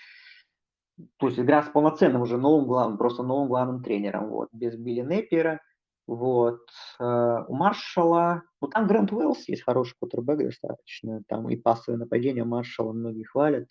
то 1.17 1.27
есть 1.27 1.39
игра 1.39 1.61
с 1.63 1.69
полноценным 1.69 2.21
уже 2.21 2.37
новым 2.37 2.65
главным, 2.65 2.97
просто 2.97 3.23
новым 3.23 3.47
главным 3.47 3.83
тренером, 3.83 4.29
вот, 4.29 4.49
без 4.51 4.75
Билли 4.75 5.01
Неппера. 5.01 5.61
Вот. 6.07 6.61
Э, 6.99 7.43
у 7.47 7.53
Маршала, 7.53 8.41
ну 8.61 8.67
там 8.67 8.87
Грант 8.87 9.11
Уэллс 9.11 9.47
есть 9.47 9.61
хороший 9.61 9.95
кутербэк 9.99 10.39
достаточно, 10.39 11.21
там 11.27 11.47
и 11.49 11.55
пасовое 11.55 11.99
нападение 11.99 12.43
Маршала 12.43 12.93
многие 12.93 13.25
хвалят. 13.25 13.67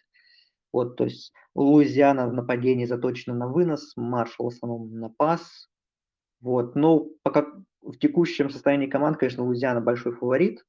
Вот, 0.73 0.97
то 0.97 1.05
есть 1.05 1.33
Луизиана 1.55 2.29
в 2.29 2.35
нападении 2.35 2.85
заточена 2.85 3.35
на 3.35 3.49
вынос, 3.49 3.93
Маршал 3.97 4.47
в 4.47 4.55
основном 4.55 4.93
на 4.99 5.09
пас. 5.09 5.69
Вот, 6.41 6.77
но 6.77 7.07
пока 7.23 7.47
в 7.81 7.97
текущем 7.99 8.51
состоянии 8.51 8.87
команд, 8.87 9.17
конечно, 9.17 9.45
Луизиана 9.45 9.81
большой 9.81 10.13
фаворит, 10.13 10.65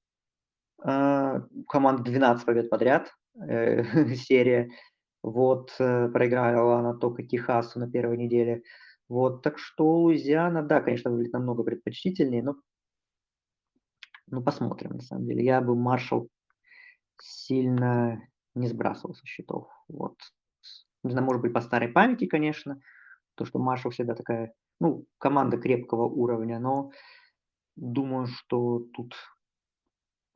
а, 0.81 1.43
команда 1.67 2.03
12 2.03 2.45
побед 2.45 2.69
подряд, 2.69 3.11
э, 3.39 3.83
серия. 4.15 4.69
Вот, 5.21 5.75
э, 5.79 6.07
проиграла 6.09 6.79
она 6.79 6.93
только 6.93 7.23
Техасу 7.23 7.79
на 7.79 7.91
первой 7.91 8.17
неделе. 8.17 8.63
Вот, 9.09 9.41
так 9.41 9.59
что 9.59 10.01
Луизиана, 10.01 10.63
да, 10.63 10.81
конечно, 10.81 11.11
выглядит 11.11 11.33
намного 11.33 11.63
предпочтительнее, 11.63 12.43
но 12.43 12.55
ну, 14.27 14.43
посмотрим, 14.43 14.91
на 14.91 15.01
самом 15.01 15.25
деле. 15.25 15.43
Я 15.43 15.59
бы 15.61 15.75
Маршал 15.75 16.29
сильно 17.19 18.21
не 18.59 18.67
сбрасывал 18.67 19.15
со 19.15 19.25
счетов. 19.25 19.67
Вот. 19.87 20.17
Не 21.03 21.11
знаю, 21.11 21.25
может 21.25 21.41
быть, 21.41 21.53
по 21.53 21.61
старой 21.61 21.89
памяти, 21.89 22.27
конечно, 22.27 22.79
то, 23.35 23.45
что 23.45 23.59
Маршал 23.59 23.91
всегда 23.91 24.15
такая, 24.15 24.53
ну, 24.79 25.05
команда 25.17 25.57
крепкого 25.57 26.03
уровня, 26.03 26.59
но 26.59 26.91
думаю, 27.75 28.27
что 28.27 28.79
тут 28.93 29.15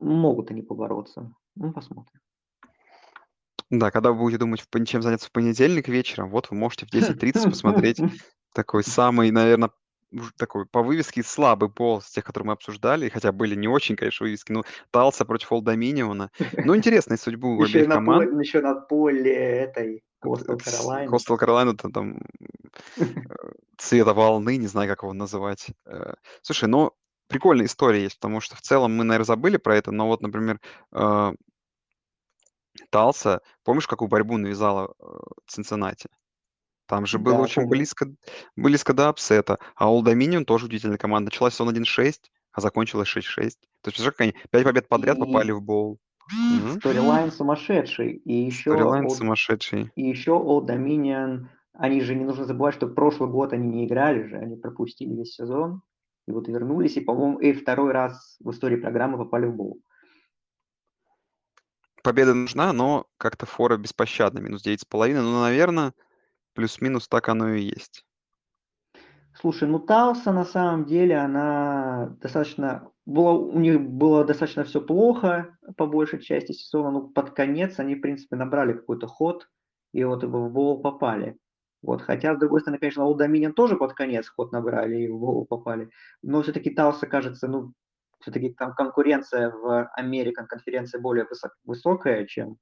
Могут 0.00 0.50
они 0.50 0.62
побороться. 0.62 1.32
Ну, 1.54 1.72
посмотрим. 1.72 2.20
Да, 3.70 3.90
когда 3.90 4.12
вы 4.12 4.18
будете 4.18 4.38
думать, 4.38 4.62
чем 4.86 5.02
заняться 5.02 5.28
в 5.28 5.32
понедельник 5.32 5.88
вечером, 5.88 6.28
вот 6.28 6.50
вы 6.50 6.56
можете 6.56 6.86
в 6.86 6.92
10.30 6.92 7.50
посмотреть 7.50 8.00
такой 8.54 8.84
самый, 8.84 9.30
наверное, 9.30 9.70
такой 10.36 10.66
по 10.66 10.82
вывеске 10.82 11.22
слабый 11.22 11.68
пол 11.68 12.00
с 12.00 12.10
тех, 12.10 12.24
которые 12.24 12.48
мы 12.48 12.52
обсуждали, 12.52 13.08
хотя 13.08 13.32
были 13.32 13.54
не 13.54 13.68
очень, 13.68 13.96
конечно, 13.96 14.24
вывески, 14.24 14.52
но 14.52 14.64
Талса 14.90 15.24
против 15.24 15.52
Old 15.52 15.62
Dominion 15.62 16.12
'а. 16.12 16.30
Ну, 16.52 16.76
интересная 16.76 17.16
судьбу 17.16 17.62
еще 17.62 17.78
обеих 17.78 17.92
команд. 17.92 18.40
Еще 18.40 18.60
на 18.60 18.74
поле 18.74 19.32
этой 19.32 20.02
Костел 20.20 20.58
Каролайна. 20.58 21.10
Костел 21.10 21.36
Каролайна, 21.36 21.76
там 21.76 22.18
цвета 23.78 24.14
волны, 24.14 24.56
не 24.56 24.66
знаю, 24.66 24.88
как 24.88 25.02
его 25.02 25.12
называть. 25.12 25.68
Э, 25.86 26.14
слушай, 26.42 26.68
ну, 26.68 26.92
прикольная 27.28 27.66
история 27.66 28.02
есть, 28.02 28.16
потому 28.16 28.40
что 28.40 28.56
в 28.56 28.62
целом 28.62 28.96
мы, 28.96 29.04
наверное, 29.04 29.26
забыли 29.26 29.58
про 29.58 29.76
это, 29.76 29.90
но 29.92 30.06
вот, 30.06 30.22
например, 30.22 30.60
э, 30.92 31.32
Талса, 32.90 33.42
помнишь, 33.62 33.86
какую 33.86 34.08
борьбу 34.08 34.36
навязала 34.36 34.94
э, 34.98 35.04
Цинциннати? 35.46 36.08
Там 36.86 37.06
же 37.06 37.18
было 37.18 37.36
да, 37.36 37.42
очень 37.42 37.66
близко, 37.66 38.06
близко 38.56 38.92
до 38.92 39.08
upset 39.08 39.39
'а. 39.39 39.58
А 39.74 39.88
Old 39.88 40.04
Dominion 40.04 40.44
тоже 40.44 40.66
удивительная 40.66 40.98
команда. 40.98 41.26
Началась 41.26 41.58
он 41.60 41.70
1-6, 41.70 42.14
а 42.52 42.60
закончилась 42.60 43.08
6-6. 43.08 43.20
То 43.36 43.42
есть, 43.42 43.58
представляешь, 43.82 44.12
как 44.12 44.20
они 44.20 44.34
5 44.50 44.64
побед 44.64 44.88
подряд 44.88 45.16
и... 45.16 45.20
попали 45.20 45.52
в 45.52 45.62
боул. 45.62 45.98
Сторилайн 46.78 47.32
сумасшедший. 47.32 48.12
И 48.12 48.32
еще 48.32 48.72
Сторилайн 48.72 49.06
Old... 49.06 49.10
сумасшедший. 49.10 49.92
И 49.94 50.02
еще 50.02 50.32
Old 50.32 50.66
Dominion, 50.66 51.46
они 51.72 52.00
же 52.02 52.14
не 52.14 52.24
нужно 52.24 52.44
забывать, 52.44 52.74
что 52.74 52.86
прошлый 52.86 53.30
год 53.30 53.52
они 53.52 53.68
не 53.68 53.86
играли 53.86 54.26
же, 54.28 54.36
они 54.36 54.56
пропустили 54.56 55.14
весь 55.14 55.34
сезон. 55.34 55.82
И 56.26 56.32
вот 56.32 56.48
вернулись, 56.48 56.96
и, 56.96 57.00
по-моему, 57.00 57.38
и 57.38 57.52
второй 57.52 57.92
раз 57.92 58.36
в 58.40 58.50
истории 58.50 58.76
программы 58.76 59.18
попали 59.18 59.46
в 59.46 59.54
боул. 59.54 59.82
Победа 62.02 62.34
нужна, 62.34 62.72
но 62.72 63.06
как-то 63.16 63.46
фора 63.46 63.76
беспощадна, 63.78 64.38
минус 64.38 64.64
9,5. 64.64 65.20
Ну, 65.20 65.42
наверное, 65.42 65.94
плюс-минус 66.54 67.08
так 67.08 67.28
оно 67.28 67.50
и 67.50 67.62
есть. 67.62 68.04
Слушай, 69.34 69.68
ну 69.68 69.78
Талса 69.80 70.32
на 70.32 70.44
самом 70.44 70.86
деле, 70.86 71.16
она 71.16 72.16
достаточно... 72.20 72.90
Было, 73.06 73.32
у 73.32 73.58
них 73.58 73.80
было 73.82 74.24
достаточно 74.24 74.64
все 74.64 74.80
плохо 74.80 75.58
по 75.76 75.86
большей 75.86 76.22
части 76.22 76.52
сезона, 76.52 76.90
но 76.90 77.02
под 77.02 77.32
конец 77.32 77.78
они, 77.78 77.96
в 77.96 78.00
принципе, 78.00 78.36
набрали 78.36 78.72
какой-то 78.72 79.06
ход, 79.06 79.48
и 79.92 80.02
вот 80.04 80.24
в 80.24 80.48
бол 80.50 80.80
попали. 80.80 81.36
Вот, 81.82 82.00
хотя, 82.00 82.34
с 82.34 82.38
другой 82.38 82.60
стороны, 82.62 82.78
конечно, 82.78 83.02
Old 83.02 83.18
Dominion 83.18 83.52
тоже 83.52 83.76
под 83.76 83.92
конец 83.92 84.28
ход 84.28 84.52
набрали 84.52 85.02
и 85.02 85.08
в 85.08 85.18
голову 85.18 85.44
попали. 85.44 85.90
Но 86.22 86.40
все-таки 86.40 86.70
Талса, 86.70 87.06
кажется, 87.06 87.46
ну, 87.46 87.74
все-таки 88.20 88.54
там 88.54 88.72
конкуренция 88.72 89.50
в 89.50 89.86
Американ 89.92 90.46
конференции 90.46 90.98
более 90.98 91.26
высок, 91.26 91.52
высокая, 91.64 92.24
чем 92.24 92.56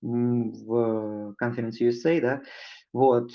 в 0.00 1.34
конференции 1.36 1.90
USA, 1.90 2.20
да. 2.20 2.42
Вот. 2.92 3.30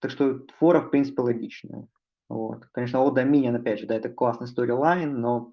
Так 0.00 0.10
что 0.10 0.40
фора, 0.58 0.80
в 0.80 0.90
принципе, 0.90 1.22
логичная. 1.22 1.88
Вот. 2.28 2.66
Конечно, 2.72 2.98
Old 2.98 3.14
Dominion, 3.14 3.56
опять 3.56 3.80
же, 3.80 3.86
да, 3.86 3.94
это 3.94 4.08
классный 4.08 4.46
сторилайн, 4.46 5.20
но 5.20 5.52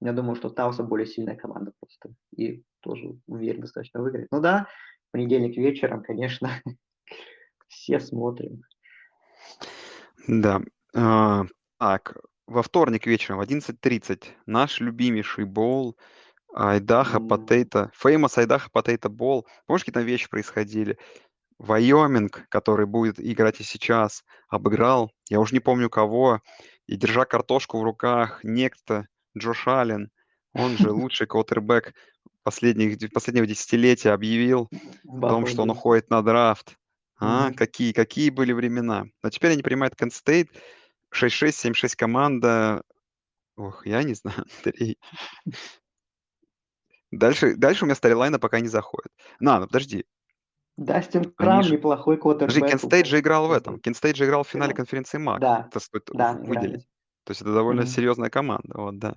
я 0.00 0.12
думаю, 0.12 0.36
что 0.36 0.50
Талса 0.50 0.82
более 0.82 1.06
сильная 1.06 1.36
команда 1.36 1.72
просто. 1.80 2.14
И 2.36 2.62
тоже 2.80 3.16
уверен 3.26 3.62
достаточно 3.62 4.00
выиграть. 4.00 4.28
Ну 4.30 4.40
да, 4.40 4.68
понедельник 5.10 5.56
вечером, 5.56 6.02
конечно, 6.02 6.50
все 7.68 8.00
смотрим. 8.00 8.62
Да. 10.26 10.60
А, 10.94 11.44
так, 11.78 12.16
во 12.46 12.62
вторник 12.62 13.06
вечером 13.06 13.38
в 13.38 13.42
11.30 13.42 14.24
наш 14.46 14.80
любимейший 14.80 15.44
боул 15.44 15.96
Айдаха 16.54 17.20
Потейта, 17.20 17.90
Famous 18.02 18.38
Айдаха 18.38 18.70
Потейта 18.70 19.08
Бол. 19.08 19.46
Помнишь, 19.66 19.82
какие 19.82 19.94
там 19.94 20.04
вещи 20.04 20.30
происходили? 20.30 20.98
Вайоминг, 21.58 22.46
который 22.48 22.86
будет 22.86 23.18
играть 23.18 23.60
и 23.60 23.64
сейчас, 23.64 24.24
обыграл, 24.48 25.12
я 25.28 25.40
уже 25.40 25.54
не 25.54 25.60
помню 25.60 25.90
кого, 25.90 26.40
и 26.86 26.96
держа 26.96 27.24
картошку 27.24 27.78
в 27.78 27.82
руках, 27.82 28.40
некто 28.44 29.08
Джош 29.36 29.66
Аллен, 29.66 30.10
он 30.52 30.76
же 30.76 30.90
лучший 30.90 31.26
квотербек 31.26 31.94
последних, 32.42 33.12
последнего 33.12 33.46
десятилетия, 33.46 34.10
объявил 34.10 34.68
о 35.06 35.20
том, 35.20 35.46
что 35.46 35.62
он 35.62 35.70
уходит 35.70 36.10
на 36.10 36.22
драфт. 36.22 36.76
А, 37.20 37.50
mm-hmm. 37.50 37.54
какие, 37.54 37.92
какие 37.92 38.30
были 38.30 38.52
времена. 38.52 39.06
Но 39.22 39.30
теперь 39.30 39.52
они 39.52 39.62
принимают 39.62 39.94
Kent 39.94 40.12
State. 40.12 40.50
6-6, 41.12 41.72
7-6 41.72 41.94
команда. 41.96 42.82
Ох, 43.56 43.84
я 43.86 44.02
не 44.04 44.14
знаю, 44.14 44.44
Андрей. 44.64 44.98
Дальше, 47.10 47.56
дальше 47.56 47.84
у 47.84 47.86
меня 47.86 47.94
storyline 47.94 48.30
'а 48.30 48.38
пока 48.38 48.60
не 48.60 48.68
заходит. 48.68 49.10
На, 49.40 49.58
ну 49.58 49.66
подожди. 49.66 50.04
Дастин 50.78 51.24
Крам 51.32 51.64
же... 51.64 51.74
неплохой 51.74 52.16
квотербек. 52.18 52.54
Подожди, 52.54 52.70
Кент 52.70 52.82
Стейт 52.84 53.06
же 53.06 53.18
играл 53.18 53.48
в 53.48 53.52
этом. 53.52 53.80
Кент 53.80 53.96
Стейт 53.96 54.14
же 54.16 54.26
играл 54.26 54.44
в 54.44 54.48
финале 54.48 54.74
конференции 54.74 55.18
МАК. 55.18 55.40
Да, 55.40 55.66
Это 55.68 55.80
стоит 55.80 56.08
да, 56.14 56.34
выделить. 56.34 56.86
То 57.24 57.32
есть 57.32 57.42
это 57.42 57.52
довольно 57.52 57.82
Мгм. 57.82 57.88
серьезная 57.90 58.30
команда, 58.30 58.74
вот, 58.80 58.98
да. 58.98 59.16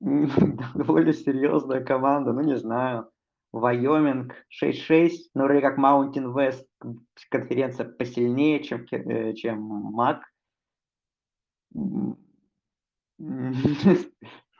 Довольно 0.74 1.12
серьезная 1.14 1.82
команда, 1.82 2.34
ну, 2.34 2.42
не 2.42 2.58
знаю. 2.58 3.08
Вайоминг 3.52 4.34
6-6, 4.50 5.30
ну, 5.34 5.44
вроде 5.44 5.62
как 5.62 5.78
Mountain 5.78 6.34
West 6.34 6.66
конференция 7.30 7.88
посильнее, 7.88 8.62
чем, 8.62 8.84
э, 8.90 9.32
чем 9.32 9.58
МАК. 9.58 10.22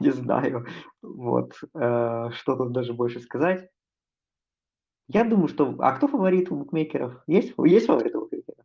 Не 0.01 0.11
знаю. 0.11 0.67
Вот. 1.03 1.53
э, 1.75 2.31
Что 2.33 2.57
тут 2.57 2.73
даже 2.73 2.95
больше 2.95 3.21
сказать? 3.21 3.69
Я 5.09 5.25
думаю, 5.25 5.49
что... 5.49 5.75
А 5.81 5.93
кто 5.93 6.09
фаворит 6.09 6.51
у 6.51 6.57
букмекеров? 6.57 7.23
Есть, 7.27 7.53
есть 7.65 7.87
фаворит 7.87 8.15
у 8.15 8.21
букмекеров? 8.21 8.65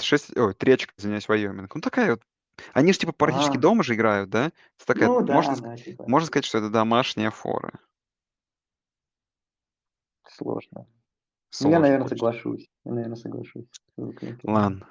Шесть, 0.00 0.36
ой, 0.36 0.54
три 0.54 0.72
очка, 0.72 0.92
извиняюсь, 0.96 1.28
Вайоминг. 1.28 1.74
Ну, 1.74 1.80
такая 1.80 2.12
вот. 2.12 2.22
Они 2.72 2.92
же, 2.92 2.98
типа, 2.98 3.12
практически 3.12 3.56
А, 3.56 3.60
дома 3.60 3.82
же 3.82 3.94
играют, 3.94 4.28
да? 4.30 4.46
Это 4.76 4.86
такая, 4.86 5.08
ну 5.08 5.20
можно, 5.26 5.56
да, 5.56 5.60
ск- 5.60 5.62
да, 5.62 5.76
типа, 5.76 6.04
можно 6.08 6.26
сказать, 6.26 6.44
что 6.44 6.58
это 6.58 6.68
домашняя 6.70 7.30
фора. 7.30 7.78
сложно. 10.28 10.70
Ну, 10.72 10.86
я, 10.86 10.88
Сложно 11.50 11.80
наверное, 11.80 12.06
очень. 12.06 12.16
соглашусь. 12.16 12.68
Я, 12.84 12.92
наверное, 12.92 13.16
соглашусь. 13.16 13.66
Ладно. 14.44 14.88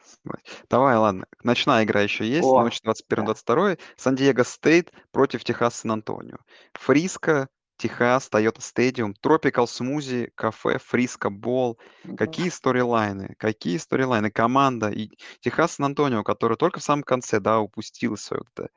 Давай, 0.69 0.97
ладно. 0.97 1.25
Ночная 1.43 1.85
игра 1.85 2.01
еще 2.01 2.27
есть. 2.27 2.43
О, 2.45 2.61
Ночь 2.61 2.81
да. 2.81 2.91
21-22. 2.91 3.79
Сан-Диего 3.95 4.43
Стейт 4.43 4.91
против 5.11 5.43
Техас 5.45 5.75
Сан-Антонио. 5.75 6.37
Фриско, 6.73 7.47
Техас, 7.79 8.29
Toyota 8.29 8.61
Stadium, 8.61 9.13
Tropical 9.15 9.67
Smoothie 9.67 10.31
Cafe, 10.35 10.77
Frisco 10.85 11.29
Bowl. 11.29 11.79
Какие 12.15 12.49
storyline 12.49 13.20
ы? 13.20 13.35
Какие 13.39 13.77
storyline 13.77 14.22
ы? 14.22 14.31
Команда 14.31 14.89
и 14.89 15.09
Техас 15.39 15.73
Сан-Антонио, 15.73 16.23
который 16.23 16.57
только 16.57 16.79
в 16.81 16.83
самом 16.83 17.03
конце, 17.03 17.39
да, 17.39 17.59
упустил 17.59 18.17
свое 18.17 18.41
вот 18.43 18.65
это 18.65 18.69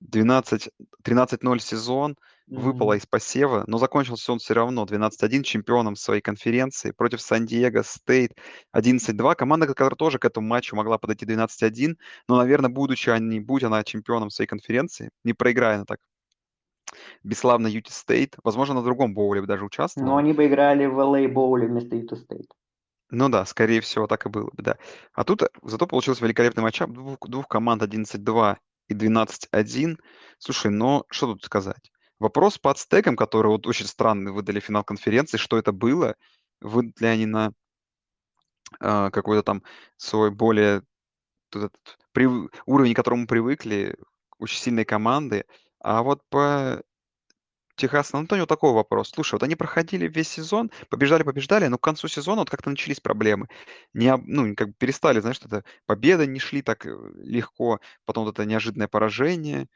12, 0.00 0.70
13-0 1.02 1.60
сезон, 1.60 2.16
выпала 2.54 2.92
Мгм. 2.92 2.98
из 2.98 3.06
посева, 3.06 3.64
но 3.66 3.78
закончился 3.78 4.32
он 4.32 4.38
все 4.38 4.54
равно 4.54 4.84
12-1 4.84 5.42
чемпионом 5.42 5.96
своей 5.96 6.20
конференции 6.22 6.90
против 6.90 7.20
Сан-Диего 7.22 7.82
Стейт 7.82 8.32
11-2. 8.72 9.34
Команда, 9.34 9.66
которая 9.66 9.96
тоже 9.96 10.18
к 10.18 10.24
этому 10.24 10.48
матчу 10.48 10.76
могла 10.76 10.98
подойти 10.98 11.24
12-1, 11.26 11.98
но, 12.28 12.36
наверное, 12.36 12.70
будучи 12.70 13.10
они, 13.10 13.40
будь 13.40 13.62
она 13.62 13.84
чемпионом 13.84 14.30
своей 14.30 14.48
конференции, 14.48 15.10
не 15.24 15.34
проиграя 15.34 15.76
она 15.76 15.84
так 15.84 15.98
бесславно 17.22 17.66
Юте 17.66 17.90
Стейт, 17.90 18.36
возможно, 18.44 18.74
на 18.74 18.82
другом 18.82 19.14
bowl 19.14 19.31
'е 19.31 19.40
бы 19.40 19.46
даже 19.46 19.62
Но 19.62 19.66
участвовала. 19.66 20.18
они 20.18 20.32
бы 20.32 20.46
играли 20.46 20.86
в 20.86 20.98
LA 20.98 21.28
Bowl 21.28 21.53
'е 21.53 21.66
вместо 21.66 21.96
Юта 21.96 22.16
Стейт. 22.16 22.46
Ну 23.10 23.28
да, 23.28 23.44
скорее 23.44 23.80
всего, 23.80 24.06
так 24.06 24.24
и 24.26 24.28
было 24.30 24.50
бы, 24.52 24.62
да. 24.62 24.78
А 25.12 25.24
тут 25.24 25.42
э, 25.42 25.48
зато 25.62 25.86
получился 25.86 26.24
великолепный 26.24 26.62
matchup 26.62 26.90
двух, 26.90 27.18
двух 27.28 27.46
команд 27.46 27.82
11-2 27.82 28.58
и 28.88 28.94
12-1. 28.94 29.98
Слушай, 30.38 30.70
но 30.70 31.04
что 31.10 31.26
тут 31.26 31.44
сказать? 31.44 31.92
Вопрос 32.18 32.56
по 32.58 32.70
ацтекам, 32.70 33.16
которые 33.16 33.52
вот 33.52 33.66
очень 33.66 33.86
странный 33.86 34.32
выдали 34.32 34.60
финал 34.60 34.84
конференции, 34.84 35.36
что 35.36 35.58
это 35.58 35.72
было? 35.72 36.14
Выдали 36.60 36.92
ли 37.00 37.06
они 37.06 37.26
на 37.26 37.52
а, 38.80 39.10
какой-то 39.10 39.42
там 39.42 39.62
свой 39.96 40.30
более 40.30 40.82
этот 41.54 41.74
прив- 42.14 42.50
уровень, 42.66 42.94
к 42.94 42.96
которому 42.96 43.26
привыкли, 43.26 43.96
очень 44.38 44.58
сильные 44.58 44.84
команды. 44.84 45.44
А 45.82 46.02
вот 46.02 46.22
по 46.28 46.82
Техас 47.76 48.08
Сан-Антонио 48.08 48.46
такой 48.46 48.72
вопрос. 48.72 49.10
Слушай, 49.10 49.34
вот 49.34 49.42
они 49.42 49.56
проходили 49.56 50.06
весь 50.06 50.28
сезон, 50.28 50.70
побеждали, 50.88 51.22
побеждали, 51.22 51.66
но 51.66 51.78
к 51.78 51.82
концу 51.82 52.08
сезона 52.08 52.42
вот 52.42 52.50
как-то 52.50 52.70
начались 52.70 53.00
проблемы. 53.00 53.48
Не, 53.94 54.16
ну, 54.16 54.54
как 54.54 54.68
бы 54.68 54.74
перестали, 54.78 55.20
знаешь, 55.20 55.36
что 55.36 55.48
это 55.48 55.64
победы 55.86 56.26
не 56.26 56.38
шли 56.38 56.62
так 56.62 56.86
э, 56.86 56.94
легко, 57.16 57.80
потом 58.04 58.24
вот 58.24 58.34
это 58.34 58.44
неожиданное 58.44 58.88
поражение. 58.88 59.66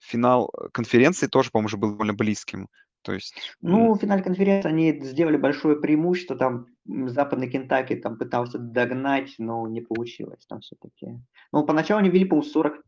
Финал 0.00 0.50
э, 0.52 0.68
конференции 0.72 1.26
тоже, 1.26 1.50
по-моему, 1.50 1.66
уже 1.66 1.76
был 1.76 1.90
довольно 1.92 2.14
близким. 2.14 2.68
То 3.02 3.12
есть, 3.12 3.34
Ну, 3.60 3.94
в 3.94 4.00
финале 4.00 4.22
конференции 4.22 4.68
они 4.68 5.00
сделали 5.00 5.36
большое 5.36 5.76
преимущество, 5.76 6.36
там 6.36 6.66
Западный 6.84 7.48
Кентаки 7.48 7.94
там 7.94 8.18
пытался 8.18 8.58
догнать, 8.58 9.34
но 9.38 9.66
не 9.68 9.80
получилось 9.80 10.44
там 10.48 10.60
все-таки. 10.60 11.18
Ну, 11.52 11.64
поначалу 11.64 12.00
они 12.00 12.10
вели, 12.10 12.24
по 12.24 12.42
40, 12.42 12.82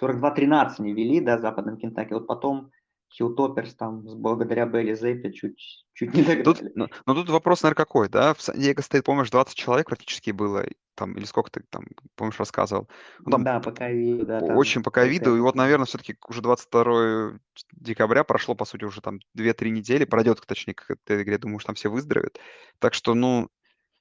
42-13 0.00 0.74
они 0.78 0.92
вели, 0.92 1.20
да, 1.20 1.38
Западным 1.38 1.76
Кентаки, 1.76 2.12
вот 2.12 2.26
потом 2.26 2.70
Хиллтопперс 3.12 3.74
там 3.74 4.02
благодаря 4.02 4.66
Бейли 4.66 4.94
Заппе 4.94 5.32
чуть, 5.32 5.86
чуть 5.94 6.12
не 6.14 6.24
тут, 6.42 6.58
догнали. 6.58 6.72
но, 6.74 6.88
но 7.06 7.14
тут 7.14 7.30
вопрос, 7.30 7.62
наверное, 7.62 7.84
какой, 7.84 8.08
да? 8.08 8.34
В 8.34 8.42
Сан-Диего 8.42 8.80
Стейт, 8.80 9.04
помнишь, 9.04 9.30
20 9.30 9.54
человек 9.54 9.86
практически 9.86 10.32
было, 10.32 10.64
там, 10.96 11.16
или 11.16 11.24
сколько 11.24 11.50
ты 11.50 11.62
там, 11.70 11.86
помнишь, 12.16 12.38
рассказывал? 12.38 12.88
Ну, 13.20 13.30
там 13.30 13.44
Да, 13.44 13.60
пока 13.60 13.90
ви, 13.90 14.24
да, 14.24 14.40
там 14.40 14.56
Очень 14.56 14.82
по 14.82 14.90
ковиду. 14.90 15.36
И 15.36 15.40
вот, 15.40 15.54
наверное, 15.54 15.86
все-таки 15.86 16.16
уже 16.28 16.42
22 16.42 17.38
декабря 17.72 18.24
прошло, 18.24 18.54
по 18.54 18.64
сути, 18.64 18.84
уже 18.84 19.00
там 19.00 19.20
2-3 19.36 19.70
недели. 19.70 20.04
Пройдет, 20.04 20.40
точнее, 20.46 20.74
к 20.74 20.90
этой 20.90 21.22
игре. 21.22 21.38
Думаю, 21.38 21.60
что 21.60 21.68
там 21.68 21.76
все 21.76 21.90
выздоровеют. 21.90 22.38
Так 22.78 22.94
что, 22.94 23.14
ну, 23.14 23.48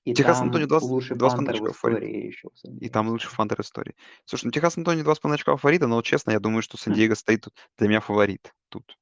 И 0.06 0.14
Техас 0.14 0.40
Антонио 0.42 0.68
там 0.68 0.80
2, 0.80 0.88
лучший 0.88 1.18
2,5 1.18 1.36
пантер 1.36 1.56
в 1.56 1.64
очка 1.64 1.74
фаворит. 1.74 2.04
истории 2.04 2.26
еще 2.28 2.50
И 2.80 2.90
там 2.90 3.08
Стейт. 3.18 3.34
фантер 3.34 3.62
истории. 3.62 3.96
Слушай, 4.26 4.46
ну 4.46 4.52
Техас 4.52 4.78
Антонио 4.78 5.04
2,5 5.04 5.34
очка 5.34 5.56
фаворита, 5.58 5.88
но, 5.88 6.02
честно, 6.02 6.32
я 6.32 6.40
думаю, 6.40 6.62
что 6.62 6.78
Хм. 6.78 6.80
Сан-Диего 6.80 7.16
стоит 7.16 7.42
тут 7.42 7.54
для 7.78 7.88
меня 7.88 8.00
фаворит 8.02 8.54
тут. 8.70 8.98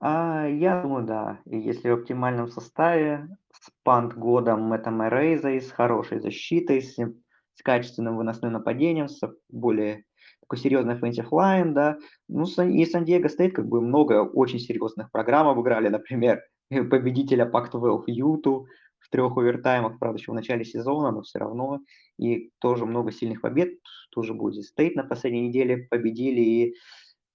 А, 0.00 0.46
я 0.46 0.82
думаю, 0.82 1.04
да. 1.04 1.40
И 1.46 1.58
если 1.58 1.90
в 1.90 1.94
оптимальном 1.94 2.48
составе, 2.48 3.28
с 3.52 3.70
пант-годом 3.82 4.72
это 4.72 4.90
Мэрейза, 4.90 5.50
с 5.50 5.70
хорошей 5.70 6.20
защитой, 6.20 6.80
с, 6.80 6.94
с 6.94 7.62
качественным 7.62 8.16
выносным 8.16 8.52
нападением, 8.52 9.08
с 9.08 9.20
более 9.48 10.04
такой 10.42 10.58
серьезный 10.58 10.94
offensive 10.94 11.28
line, 11.30 11.72
да. 11.72 11.98
Ну, 12.28 12.44
и 12.44 12.86
Сан-Диего 12.86 13.28
Стейт 13.28 13.54
как 13.54 13.66
бы 13.68 13.80
много 13.80 14.22
очень 14.22 14.58
серьезных 14.58 15.10
программ 15.10 15.48
обыграли, 15.48 15.88
например, 15.88 16.40
победителя 16.70 17.46
Пак-12 17.46 18.04
Юту 18.06 18.66
трех 19.10 19.36
овертаймах, 19.36 19.98
правда, 19.98 20.18
еще 20.18 20.32
в 20.32 20.34
начале 20.34 20.64
сезона, 20.64 21.10
но 21.10 21.22
все 21.22 21.38
равно. 21.38 21.80
И 22.18 22.50
тоже 22.60 22.86
много 22.86 23.12
сильных 23.12 23.40
побед, 23.40 23.78
тоже 24.10 24.34
Бойсе 24.34 24.64
Стейт 24.64 24.94
на 24.96 25.04
последней 25.04 25.48
неделе 25.48 25.88
победили, 25.90 26.40
и 26.40 26.74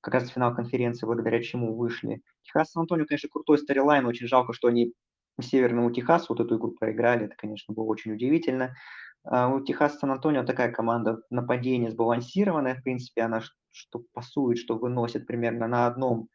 как 0.01 0.15
раз 0.15 0.30
финал 0.30 0.55
конференции, 0.55 1.05
благодаря 1.05 1.41
чему 1.41 1.76
вышли. 1.76 2.21
Техас 2.43 2.71
Сан-Антонио, 2.71 3.05
конечно, 3.05 3.30
крутой 3.30 3.57
storyline. 3.57 4.05
Очень 4.05 4.28
жалко, 4.28 4.53
что 4.53 4.67
они 4.67 4.93
Северному 5.41 5.91
Техасу 5.91 6.28
вот 6.30 6.39
эту 6.39 6.57
игру 6.57 6.71
проиграли. 6.71 7.26
Это, 7.26 7.36
конечно, 7.36 7.73
было 7.73 7.86
очень 7.86 8.13
удивительно. 8.13 8.76
А 9.23 9.47
у 9.49 9.63
Техаса 9.63 9.97
Сан-Антонио 9.97 10.43
такая 10.43 10.71
команда 10.71 11.21
нападения 11.32 11.89
сбалансированная. 11.89 12.76
В 12.76 12.84
принципе, 12.84 13.23
она 13.23 13.41
что 13.71 14.03
пасует, 14.13 14.59
что 14.59 14.78
выносит 14.78 15.26
примерно 15.26 15.67
на 15.67 15.88
одном 15.88 16.30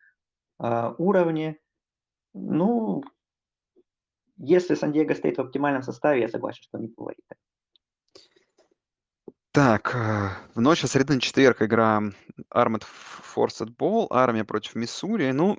а, 0.59 0.95
уровне. 0.99 1.59
Ну, 2.34 3.03
если 4.43 4.74
Сан-Диего 4.74 5.14
стоит 5.14 5.36
в 5.36 5.43
оптимальном 5.43 5.82
составе, 5.82 6.22
я 6.22 6.28
согласен, 6.28 6.62
что 6.62 6.78
они 6.78 6.88
фавориты. 6.88 7.36
Так, 9.53 9.95
э, 9.95 10.30
в 10.55 10.61
ночь 10.61 10.80
со 10.80 10.86
среды 10.86 11.14
на 11.14 11.20
четверг 11.20 11.61
игра 11.61 12.01
Armored 12.55 12.84
Forces 13.34 13.68
Ball, 13.76 14.07
армия 14.11 14.45
против 14.45 14.76
Миссури. 14.76 15.32
Ну, 15.32 15.59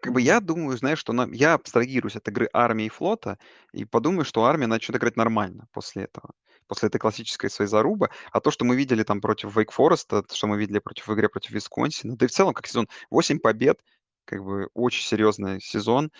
Как 0.00 0.12
бы 0.14 0.22
я 0.22 0.40
думаю, 0.40 0.76
знаешь, 0.78 0.98
что 0.98 1.12
нам 1.12 1.32
я 1.32 1.54
абстрагируюсь 1.54 2.16
от 2.16 2.26
игры 2.28 2.48
армии 2.52 2.86
и 2.86 2.88
флота 2.88 3.38
и 3.72 3.84
подумаю, 3.84 4.24
что 4.24 4.44
армия 4.44 4.66
начнет 4.66 4.96
играть 4.96 5.16
нормально 5.16 5.68
после 5.72 6.04
этого, 6.04 6.30
после 6.66 6.88
этой 6.88 6.98
классической 6.98 7.50
своей 7.50 7.68
зарубы. 7.68 8.08
А 8.32 8.40
то, 8.40 8.50
что 8.50 8.64
мы 8.64 8.74
видели 8.76 9.02
там 9.02 9.20
против 9.20 9.54
Вейк 9.54 9.70
Фореста, 9.72 10.22
то, 10.22 10.34
что 10.34 10.46
мы 10.46 10.58
видели 10.58 10.78
против 10.78 11.06
в 11.06 11.14
игре 11.14 11.28
против 11.28 11.50
Висконсина, 11.50 12.16
да 12.16 12.24
и 12.24 12.28
в 12.28 12.32
целом 12.32 12.54
как 12.54 12.66
сезон, 12.66 12.88
8 13.10 13.38
побед, 13.38 13.80
как 14.24 14.42
бы 14.42 14.68
очень 14.74 15.04
серьезный 15.04 15.60
сезон. 15.60 16.10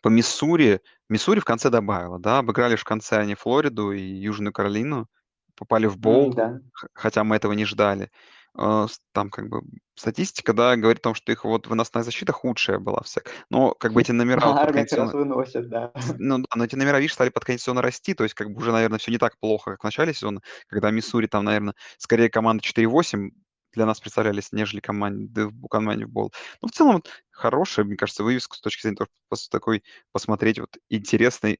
По 0.00 0.08
Миссури, 0.08 0.80
Миссури 1.08 1.40
в 1.40 1.44
конце 1.44 1.70
добавила, 1.70 2.18
да, 2.18 2.38
обыграли 2.38 2.76
в 2.76 2.84
конце 2.84 3.18
они 3.18 3.34
Флориду 3.34 3.92
и 3.92 4.00
Южную 4.00 4.52
Каролину, 4.52 5.08
попали 5.54 5.86
в 5.86 5.98
боул, 5.98 6.32
да. 6.32 6.60
х- 6.72 6.88
хотя 6.94 7.24
мы 7.24 7.36
этого 7.36 7.52
не 7.52 7.64
ждали. 7.64 8.10
А, 8.54 8.86
Там 9.12 9.30
как 9.30 9.48
бы 9.48 9.62
статистика, 9.94 10.52
да, 10.52 10.76
говорит 10.76 11.00
о 11.00 11.02
том, 11.04 11.14
что 11.14 11.32
их 11.32 11.44
вот 11.44 11.66
выносная 11.66 12.02
защита 12.02 12.32
худшая 12.32 12.78
была 12.78 13.02
вся. 13.02 13.20
Но 13.50 13.74
как 13.74 13.92
бы 13.92 14.00
эти 14.00 14.12
номера 14.12 14.40
А 14.42 14.62
армия 14.62 14.84
как 14.86 14.98
раз 14.98 15.12
выносит, 15.12 15.68
да. 15.68 15.92
ну 16.18 16.38
да, 16.38 16.46
но 16.56 16.64
эти 16.64 16.74
номера, 16.74 16.98
видишь, 16.98 17.14
стали 17.14 17.28
под 17.30 17.44
конец 17.44 17.62
сезона 17.62 17.82
расти, 17.82 18.14
то 18.14 18.24
есть 18.24 18.34
как 18.34 18.50
бы 18.50 18.58
уже, 18.58 18.72
наверное, 18.72 18.98
все 18.98 19.10
не 19.10 19.18
так 19.18 19.38
плохо, 19.38 19.72
как 19.72 19.80
в 19.80 19.84
начале 19.84 20.12
сезона, 20.14 20.40
когда 20.68 20.90
Миссури 20.90 21.26
там, 21.26 21.44
наверное, 21.44 21.74
скорее 21.98 22.28
команда 22.30 22.62
4-8 22.62 23.30
для 23.72 23.86
нас 23.86 24.00
представлялись, 24.00 24.52
нежели 24.52 24.80
команды 24.80 25.50
команде 25.70 26.06
в 26.06 26.10
бол. 26.10 26.32
Ну, 26.60 26.68
в 26.68 26.72
целом, 26.72 26.94
вот 26.96 27.10
хорошая, 27.30 27.84
мне 27.84 27.96
кажется, 27.96 28.24
вывеска 28.24 28.56
с 28.56 28.60
точки 28.60 28.82
зрения 28.82 28.96
того, 28.96 29.08
просто 29.28 29.50
такой 29.50 29.82
посмотреть 30.12 30.58
вот 30.58 30.76
интересный 30.88 31.58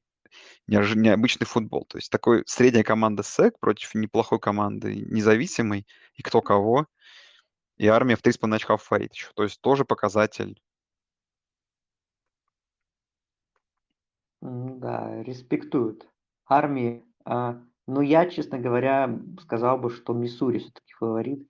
необычный 0.67 1.45
футбол. 1.45 1.85
То 1.85 1.97
есть 1.97 2.11
такой 2.11 2.43
средняя 2.47 2.83
команда 2.83 3.23
СЭК 3.23 3.59
против 3.59 3.93
неплохой 3.95 4.39
команды 4.39 4.95
независимой, 4.95 5.85
и 6.15 6.23
кто 6.23 6.41
кого. 6.41 6.87
И 7.77 7.87
армия 7.87 8.15
в 8.15 8.21
3,5 8.21 8.55
очка 8.55 8.77
фаворит 8.77 9.13
еще. 9.13 9.29
То 9.35 9.43
есть 9.43 9.59
тоже 9.61 9.85
показатель. 9.85 10.59
Да, 14.41 15.23
респектуют 15.23 16.07
армии. 16.45 17.05
А, 17.25 17.61
Ну, 17.87 18.01
я, 18.01 18.29
честно 18.29 18.59
говоря, 18.59 19.19
сказал 19.41 19.77
бы, 19.77 19.89
что 19.89 20.13
Миссури 20.13 20.59
все-таки 20.59 20.93
фаворит. 20.93 21.47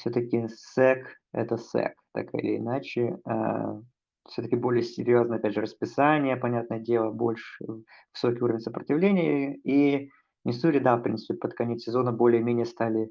Все-таки 0.00 0.48
СЭК– 0.48 1.06
это 1.32 1.58
СЭК, 1.58 1.94
так 2.14 2.34
или 2.34 2.56
иначе. 2.56 3.18
А, 3.26 3.78
все-таки 4.26 4.56
более 4.56 4.82
серьезное, 4.82 5.38
опять 5.38 5.54
же, 5.54 5.60
расписание, 5.60 6.36
понятное 6.36 6.78
дело, 6.78 7.10
больше 7.10 7.64
высокий 8.14 8.42
уровень 8.42 8.60
сопротивления. 8.60 9.56
И 9.56 10.10
Миссури, 10.44 10.78
да, 10.78 10.96
в 10.96 11.02
принципе, 11.02 11.38
под 11.38 11.52
конец 11.52 11.82
сезона 11.82 12.12
более-менее 12.12 12.64
стали 12.64 13.10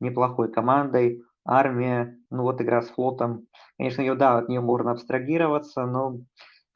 неплохой 0.00 0.50
командой. 0.50 1.22
Армия, 1.44 2.18
ну 2.30 2.42
вот 2.42 2.60
игра 2.60 2.82
с 2.82 2.88
флотом, 2.88 3.46
конечно, 3.78 4.02
ее, 4.02 4.14
да, 4.14 4.38
от 4.38 4.48
нее 4.48 4.60
можно 4.60 4.92
абстрагироваться, 4.92 5.86
но, 5.86 6.20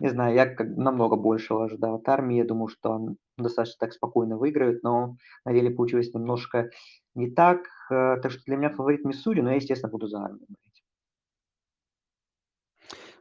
не 0.01 0.09
знаю, 0.09 0.35
я 0.35 0.47
как 0.47 0.67
намного 0.77 1.17
большего 1.17 1.65
ожидал 1.65 1.97
от 1.97 2.09
армии. 2.09 2.39
Я 2.39 2.45
думаю, 2.45 2.69
что 2.69 2.91
он 2.91 3.17
достаточно 3.39 3.77
так 3.81 3.93
спокойно 3.93 4.37
выиграют, 4.37 4.83
но 4.83 5.17
на 5.45 5.53
деле 5.53 5.71
получилось 5.71 6.13
немножко 6.15 6.71
не 7.15 7.31
так. 7.31 7.61
Э, 7.91 8.17
так 8.21 8.33
что 8.33 8.43
для 8.45 8.57
меня 8.57 8.71
фаворит 8.71 9.05
Миссури, 9.05 9.41
но 9.41 9.51
я, 9.51 9.57
естественно, 9.57 9.91
буду 9.91 10.07
за 10.07 10.19
армию 10.23 10.47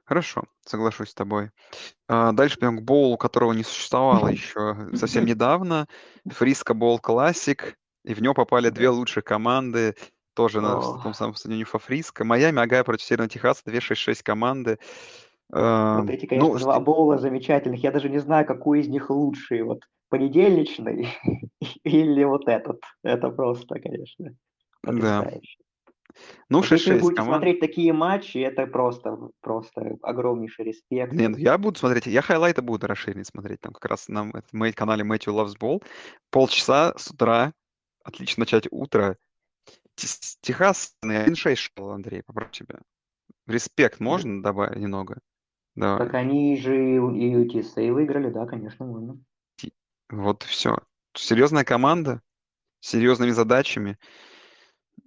Хорошо, 0.05 0.43
соглашусь 0.65 1.09
с 1.09 1.13
тобой. 1.13 1.51
А, 2.09 2.33
дальше 2.33 2.59
пойдем 2.59 2.79
к 2.79 2.83
боулу, 2.83 3.17
которого 3.17 3.53
не 3.53 3.63
существовало 3.63 4.27
еще 4.29 4.89
совсем 4.93 5.25
недавно. 5.25 5.87
Фриско 6.25 6.73
Боул 6.73 6.99
Классик. 6.99 7.77
И 8.03 8.13
в 8.13 8.21
него 8.21 8.33
попали 8.33 8.69
две 8.69 8.89
лучшие 8.89 9.23
команды. 9.23 9.95
Тоже 10.35 10.59
на 10.59 10.81
том 10.81 11.13
самом 11.13 11.35
стадионе 11.35 11.63
Фриско. 11.63 12.25
Майами, 12.25 12.61
Агая 12.61 12.83
против 12.83 13.05
Северного 13.05 13.29
Техаса. 13.29 13.63
2-6-6 13.65 14.23
команды. 14.23 14.77
Вот 15.49 16.09
эти, 16.09 16.25
конечно, 16.25 16.53
ну, 16.53 16.59
два 16.59 16.79
боула 16.79 17.17
замечательных. 17.17 17.83
Я 17.83 17.91
даже 17.91 18.09
не 18.09 18.17
знаю, 18.17 18.45
какой 18.45 18.81
из 18.81 18.87
них 18.87 19.09
лучший. 19.09 19.61
Вот 19.61 19.83
понедельничный 20.13 21.07
или 21.83 22.23
вот 22.23 22.47
этот. 22.47 22.83
Это 23.01 23.31
просто, 23.31 23.79
конечно, 23.79 24.35
потрясающе. 24.83 25.57
Да. 25.57 26.13
Ну, 26.49 26.59
вот 26.59 26.67
6-6 26.67 26.71
если 26.73 26.93
вы 26.93 26.99
будете 26.99 27.15
команд... 27.15 27.33
смотреть 27.37 27.59
такие 27.59 27.93
матчи, 27.93 28.37
это 28.37 28.67
просто, 28.67 29.17
просто 29.41 29.97
огромнейший 30.03 30.65
респект. 30.65 31.13
Не, 31.13 31.29
ну 31.29 31.37
я 31.37 31.57
буду 31.57 31.79
смотреть, 31.79 32.05
я 32.05 32.21
хайлайты 32.21 32.61
буду 32.61 32.85
расширенные 32.85 33.25
смотреть, 33.25 33.61
там 33.61 33.73
как 33.73 33.85
раз 33.85 34.07
на 34.07 34.31
моем 34.51 34.73
канале 34.73 35.03
Мэтью 35.03 35.33
Loves 35.33 35.57
Ball. 35.59 35.83
Полчаса 36.29 36.93
с 36.95 37.09
утра, 37.09 37.51
отлично 38.03 38.41
начать 38.41 38.67
утро. 38.69 39.17
Техас 40.41 40.95
1-6 41.03 41.55
шел, 41.55 41.89
Андрей, 41.89 42.21
попрошу 42.21 42.51
тебя. 42.51 42.81
Респект 43.47 43.99
можно 43.99 44.43
добавить 44.43 44.77
немного? 44.77 45.17
Давай. 45.73 46.05
Так 46.05 46.13
они 46.13 46.55
же 46.57 46.77
и 46.77 47.33
UTSA 47.33 47.91
выиграли, 47.91 48.29
да, 48.29 48.45
конечно, 48.45 48.85
можно. 48.85 49.17
Вот 50.13 50.43
все. 50.43 50.77
Серьезная 51.15 51.63
команда, 51.63 52.21
с 52.79 52.89
серьезными 52.89 53.31
задачами. 53.31 53.97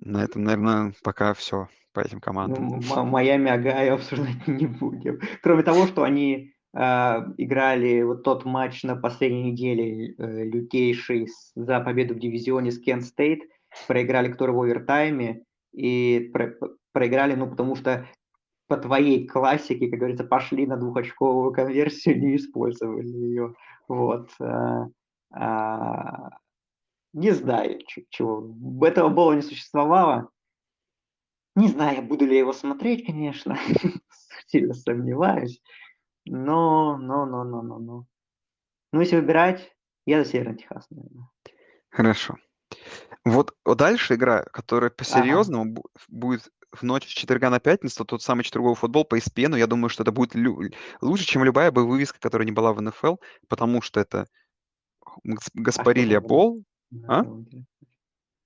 На 0.00 0.24
этом, 0.24 0.42
наверное, 0.42 0.94
пока 1.02 1.32
все 1.32 1.68
по 1.92 2.00
этим 2.00 2.20
командам. 2.20 2.80
Ну, 2.80 3.04
Майами 3.04 3.50
Огайо 3.50 3.94
обсуждать 3.96 4.46
не 4.46 4.66
будем. 4.66 5.20
Кроме 5.42 5.62
того, 5.62 5.86
что 5.86 6.02
они 6.02 6.52
э, 6.76 6.80
играли 7.38 8.02
вот 8.02 8.24
тот 8.24 8.44
матч 8.44 8.82
на 8.82 8.96
последней 8.96 9.52
неделе, 9.52 10.14
э, 10.18 10.44
лютейший 10.44 11.28
за 11.54 11.80
победу 11.80 12.14
в 12.14 12.18
дивизионе 12.18 12.72
с 12.72 12.78
Кент 12.80 13.04
Стейт, 13.04 13.40
проиграли 13.86 14.32
который 14.32 14.54
в 14.54 14.60
овертайме, 14.60 15.44
и 15.72 16.30
про 16.32 16.54
проиграли, 16.92 17.34
ну, 17.34 17.48
потому 17.48 17.76
что 17.76 18.08
по 18.68 18.76
твоей 18.76 19.26
классике, 19.26 19.88
как 19.88 19.98
говорится, 19.98 20.24
пошли 20.24 20.66
на 20.66 20.76
двухочковую 20.76 21.52
конверсию, 21.52 22.18
не 22.20 22.36
использовали 22.36 23.06
ее. 23.06 23.54
Вот. 23.88 24.30
А, 24.40 24.86
а, 25.30 26.30
не 27.12 27.30
знаю, 27.30 27.80
чего. 28.10 28.54
Этого 28.86 29.08
было 29.08 29.32
не 29.32 29.42
существовало. 29.42 30.30
Не 31.54 31.68
знаю, 31.68 32.02
буду 32.02 32.26
ли 32.26 32.34
я 32.34 32.40
его 32.40 32.52
смотреть, 32.52 33.06
конечно. 33.06 33.56
Сильно 34.46 34.74
сомневаюсь. 34.74 35.62
Но, 36.26 36.98
но, 36.98 37.24
но, 37.24 37.44
но, 37.44 37.62
но, 37.62 37.78
но. 37.78 38.06
Ну, 38.92 39.00
если 39.00 39.16
выбирать, 39.16 39.72
я 40.04 40.22
за 40.22 40.30
Северный 40.30 40.56
Техас, 40.56 40.86
наверное. 40.90 41.28
Хорошо. 41.88 42.36
Вот, 43.24 43.56
вот 43.64 43.78
дальше 43.78 44.14
игра, 44.14 44.42
которая 44.42 44.90
по-серьезному 44.90 45.72
ага. 45.72 45.82
будет 46.08 46.48
в 46.72 46.82
ночь 46.82 47.04
с 47.04 47.10
четверга 47.10 47.50
на 47.50 47.58
пятницу, 47.58 48.04
тот 48.04 48.22
самый 48.22 48.44
четверговый 48.44 48.76
футбол 48.76 49.04
по 49.04 49.18
ESPN, 49.18 49.58
я 49.58 49.66
думаю, 49.66 49.88
что 49.88 50.02
это 50.02 50.12
будет 50.12 50.34
лю- 50.34 50.70
лучше, 51.00 51.24
чем 51.24 51.42
любая 51.42 51.70
бы 51.70 51.86
вывеска, 51.86 52.20
которая 52.20 52.46
не 52.46 52.52
была 52.52 52.72
в 52.72 52.80
НФЛ, 52.80 53.16
потому 53.48 53.82
что 53.82 54.00
это 54.00 54.26
Гаспарилья 55.54 56.18
а 56.18 56.20
Бол, 56.20 56.62
а? 57.08 57.24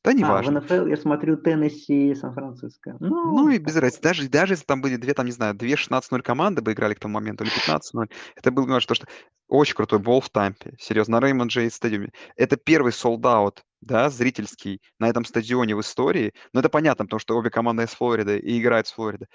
Да 0.03 0.15
не 0.15 0.23
А, 0.23 0.43
в 0.43 0.51
НФЛ 0.51 0.87
я 0.87 0.97
смотрю 0.97 1.37
Теннесси, 1.37 2.15
Сан-Франциско. 2.15 2.97
Ну, 3.01 3.33
Ну 3.33 3.51
и 3.51 3.59
без 3.59 3.77
разницы. 3.77 4.01
Даже, 4.03 4.29
даже 4.31 4.55
если 4.55 4.65
там 4.65 4.81
были 4.81 4.97
две, 4.97 5.13
там, 5.13 5.27
не 5.27 5.33
знаю, 5.33 5.55
две 5.55 5.75
16-0 5.75 6.23
команды 6.23 6.63
бы 6.63 6.73
играли 6.73 6.95
к 6.95 7.01
тому 7.01 7.15
моменту, 7.15 7.45
или 7.45 7.53
15-0, 7.53 8.11
это 8.35 8.51
было, 8.51 8.65
понимаешь, 8.65 8.87
то, 8.87 8.95
что 8.95 9.07
очень 9.49 9.75
крутой 9.75 9.99
бол 9.99 10.23
в 10.23 10.31
Тампе. 10.31 10.75
Серьезно, 10.79 11.21
на 11.21 11.27
Реймонд 11.27 11.51
Джей 11.51 11.71
стадиуме. 11.71 12.13
Это 12.37 12.57
первый 12.57 12.93
солдат, 12.93 13.63
да, 13.83 14.09
зрительский 14.09 14.81
на 14.99 15.09
этом 15.09 15.27
стадионе 15.27 15.77
в 15.77 15.81
истории. 15.83 16.33
Но 16.55 16.61
это 16.61 16.71
понятно, 16.71 17.05
потому 17.05 17.21
что 17.21 17.37
обе 17.37 17.51
команды 17.51 17.83
из 17.83 17.91
Флориды 17.91 18.39
и 18.39 18.59
играют 18.59 18.87
с 18.87 18.93
Флориды. 18.93 19.27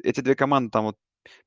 Эти 0.00 0.20
две 0.20 0.36
команды 0.36 0.70
там 0.70 0.84
вот 0.84 0.96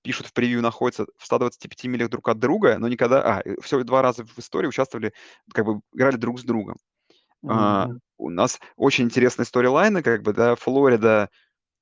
пишут 0.01 0.27
в 0.27 0.33
превью, 0.33 0.61
находятся 0.61 1.05
в 1.17 1.25
125 1.25 1.85
милях 1.85 2.09
друг 2.09 2.29
от 2.29 2.39
друга, 2.39 2.77
но 2.79 2.87
никогда... 2.87 3.39
А, 3.39 3.43
все 3.61 3.83
два 3.83 4.01
раза 4.01 4.25
в 4.25 4.39
истории 4.39 4.67
участвовали, 4.67 5.13
как 5.53 5.65
бы 5.65 5.81
играли 5.93 6.15
друг 6.15 6.39
с 6.39 6.43
другом. 6.43 6.77
А, 7.47 7.89
у 8.17 8.29
нас 8.29 8.59
очень 8.75 9.05
интересные 9.05 9.45
сторилайны, 9.45 10.01
как 10.03 10.23
бы, 10.23 10.33
да, 10.33 10.55
Флорида, 10.55 11.29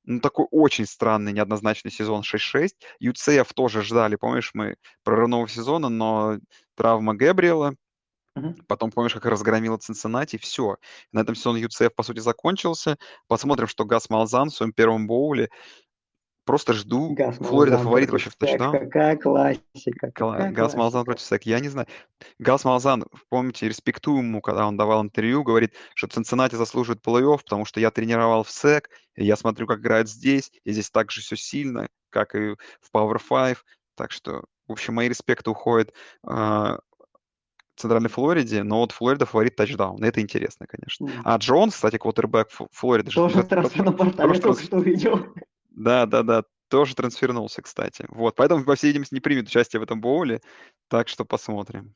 ну, 0.04 0.20
такой 0.20 0.46
очень 0.52 0.86
странный, 0.86 1.34
неоднозначный 1.34 1.92
сезон 1.92 2.22
6-6. 2.22 2.70
UCF 3.02 3.48
тоже 3.56 3.82
ждали, 3.82 4.16
помнишь, 4.16 4.52
мы 4.54 4.76
прорывного 5.04 5.48
сезона, 5.48 5.90
но 5.90 6.38
травма 6.76 7.16
Гэбриэла, 7.16 7.76
Потом, 8.68 8.92
помнишь, 8.92 9.14
как 9.14 9.26
разгромила 9.26 9.78
Цинциннати, 9.78 10.38
все. 10.38 10.76
На 11.14 11.22
этом 11.22 11.36
сезон 11.36 11.56
UCF, 11.56 11.92
по 11.92 12.04
сути, 12.04 12.20
закончился. 12.20 12.98
Посмотрим, 13.28 13.68
что 13.68 13.86
Гас 13.86 14.10
Малзан 14.10 14.50
в 14.50 14.54
своем 14.54 14.74
первом 14.74 15.08
боуле 15.08 15.50
Просто 16.46 16.74
жду. 16.74 17.14
Газ 17.14 17.38
Флорида 17.38 17.80
фаворит 17.80 18.12
вообще 18.12 18.30
в 18.30 18.36
тачдаун. 18.36 18.72
Какая 18.72 19.18
классика. 19.18 20.12
Какая 20.14 20.52
Газ 20.52 20.56
классика. 20.56 20.78
Малзан 20.78 21.06
против 21.06 21.22
Сек. 21.22 21.44
Я 21.44 21.60
не 21.60 21.70
знаю. 21.70 21.88
Газ 22.38 22.64
Малзан, 22.64 23.06
помните, 23.30 23.68
респектую 23.68 24.20
ему, 24.20 24.42
когда 24.42 24.68
он 24.68 24.78
давал 24.78 25.02
интервью, 25.04 25.44
говорит, 25.44 25.74
что 25.96 26.08
Цинциннати 26.08 26.56
заслуживает 26.56 27.02
плей-офф, 27.04 27.40
потому 27.44 27.66
что 27.66 27.80
я 27.80 27.90
тренировал 27.90 28.44
в 28.44 28.52
Сек, 28.52 28.90
я 29.16 29.36
смотрю, 29.36 29.66
как 29.66 29.80
играют 29.80 30.08
здесь, 30.08 30.52
и 30.64 30.72
здесь 30.72 30.92
так 30.92 31.12
же 31.12 31.22
все 31.22 31.36
сильно, 31.36 31.88
как 32.12 32.36
и 32.36 32.56
в 32.80 32.92
Power 32.94 33.20
5. 33.28 33.58
Так 33.96 34.12
что, 34.12 34.44
в 34.68 34.74
общем, 34.74 34.94
мои 34.94 35.10
респекты 35.10 35.50
уходят 35.50 35.94
э, 36.28 36.78
Центральной 37.76 38.10
Флориде, 38.10 38.62
но 38.62 38.82
вот 38.82 38.92
Флорида 38.92 39.26
фаворит 39.26 39.56
тачдаун. 39.56 40.04
Это 40.04 40.22
интересно, 40.22 40.68
конечно. 40.68 41.06
Mm. 41.06 41.22
А 41.24 41.38
Джонс, 41.38 41.74
кстати, 41.74 41.98
квотербек 41.98 42.50
Флориды... 42.72 43.10
Тоже 43.10 43.44
трансфер 43.44 43.84
на 43.84 43.92
портале, 43.94 44.40
только 44.40 44.62
что 44.62 44.78
увидел. 44.78 45.26
Да, 45.76 46.06
да, 46.06 46.24
да, 46.24 46.44
тоже 46.70 46.96
трансфернулся, 46.96 47.62
кстати. 47.62 48.06
Вот, 48.10 48.36
поэтому, 48.36 48.64
по 48.64 48.76
всей 48.76 48.88
видимости, 48.88 49.14
не 49.14 49.20
примет 49.20 49.48
участие 49.48 49.80
в 49.80 49.84
этом 49.84 50.02
боуле, 50.02 50.42
так 50.88 51.08
что 51.08 51.26
посмотрим. 51.26 51.94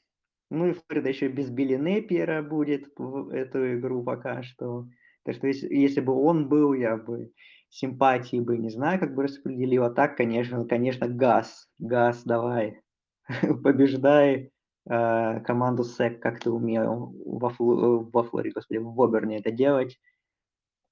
Ну 0.51 0.67
и 0.67 0.73
Флорида 0.73 1.09
еще 1.09 1.27
без 1.27 1.49
Билли 1.49 1.75
Непьера 1.75 2.41
будет 2.41 2.87
в 2.97 3.29
эту 3.29 3.75
игру 3.75 4.03
пока 4.03 4.41
что. 4.43 4.87
Так 5.23 5.35
что 5.35 5.47
если, 5.47 5.73
если 5.73 6.01
бы 6.01 6.13
он 6.13 6.49
был, 6.49 6.73
я 6.73 6.97
бы 6.97 7.31
симпатии 7.69 8.39
бы 8.39 8.57
не 8.57 8.69
знаю, 8.69 8.99
как 8.99 9.13
бы 9.13 9.23
распределил. 9.23 9.83
А 9.83 9.91
так, 9.91 10.17
конечно, 10.17 10.65
конечно, 10.65 11.07
газ. 11.07 11.69
Газ, 11.77 12.23
давай. 12.23 12.81
Побеждай 13.63 14.51
э, 14.89 15.39
команду 15.41 15.83
СЭК, 15.83 16.19
как 16.19 16.39
ты 16.39 16.49
умел 16.49 17.13
во, 17.25 17.49
Фло, 17.49 18.09
во 18.11 18.23
Флориде, 18.23 18.55
господи, 18.55 18.79
в 18.79 19.01
Оберне 19.01 19.37
это 19.37 19.51
делать. 19.51 19.99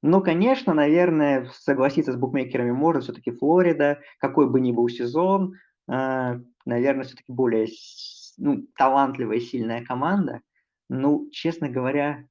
Ну, 0.04 0.22
конечно, 0.22 0.74
наверное, 0.74 1.50
согласиться 1.54 2.12
с 2.12 2.16
букмекерами 2.16 2.72
можно, 2.72 3.02
все-таки 3.02 3.32
Флорида, 3.32 4.00
какой 4.20 4.50
бы 4.50 4.60
ни 4.60 4.72
был 4.72 4.88
сезон, 4.89 5.56
э, 5.89 6.39
наверное, 6.66 7.04
все-таки 7.04 7.32
более 7.32 7.68
ну, 8.38 8.68
талантливая 8.78 9.38
и 9.38 9.41
сильная 9.41 9.84
команда. 9.84 10.41
Ну, 10.89 11.30
честно 11.32 11.68
говоря, 11.70 12.26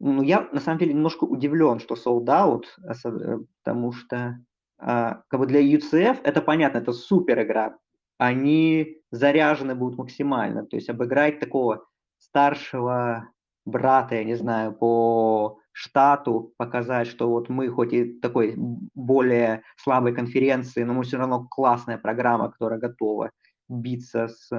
ну, 0.00 0.22
я 0.22 0.48
на 0.52 0.60
самом 0.60 0.78
деле 0.78 0.94
немножко 0.94 1.24
удивлен, 1.24 1.78
что 1.78 1.94
sold 1.94 2.26
out, 2.26 2.64
э, 2.82 3.38
потому 3.62 3.92
что 3.92 4.40
а, 4.80 5.22
как 5.28 5.40
бы 5.40 5.46
для 5.46 5.60
UCF 5.60 6.20
это 6.24 6.40
понятно, 6.40 6.78
это 6.78 6.92
супер 6.92 7.42
игра. 7.42 7.76
Они 8.18 8.98
заряжены 9.10 9.74
будут 9.74 9.98
максимально. 9.98 10.64
То 10.66 10.76
есть 10.76 10.88
обыграть 10.88 11.38
такого 11.38 11.86
старшего 12.18 13.28
брата, 13.64 14.16
я 14.16 14.24
не 14.24 14.34
знаю, 14.34 14.72
по 14.72 15.59
штату 15.72 16.52
показать, 16.56 17.06
что 17.06 17.28
вот 17.28 17.48
мы 17.48 17.68
хоть 17.68 17.92
и 17.92 18.18
такой 18.20 18.54
более 18.56 19.62
слабой 19.76 20.14
конференции, 20.14 20.82
но 20.82 20.94
мы 20.94 21.04
все 21.04 21.18
равно 21.18 21.46
классная 21.48 21.98
программа, 21.98 22.50
которая 22.50 22.78
готова 22.78 23.30
биться 23.68 24.28
с 24.28 24.50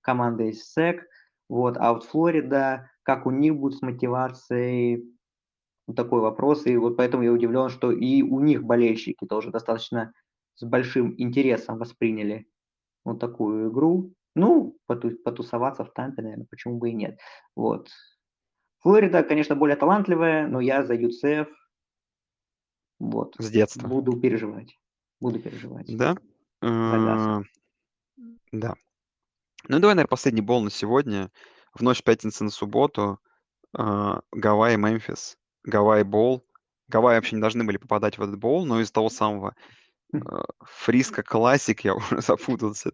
командой 0.00 0.52
SEC. 0.52 1.00
Вот, 1.48 1.76
а 1.78 1.92
вот 1.92 2.04
Флорида, 2.04 2.90
как 3.02 3.26
у 3.26 3.30
них 3.30 3.56
будет 3.56 3.78
с 3.78 3.82
мотивацией, 3.82 5.04
такой 5.94 6.20
вопрос, 6.20 6.66
и 6.66 6.76
вот 6.76 6.96
поэтому 6.96 7.22
я 7.22 7.32
удивлен, 7.32 7.68
что 7.68 7.92
и 7.92 8.22
у 8.22 8.40
них 8.40 8.64
болельщики 8.64 9.26
тоже 9.26 9.50
достаточно 9.50 10.12
с 10.54 10.64
большим 10.64 11.14
интересом 11.18 11.78
восприняли 11.78 12.46
вот 13.04 13.20
такую 13.20 13.70
игру. 13.70 14.14
Ну, 14.34 14.76
потусоваться 14.86 15.84
в 15.84 15.92
Тампе, 15.92 16.22
наверное, 16.22 16.46
почему 16.50 16.78
бы 16.78 16.90
и 16.90 16.94
нет. 16.94 17.20
Вот. 17.54 17.88
Флорида, 18.84 19.22
конечно, 19.22 19.56
более 19.56 19.76
талантливая, 19.76 20.46
но 20.46 20.60
я 20.60 20.84
за 20.84 20.94
ЮЦФ 20.94 21.48
вот. 22.98 23.34
С 23.38 23.50
детства. 23.50 23.88
Буду 23.88 24.20
переживать. 24.20 24.78
Буду 25.20 25.40
переживать. 25.40 25.86
Да? 25.96 26.16
Э, 26.62 27.40
да. 28.52 28.74
Ну, 29.68 29.78
давай, 29.78 29.94
наверное, 29.94 30.06
последний 30.06 30.42
бол 30.42 30.62
на 30.62 30.70
сегодня. 30.70 31.30
В 31.72 31.82
ночь 31.82 32.02
пятницы 32.02 32.44
на 32.44 32.50
субботу 32.50 33.18
э, 33.76 34.20
Гавайи, 34.32 34.76
Мемфис. 34.76 35.38
Гавайи 35.64 36.02
бол. 36.02 36.44
Гавайи 36.88 37.16
вообще 37.16 37.36
не 37.36 37.40
должны 37.40 37.64
были 37.64 37.78
попадать 37.78 38.18
в 38.18 38.22
этот 38.22 38.38
бол, 38.38 38.66
но 38.66 38.80
из-за 38.80 38.92
того 38.92 39.08
самого 39.08 39.56
э, 40.12 40.18
Frisco 40.62 41.22
Classic, 41.22 41.80
я 41.84 41.94
уже 41.94 42.20
запутался. 42.20 42.92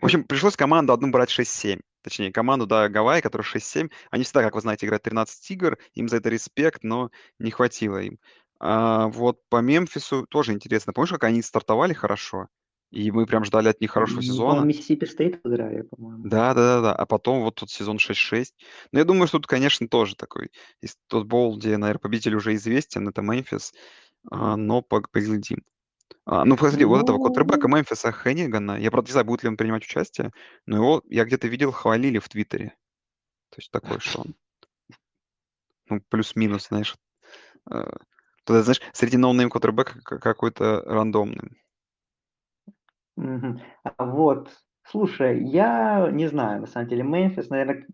В 0.00 0.04
общем, 0.04 0.24
пришлось 0.24 0.56
команду 0.56 0.94
одну 0.94 1.10
брать 1.10 1.30
6-7. 1.30 1.80
Точнее, 2.02 2.32
команду, 2.32 2.66
да, 2.66 2.88
Гавайи, 2.88 3.20
которая 3.20 3.46
6-7. 3.46 3.90
Они 4.10 4.24
всегда, 4.24 4.42
как 4.42 4.54
вы 4.54 4.60
знаете, 4.60 4.86
играют 4.86 5.04
13 5.04 5.50
игр. 5.52 5.78
Им 5.94 6.08
за 6.08 6.16
это 6.16 6.28
респект, 6.28 6.82
но 6.82 7.10
не 7.38 7.50
хватило 7.50 7.98
им. 7.98 8.18
А 8.58 9.08
вот 9.08 9.38
по 9.48 9.60
Мемфису 9.60 10.26
тоже 10.28 10.52
интересно. 10.52 10.92
Помнишь, 10.92 11.10
как 11.10 11.24
они 11.24 11.42
стартовали 11.42 11.92
хорошо? 11.94 12.48
И 12.92 13.10
мы 13.10 13.24
прям 13.24 13.44
ждали 13.44 13.68
от 13.68 13.80
них 13.80 13.90
хорошего 13.90 14.16
Ну, 14.16 14.22
сезона. 14.22 14.64
Mississippi 14.64 15.06
State 15.06 15.40
играли, 15.44 15.82
по-моему. 15.82 16.24
Да, 16.28 16.52
да, 16.52 16.76
да, 16.76 16.80
да. 16.82 16.94
А 16.94 17.06
потом 17.06 17.42
вот 17.42 17.54
тут 17.54 17.70
сезон 17.70 17.96
6-6. 17.96 18.54
Но 18.92 18.98
я 18.98 19.04
думаю, 19.06 19.26
что 19.28 19.38
тут, 19.38 19.46
конечно, 19.46 19.88
тоже 19.88 20.14
такой. 20.14 20.50
Тот 21.08 21.26
bowl, 21.26 21.56
где, 21.56 21.78
наверное, 21.78 22.00
победитель 22.00 22.34
уже 22.34 22.54
известен, 22.54 23.08
это 23.08 23.22
Мемфис. 23.22 23.72
А, 24.30 24.56
но 24.56 24.82
поглядим. 24.82 25.62
А, 26.24 26.44
ну, 26.44 26.56
посмотри, 26.56 26.84
вот 26.84 27.02
этого 27.02 27.18
квотербека 27.18 27.68
Ну, 27.68 27.76
Мемфиса 27.76 28.12
Хеннигана, 28.12 28.78
я, 28.78 28.90
правда, 28.90 29.08
не 29.08 29.12
знаю, 29.12 29.26
будет 29.26 29.42
ли 29.42 29.48
он 29.48 29.56
принимать 29.56 29.84
участие, 29.84 30.30
но 30.66 30.76
его 30.76 31.02
я 31.08 31.24
где-то 31.24 31.48
видел, 31.48 31.72
хвалили 31.72 32.18
в 32.18 32.28
Твиттере. 32.28 32.74
То 33.50 33.58
есть 33.58 33.70
такой, 33.70 34.00
что 34.00 34.22
он, 34.22 34.34
ну, 35.88 36.00
плюс-минус, 36.08 36.68
знаешь, 36.68 36.96
э, 37.70 37.90
тогда, 38.44 38.62
знаешь, 38.62 38.80
среди 38.92 39.16
no-name 39.16 39.50
квотербека 39.50 40.00
какой-то 40.00 40.82
рандомный. 40.86 41.62
мгм. 43.16 43.60
А 43.84 44.04
Вот, 44.04 44.50
слушай, 44.84 45.42
я 45.44 46.10
не 46.10 46.26
знаю, 46.28 46.62
на 46.62 46.66
самом 46.66 46.88
деле, 46.88 47.02
Мемфис, 47.02 47.48
наверное, 47.50 47.86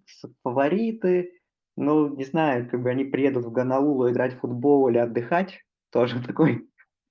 фавориты, 0.43 1.33
но 1.77 2.09
не 2.09 2.25
знаю, 2.25 2.69
как 2.69 2.83
бы 2.83 2.91
они 2.91 3.05
приедут 3.05 3.45
в 3.45 3.53
Гонолулу 3.53 4.11
играть 4.11 4.35
в 4.35 4.41
футбол 4.41 4.89
или 4.89 4.99
отдыхать, 4.99 5.61
тоже 5.91 6.23
такой 6.27 6.69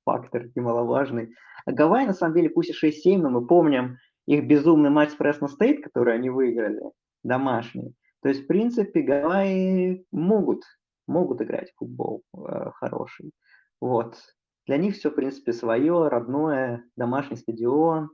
фактор 0.07 0.47
немаловажный. 0.55 1.35
А 1.65 1.73
Гавайи, 1.73 2.07
на 2.07 2.13
самом 2.13 2.35
деле, 2.35 2.49
пусть 2.49 2.69
и 2.69 2.87
6-7, 2.87 3.17
но 3.17 3.29
мы 3.29 3.45
помним 3.45 3.97
их 4.25 4.47
безумный 4.47 4.89
матч 4.89 5.09
с 5.09 5.15
Фресно 5.15 5.49
Стейт, 5.49 5.83
который 5.83 6.15
они 6.15 6.29
выиграли, 6.29 6.81
домашний. 7.23 7.93
То 8.21 8.29
есть, 8.29 8.45
в 8.45 8.47
принципе, 8.47 9.01
Гавайи 9.01 10.05
могут, 10.11 10.63
могут 11.07 11.41
играть 11.41 11.71
в 11.71 11.79
футбол 11.79 12.23
э, 12.33 12.71
хороший. 12.75 13.31
Вот. 13.81 14.17
Для 14.65 14.77
них 14.77 14.95
все, 14.95 15.11
в 15.11 15.15
принципе, 15.15 15.51
свое, 15.51 16.07
родное, 16.07 16.85
домашний 16.95 17.35
стадион. 17.35 18.09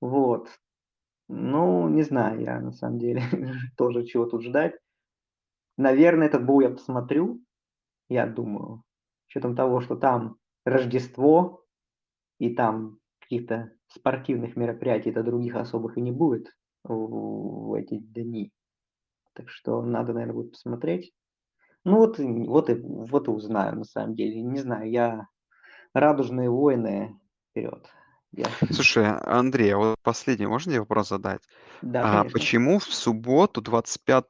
Вот. 0.00 0.48
Ну, 1.28 1.88
не 1.88 2.02
знаю 2.02 2.40
я, 2.40 2.60
на 2.60 2.72
самом 2.72 2.98
деле, 2.98 3.22
тоже 3.76 4.04
чего 4.06 4.26
тут 4.26 4.42
ждать. 4.42 4.74
Наверное, 5.76 6.28
этот 6.28 6.44
бой 6.44 6.64
я 6.64 6.70
посмотрю, 6.70 7.40
я 8.08 8.26
думаю, 8.26 8.82
с 9.22 9.30
учетом 9.30 9.54
того, 9.54 9.80
что 9.80 9.96
там 9.96 10.36
Рождество, 10.68 11.64
и 12.38 12.54
там 12.54 12.98
каких-то 13.20 13.72
спортивных 13.88 14.56
мероприятий, 14.56 15.10
это 15.10 15.22
других 15.22 15.56
особых 15.56 15.98
и 15.98 16.00
не 16.00 16.12
будет 16.12 16.48
в, 16.84 16.94
в 16.94 17.74
эти 17.74 17.98
дни. 17.98 18.52
Так 19.34 19.48
что 19.50 19.82
надо, 19.82 20.12
наверное, 20.12 20.34
будет 20.34 20.52
посмотреть. 20.52 21.12
Ну 21.84 21.96
вот, 21.96 22.18
вот, 22.18 22.70
и, 22.70 22.74
вот 22.74 23.28
и 23.28 23.30
узнаю, 23.30 23.76
на 23.76 23.84
самом 23.84 24.14
деле. 24.14 24.42
Не 24.42 24.58
знаю, 24.58 24.90
я 24.90 25.26
радужные 25.94 26.50
войны 26.50 27.18
вперед. 27.50 27.86
Я... 28.32 28.46
Слушай, 28.70 29.06
Андрей, 29.06 29.72
а 29.74 29.78
вот 29.78 29.96
последний, 30.02 30.46
можно 30.46 30.72
тебе 30.72 30.80
вопрос 30.80 31.08
задать? 31.08 31.40
Да, 31.80 32.20
а 32.20 32.24
почему 32.24 32.78
в 32.78 32.84
субботу, 32.84 33.62
25 33.62 34.24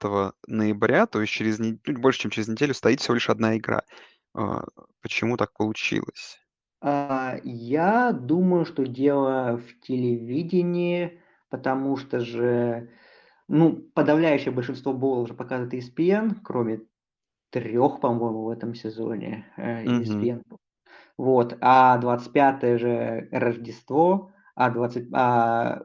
ноября, 0.46 1.06
то 1.06 1.20
есть 1.20 1.32
через 1.32 1.58
не... 1.58 1.78
чуть 1.82 1.98
больше, 1.98 2.20
чем 2.20 2.30
через 2.30 2.48
неделю, 2.48 2.74
стоит 2.74 3.00
всего 3.00 3.14
лишь 3.14 3.28
одна 3.28 3.56
игра? 3.56 3.82
А, 4.38 4.64
почему 5.02 5.36
так 5.36 5.52
получилось? 5.52 6.38
А, 6.80 7.36
я 7.44 8.12
думаю, 8.12 8.64
что 8.64 8.86
дело 8.86 9.56
в 9.58 9.80
телевидении, 9.80 11.20
потому 11.50 11.96
что 11.96 12.20
же, 12.20 12.90
ну, 13.48 13.76
подавляющее 13.94 14.52
большинство 14.52 14.92
болов 14.92 15.24
уже 15.24 15.34
показывает 15.34 15.74
ESPN, 15.74 16.36
кроме 16.42 16.82
трех, 17.50 18.00
по-моему, 18.00 18.44
в 18.44 18.50
этом 18.50 18.74
сезоне 18.74 19.46
э, 19.56 19.84
Мгм. 19.84 20.28
ESPN. 20.28 20.42
Вот, 21.18 21.56
а 21.60 21.98
25 21.98 22.78
же 22.78 23.28
Рождество, 23.32 24.32
а 24.54 24.70
20, 24.70 25.08
а 25.14 25.82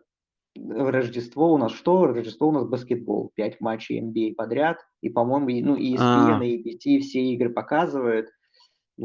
Рождество 0.56 1.54
у 1.54 1.58
нас 1.58 1.74
что? 1.74 2.06
Рождество 2.08 2.50
у 2.50 2.52
нас 2.52 2.66
баскетбол. 2.68 3.32
Пять 3.36 3.62
матчей 3.62 4.00
NBA 4.02 4.36
подряд. 4.36 4.78
И, 5.02 5.10
по-моему, 5.10 5.50
ну, 5.68 5.76
и 5.76 5.96
ESPN, 5.96 6.42
А, 6.42 6.44
и 6.44 6.58
ABC 6.58 7.00
все 7.02 7.22
игры 7.34 7.50
показывают. 7.50 8.30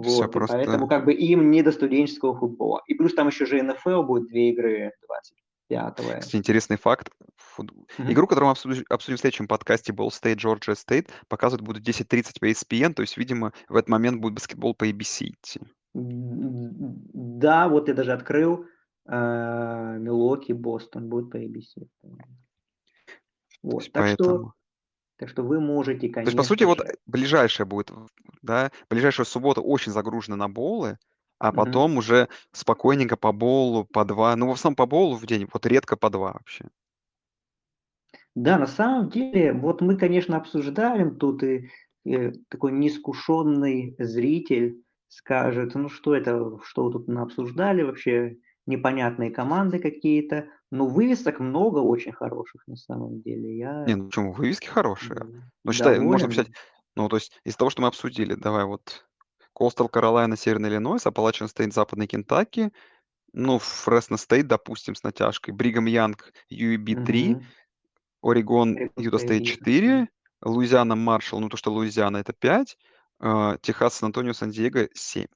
Вот, 0.03 0.33
просто... 0.33 0.57
поэтому 0.57 0.89
как 0.89 1.05
бы 1.05 1.13
им 1.13 1.51
не 1.51 1.63
до 1.63 1.73
студенческого 1.73 2.37
футбола. 2.37 2.83
И 2.87 2.95
плюс 2.95 3.15
там 3.15 3.29
еще 3.29 3.47
же 3.47 3.63
НФЛ 3.63 4.03
будет 4.03 4.29
две 4.29 4.51
игры 4.51 4.93
25-го. 5.71 6.21
Кстати, 6.21 6.37
интересный 6.37 6.77
факт. 6.77 7.11
Фут- 7.37 7.73
Мгм. 7.99 8.13
Игру, 8.13 8.27
которую 8.27 8.49
мы 8.49 8.53
обсудим, 8.53 8.85
обсудим 8.89 9.17
в 9.17 9.21
следующем 9.21 9.49
подкасте, 9.49 9.93
Ball 9.93 10.09
State, 10.09 10.37
Georgia 10.37 10.75
State, 10.75 11.09
показывать 11.29 11.65
будут 11.65 11.87
10.30 11.87 12.39
по 12.41 12.51
ESPN, 12.51 12.95
то 12.95 13.03
есть, 13.03 13.17
видимо, 13.17 13.53
в 13.69 13.77
этот 13.77 13.89
момент 13.89 14.21
будет 14.21 14.35
баскетбол 14.35 14.75
по 14.75 14.89
ABC 14.89 15.31
идти. 15.31 15.61
Да, 15.95 17.69
вот 17.69 17.89
я 17.89 17.95
даже 17.95 18.13
открыл 18.13 18.67
э, 19.09 19.97
Милоки, 19.99 20.53
Бостон 20.53 21.09
будет 21.09 21.31
по 21.31 21.37
ABC. 21.37 21.89
Вот, 23.63 23.91
так 23.93 24.09
что, 24.09 24.25
поэтому... 24.25 24.55
так 25.19 25.29
что 25.29 25.43
вы 25.43 25.61
можете, 25.61 26.09
То 26.09 26.21
есть, 26.21 26.37
по 26.37 26.43
сути, 26.43 26.61
конечно 26.63 26.85
вот 26.85 26.87
же. 26.87 26.99
ближайшая 27.07 27.67
будет, 27.67 27.91
да, 28.43 28.71
ближайшая 28.89 29.27
суббота 29.27 29.61
очень 29.61 29.93
загружена 29.93 30.37
на 30.37 30.49
боулы, 30.49 30.99
а 31.39 31.53
потом 31.53 31.97
уже 31.97 32.29
спокойненько 32.53 33.17
по 33.17 33.33
боулу, 33.33 33.85
по 33.85 34.05
два, 34.05 34.35
ну, 34.37 34.49
в 34.49 34.53
основном 34.53 34.77
по 34.77 34.87
боулу 34.87 35.17
в 35.17 35.27
день, 35.27 35.49
вот 35.53 35.67
редко 35.67 35.97
по 35.97 36.09
два 36.11 36.33
вообще. 36.33 36.67
Да, 38.35 38.59
на 38.59 38.67
самом 38.67 39.11
деле, 39.11 39.53
вот 39.53 39.81
мы, 39.81 39.97
конечно, 39.97 40.37
обсуждаем 40.37 41.17
тут, 41.17 41.43
и 41.43 41.71
э, 42.05 42.33
такой 42.49 42.73
неискушенный 42.73 43.97
зритель 43.99 44.83
скажет, 45.09 45.75
ну 45.75 45.89
что 45.89 46.15
это, 46.15 46.59
что 46.63 46.85
вы 46.85 46.93
тут 46.93 47.09
обсуждали 47.09 47.83
вообще, 47.83 48.37
непонятные 48.69 49.31
команды 49.31 49.79
какие-то. 49.79 50.49
Но 50.71 50.87
вывесок 50.87 51.41
много 51.41 51.79
очень 51.79 52.13
хороших 52.13 52.67
на 52.67 52.77
самом 52.77 53.21
деле. 53.23 53.57
Я 53.57 53.85
Не, 53.87 53.97
ну 53.97 54.07
почему, 54.07 54.33
вывески 54.33 54.67
хорошие. 54.67 55.27
Ну, 55.65 55.73
считай, 55.73 55.99
можно 55.99 56.29
писать, 56.29 56.49
ну, 56.95 57.09
то 57.09 57.17
есть, 57.17 57.33
из 57.45 57.57
того, 57.57 57.71
что 57.71 57.83
мы 57.83 57.89
обсудили, 57.89 58.35
давай 58.35 58.65
вот 58.65 59.07
Coastal 59.59 59.91
Carolina, 59.91 60.37
Северный 60.37 60.69
Иллинойс, 60.69 61.07
Appalachian 61.07 61.49
State, 61.49 61.73
Западный 61.73 62.07
Кентаки, 62.07 62.71
ну, 63.33 63.59
Фресно 63.59 64.17
Стейт, 64.17 64.47
допустим, 64.47 64.95
с 64.95 65.03
натяжкой, 65.03 65.55
Бригам 65.55 65.87
Янг, 65.87 66.33
UEB 66.51 67.05
3, 67.05 67.35
Мгм. 67.35 67.45
Орегон, 68.23 68.77
Utah 68.97 69.19
State, 69.19 69.47
State 69.47 69.47
Utah 69.47 69.61
4, 69.65 70.09
Луизиана 70.45 70.97
Маршалл, 70.97 71.41
ну 71.41 71.49
то, 71.49 71.57
что 71.57 71.73
Луизиана 71.73 72.19
это 72.19 72.33
5, 72.33 72.77
э, 73.21 73.57
Техас, 73.63 73.95
Сан-Антонио, 73.95 74.33
Сан-Диего 74.35 74.89
7. 74.95 75.27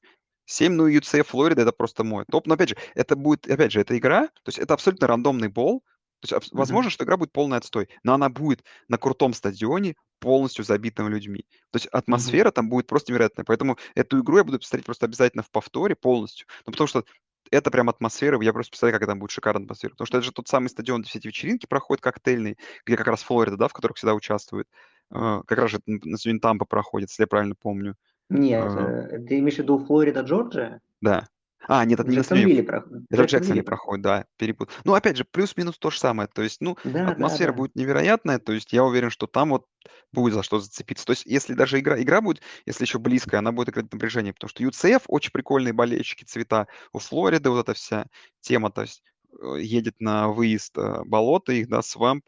7, 0.45 0.73
ну 0.73 0.87
и 0.87 0.97
UCF, 0.97 1.23
Флорида 1.23 1.63
это 1.63 1.71
просто 1.71 2.03
мой 2.03 2.25
топ. 2.29 2.47
Но 2.47 2.55
опять 2.55 2.69
же, 2.69 2.77
это 2.95 3.15
будет, 3.15 3.49
опять 3.49 3.71
же, 3.71 3.81
это 3.81 3.97
игра, 3.97 4.27
то 4.27 4.49
есть 4.49 4.59
это 4.59 4.73
абсолютно 4.73 5.07
рандомный 5.07 5.49
bowl. 5.49 5.81
То 6.21 6.35
есть 6.35 6.53
возможно, 6.53 6.89
что 6.89 7.03
игра 7.03 7.17
будет 7.17 7.33
полный 7.33 7.57
отстой, 7.57 7.89
но 8.03 8.13
она 8.13 8.29
будет 8.29 8.63
на 8.87 8.97
крутом 8.97 9.33
стадионе, 9.33 9.95
полностью 10.19 10.63
забитым 10.63 11.09
людьми. 11.09 11.45
То 11.71 11.77
есть 11.77 11.87
атмосфера 11.87 12.49
там 12.51 12.69
будет 12.69 12.87
просто 12.87 13.11
невероятная. 13.11 13.43
Поэтому 13.43 13.77
эту 13.93 14.21
игру 14.21 14.37
я 14.37 14.45
буду 14.45 14.57
посмотреть 14.57 14.85
просто 14.85 15.05
обязательно 15.05 15.43
в 15.43 15.51
повторе 15.51 15.97
полностью. 15.97 16.47
Ну, 16.65 16.71
потому 16.71 16.87
что 16.87 17.03
это 17.51 17.69
прям 17.71 17.89
атмосфера, 17.89 18.41
я 18.41 18.53
просто 18.53 18.71
представляю, 18.71 18.99
как 18.99 19.07
там 19.09 19.19
будет 19.19 19.31
шикарная 19.31 19.65
атмосфера. 19.65 19.91
Потому 19.91 20.05
что 20.07 20.17
это 20.17 20.25
же 20.25 20.31
тот 20.31 20.47
самый 20.47 20.69
стадион, 20.69 21.01
где 21.01 21.09
все 21.09 21.19
эти 21.19 21.27
вечеринки 21.27 21.65
проходят 21.65 22.01
коктейльные, 22.01 22.55
где 22.85 22.95
как 22.95 23.07
раз 23.07 23.21
Флорида, 23.23 23.57
да, 23.57 23.67
в 23.67 23.73
которых 23.73 23.97
всегда 23.97 24.13
участвует. 24.13 24.67
Э, 25.11 25.41
Как 25.45 25.57
раз 25.57 25.71
же 25.71 25.79
на 25.85 26.17
стадионе 26.17 26.39
Тампа 26.39 26.65
проходит, 26.65 27.09
если 27.09 27.23
я 27.23 27.27
правильно 27.27 27.55
помню. 27.55 27.95
Нет, 28.33 28.65
Э, 28.65 29.07
э, 29.11 29.19
ты 29.19 29.39
имеешь 29.39 29.55
в 29.55 29.59
виду 29.59 29.79
Флорида, 29.85 30.21
Джорджия? 30.21 30.81
Да. 31.01 31.27
А, 31.67 31.85
нет, 31.85 31.99
это 31.99 32.09
не. 32.09 32.17
Джексонвилле 32.17 32.63
проходит. 32.63 33.05
Это 33.09 33.23
в 33.23 33.25
Джексонвилле 33.25 33.63
проходит. 33.63 34.03
да, 34.03 34.25
перепут 34.37 34.69
Ну, 34.83 34.93
опять 34.95 35.15
же, 35.15 35.23
плюс-минус 35.23 35.77
то 35.77 35.91
же 35.91 35.99
самое. 35.99 36.27
То 36.27 36.41
есть, 36.41 36.59
ну, 36.59 36.77
Да, 36.83 37.05
да, 37.05 37.11
атмосфера 37.11 37.51
да. 37.51 37.57
будет 37.57 37.75
невероятная, 37.75 38.39
то 38.39 38.51
есть 38.51 38.73
я 38.73 38.83
уверен, 38.83 39.09
что 39.09 39.27
там 39.27 39.51
вот 39.51 39.65
будет 40.11 40.33
за 40.33 40.43
что 40.43 40.59
зацепиться. 40.59 41.05
То 41.05 41.11
есть 41.11 41.25
если 41.25 41.53
даже 41.53 41.79
игра 41.79 42.01
игра 42.01 42.21
будет, 42.21 42.41
если 42.65 42.83
еще 42.83 42.99
близкая, 42.99 43.39
она 43.39 43.51
будет 43.53 43.69
играть 43.69 43.91
напряжение, 43.93 44.33
потому 44.33 44.49
что 44.49 44.63
UCF 44.63 45.03
очень 45.07 45.31
прикольные 45.31 45.73
болельщики, 45.73 46.25
цвета. 46.25 46.67
У 46.91 46.99
Флориды 46.99 47.49
вот 47.49 47.61
эта 47.61 47.73
вся 47.73 48.07
тема, 48.41 48.69
то 48.69 48.81
есть, 48.81 49.01
э, 49.41 49.61
едет 49.61 49.95
на 49.99 50.27
выезд, 50.29 50.77
э, 50.77 51.03
болото 51.05 51.53
их, 51.53 51.69
да, 51.69 51.81
Свамп. 51.81 52.25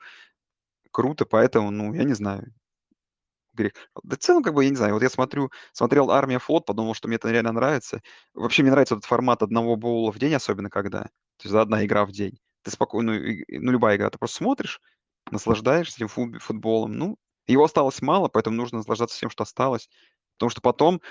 Круто, 0.91 1.26
поэтому, 1.26 1.72
ну, 1.72 1.93
я 1.93 2.06
не 2.06 2.14
знаю. 2.14 2.53
Грех. 3.56 3.74
Да 4.03 4.16
в 4.16 4.20
целом, 4.20 4.43
как 4.43 4.53
бы, 4.53 4.64
я 4.64 4.70
не 4.70 4.76
знаю, 4.76 4.93
вот 4.93 5.03
я 5.03 5.10
смотрю, 5.10 5.51
смотрел 5.74 6.12
"Армия", 6.12 6.39
"Флот", 6.39 6.66
подумал, 6.66 6.93
что 6.95 7.08
мне 7.08 7.18
это 7.18 7.32
реально 7.32 7.53
нравится. 7.53 8.01
Вообще 8.34 8.64
мне 8.64 8.72
нравится 8.72 8.95
этот 8.95 9.06
формат 9.06 9.43
одного 9.43 9.76
боула 9.78 10.12
в 10.12 10.20
день, 10.20 10.34
особенно 10.36 10.70
когда, 10.70 11.03
то 11.03 11.10
есть 11.43 11.56
одна 11.56 11.86
игра 11.86 12.06
в 12.06 12.12
день. 12.12 12.39
Ты 12.64 12.72
спокойно, 12.72 13.12
и 13.12 13.60
ну, 13.60 13.72
любая 13.72 13.97
игра, 13.97 14.10
ты 14.10 14.18
просто 14.18 14.38
смотришь, 14.38 14.82
наслаждаешься 15.32 15.97
этим 15.97 16.08
фут 16.10 16.41
футболом. 16.41 16.93
Ну, 16.93 17.18
его 17.47 17.64
осталось 17.66 18.01
мало, 18.01 18.28
поэтому 18.30 18.58
нужно 18.58 18.80
наслаждаться 18.80 19.16
всем, 19.18 19.30
что 19.30 19.43
осталось. 19.43 19.89
Потому 20.38 20.49
что 20.51 20.62
потом 20.62 21.01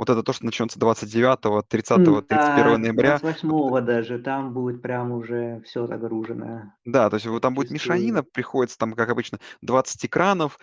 вот 0.00 0.08
это 0.08 0.22
то, 0.22 0.32
что 0.32 0.46
начнется 0.46 0.78
29, 0.80 1.68
30, 1.68 2.26
31 2.26 2.26
Да, 2.28 2.78
ноября, 2.78 3.18
двадцать 3.18 3.22
вот 3.22 3.32
восьмого 3.34 3.80
даже, 3.82 4.18
там 4.18 4.54
будет 4.54 4.80
прям 4.80 5.12
уже 5.12 5.60
все 5.66 5.86
загружено 5.86 6.72
Да, 6.86 7.10
то 7.10 7.16
есть 7.16 7.26
там 7.42 7.54
будет 7.54 7.70
мешанина, 7.70 8.20
вчистую. 8.20 8.32
приходится 8.32 8.78
там, 8.78 8.94
как 8.94 9.10
обычно, 9.10 9.40
20 9.60 10.06
экранов, 10.06 10.58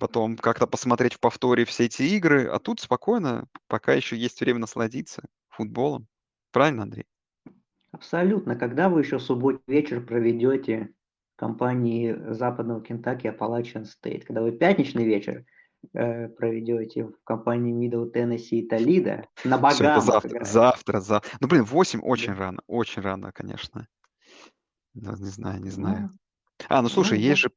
потом 0.00 0.36
как-то 0.36 0.66
посмотреть 0.66 1.14
в 1.14 1.20
повторе 1.20 1.64
все 1.66 1.84
эти 1.84 2.02
игры, 2.02 2.48
а 2.48 2.58
тут 2.58 2.80
спокойно, 2.80 3.46
пока 3.68 3.92
еще 3.92 4.16
есть 4.16 4.40
время 4.40 4.58
насладиться 4.58 5.22
футболом. 5.50 6.08
Правильно, 6.50 6.82
Андрей? 6.82 7.06
Абсолютно. 7.92 8.56
Когда 8.56 8.88
вы 8.88 9.02
еще 9.02 9.20
субботний 9.20 9.62
вечер 9.68 10.04
проведете 10.04 10.90
в 11.36 11.38
компании 11.38 12.16
западного 12.32 12.82
Кентаки 12.82 13.28
Appalachian 13.28 13.84
State? 13.84 14.22
Когда 14.26 14.42
вы 14.42 14.50
пятничный 14.50 15.04
вечер 15.04 15.44
э, 15.94 16.28
проведете 16.28 17.04
в 17.04 17.14
компании 17.24 17.74
Middle 17.74 18.12
Tennessee 18.12 18.58
и 18.60 18.68
Толидо 18.68 19.24
на 19.44 19.58
Багамах 19.58 20.04
завтра, 20.04 20.44
завтра, 20.44 21.00
за 21.00 21.22
Ну, 21.40 21.48
блин, 21.48 21.64
8 21.64 22.00
очень 22.02 22.34
Да. 22.34 22.38
рано, 22.38 22.60
очень 22.66 23.02
рано, 23.02 23.32
конечно. 23.32 23.86
Да, 24.94 25.12
не 25.18 25.28
знаю, 25.30 25.60
не 25.60 25.70
знаю. 25.70 26.10
Ну, 26.12 26.66
А, 26.68 26.82
ну 26.82 26.88
слушай, 26.88 27.18
ну 27.18 27.24
есть 27.24 27.42
вот. 27.44 27.52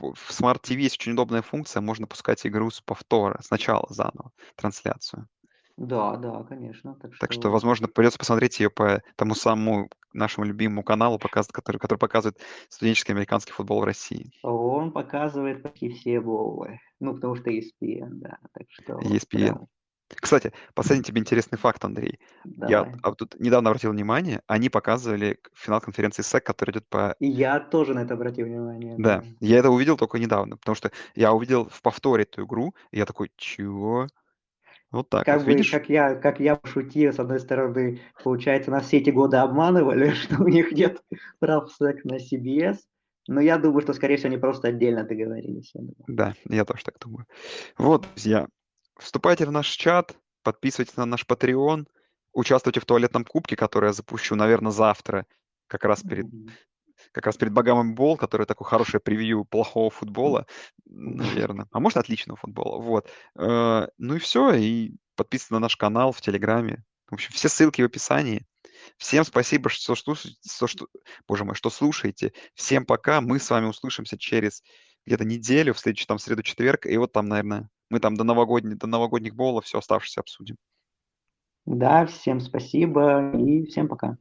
же 0.00 0.14
в 0.14 0.30
Smart 0.30 0.62
TV 0.62 0.80
есть 0.82 0.96
очень 0.96 1.12
удобная 1.12 1.42
функция, 1.42 1.80
можно 1.80 2.06
пускать 2.06 2.46
игру 2.46 2.70
с 2.70 2.80
повтора, 2.80 3.40
сначала 3.42 3.86
заново, 3.90 4.32
трансляцию. 4.56 5.28
Да, 5.76 6.16
да, 6.16 6.42
конечно. 6.44 6.94
Так 6.96 7.14
Так 7.18 7.32
что, 7.32 7.32
что 7.32 7.50
возможно, 7.50 7.88
придется 7.88 8.18
посмотреть 8.18 8.60
ее 8.60 8.70
по 8.70 9.02
тому 9.16 9.34
самому 9.34 9.88
нашему 10.12 10.44
любимому 10.46 10.82
каналу, 10.82 11.18
который 11.18 11.78
который 11.78 11.98
показывает 11.98 12.38
студенческий 12.68 13.12
американский 13.12 13.52
футбол 13.52 13.80
в 13.80 13.84
России. 13.84 14.32
он 14.42 14.92
показывает 14.92 15.62
почти 15.62 15.90
все 15.90 16.20
боулы. 16.22 16.80
Ну, 17.00 17.14
потому 17.14 17.36
что 17.36 17.50
ESPN, 17.50 18.18
да. 18.20 18.38
Так 18.54 18.66
что 18.70 19.02
ESPN. 19.02 19.58
прям 19.58 19.66
Кстати, 20.08 20.52
последний 20.74 21.04
тебе 21.04 21.20
интересный 21.20 21.58
факт, 21.58 21.84
Андрей. 21.84 22.20
Я 22.60 22.82
давай. 22.84 22.94
а 23.02 23.08
вот 23.10 23.18
тут 23.18 23.34
недавно 23.40 23.70
обратил 23.70 23.90
внимание, 23.92 24.42
они 24.46 24.68
показывали 24.70 25.38
финал 25.54 25.80
конференции 25.80 26.22
SEC, 26.22 26.44
который 26.44 26.70
идет 26.72 26.88
по 26.88 27.16
И 27.18 27.26
я 27.26 27.60
тоже 27.60 27.92
на 27.92 27.98
это 28.04 28.14
обратил 28.14 28.46
внимание, 28.46 28.96
Да, 28.96 29.20
да. 29.20 29.26
я 29.40 29.58
это 29.58 29.70
увидел 29.70 29.96
только 29.96 30.18
недавно, 30.18 30.56
потому 30.56 30.74
что 30.74 30.90
я 31.14 31.32
увидел 31.32 31.68
в 31.68 31.82
повторе 31.82 32.22
эту 32.24 32.44
игру, 32.44 32.74
и 32.90 32.98
я 32.98 33.04
такой: 33.06 33.30
"Чего?" 33.36 34.08
Вот 34.90 35.08
так 35.08 35.24
Как 35.24 35.38
вот, 35.38 35.46
бы, 35.46 35.52
видишь? 35.52 35.70
как 35.70 35.88
я 35.88 36.14
как 36.14 36.40
я 36.40 36.56
пошутил, 36.56 37.12
с 37.12 37.18
одной 37.18 37.40
стороны, 37.40 38.00
получается, 38.22 38.70
нас 38.70 38.86
все 38.86 38.98
эти 38.98 39.10
годы 39.10 39.38
обманывали, 39.38 40.10
что 40.14 40.42
у 40.42 40.48
них 40.48 40.72
нет 40.72 41.02
прав 41.38 41.70
SEC 41.80 42.00
на 42.04 42.16
CBS, 42.16 42.78
но 43.28 43.40
я 43.40 43.58
думаю, 43.58 43.82
что, 43.82 43.92
скорее 43.92 44.16
всего, 44.16 44.28
они 44.28 44.38
просто 44.38 44.68
отдельно 44.68 45.04
договорились, 45.04 45.72
я. 45.74 45.82
Да, 46.06 46.34
я 46.48 46.64
тоже 46.64 46.84
так 46.84 46.98
думаю. 47.00 47.26
Вот, 47.76 48.06
друзья, 48.14 48.46
вступайте 48.98 49.46
в 49.46 49.52
наш 49.52 49.68
чат, 49.68 50.16
подписывайтесь 50.42 50.96
на 50.96 51.06
наш 51.06 51.26
Patreon, 51.26 51.86
участвуйте 52.32 52.80
в 52.80 52.84
туалетном 52.84 53.24
кубке, 53.24 53.56
который 53.56 53.86
я 53.86 53.92
запущу, 53.92 54.36
наверно, 54.36 54.70
завтра, 54.70 55.26
как 55.66 55.84
раз 55.84 56.02
перед 56.02 56.26
Мгм. 56.26 56.50
Как 57.12 57.26
раз 57.26 57.36
перед 57.36 57.52
Багамом 57.52 57.94
Bowl, 57.94 58.16
который 58.16 58.46
такое 58.46 58.66
хорошее 58.66 59.00
превью 59.00 59.44
плохого 59.44 59.90
футбола, 59.90 60.46
наверно, 60.84 61.68
а 61.70 61.80
может, 61.80 61.98
отличного 61.98 62.36
футбола. 62.36 62.80
Вот. 62.80 63.08
Э, 63.36 63.88
ну 63.98 64.16
и 64.16 64.18
всё, 64.18 64.52
и 64.52 64.96
подписывайтесь 65.16 65.50
на 65.50 65.58
наш 65.60 65.76
канал 65.76 66.12
в 66.12 66.20
Телеграме. 66.20 66.84
В 67.08 67.14
общем, 67.14 67.32
все 67.32 67.48
ссылки 67.48 67.82
в 67.82 67.86
описании. 67.86 68.46
Всем 68.98 69.24
спасибо, 69.24 69.70
что 69.70 69.94
слушаете, 69.94 70.38
что 70.48 70.66
что 70.66 70.88
боже 71.26 71.44
мой, 71.44 71.54
что 71.54 71.70
слушаете. 71.70 72.32
Всем 72.54 72.84
пока. 72.84 73.20
Мы 73.20 73.38
с 73.38 73.50
вами 73.50 73.66
услышимся 73.66 74.18
через 74.18 74.62
где-то 75.06 75.24
неделю, 75.24 75.72
в 75.72 75.78
следующую 75.78 76.08
там 76.08 76.18
среду, 76.18 76.42
четверг, 76.42 76.86
и 76.86 76.96
вот 76.96 77.12
там, 77.12 77.28
наверно, 77.28 77.70
мы 77.90 78.00
там 78.00 78.16
до 78.16 78.24
новогодних 78.24 78.78
до 78.78 78.86
новогодних 78.86 79.34
боулов 79.34 79.64
всё 79.64 79.78
оставшееся 79.78 80.20
обсудим. 80.20 80.56
Да, 81.64 82.06
всем 82.06 82.40
спасибо 82.40 83.32
и 83.36 83.64
всем 83.66 83.88
пока. 83.88 84.18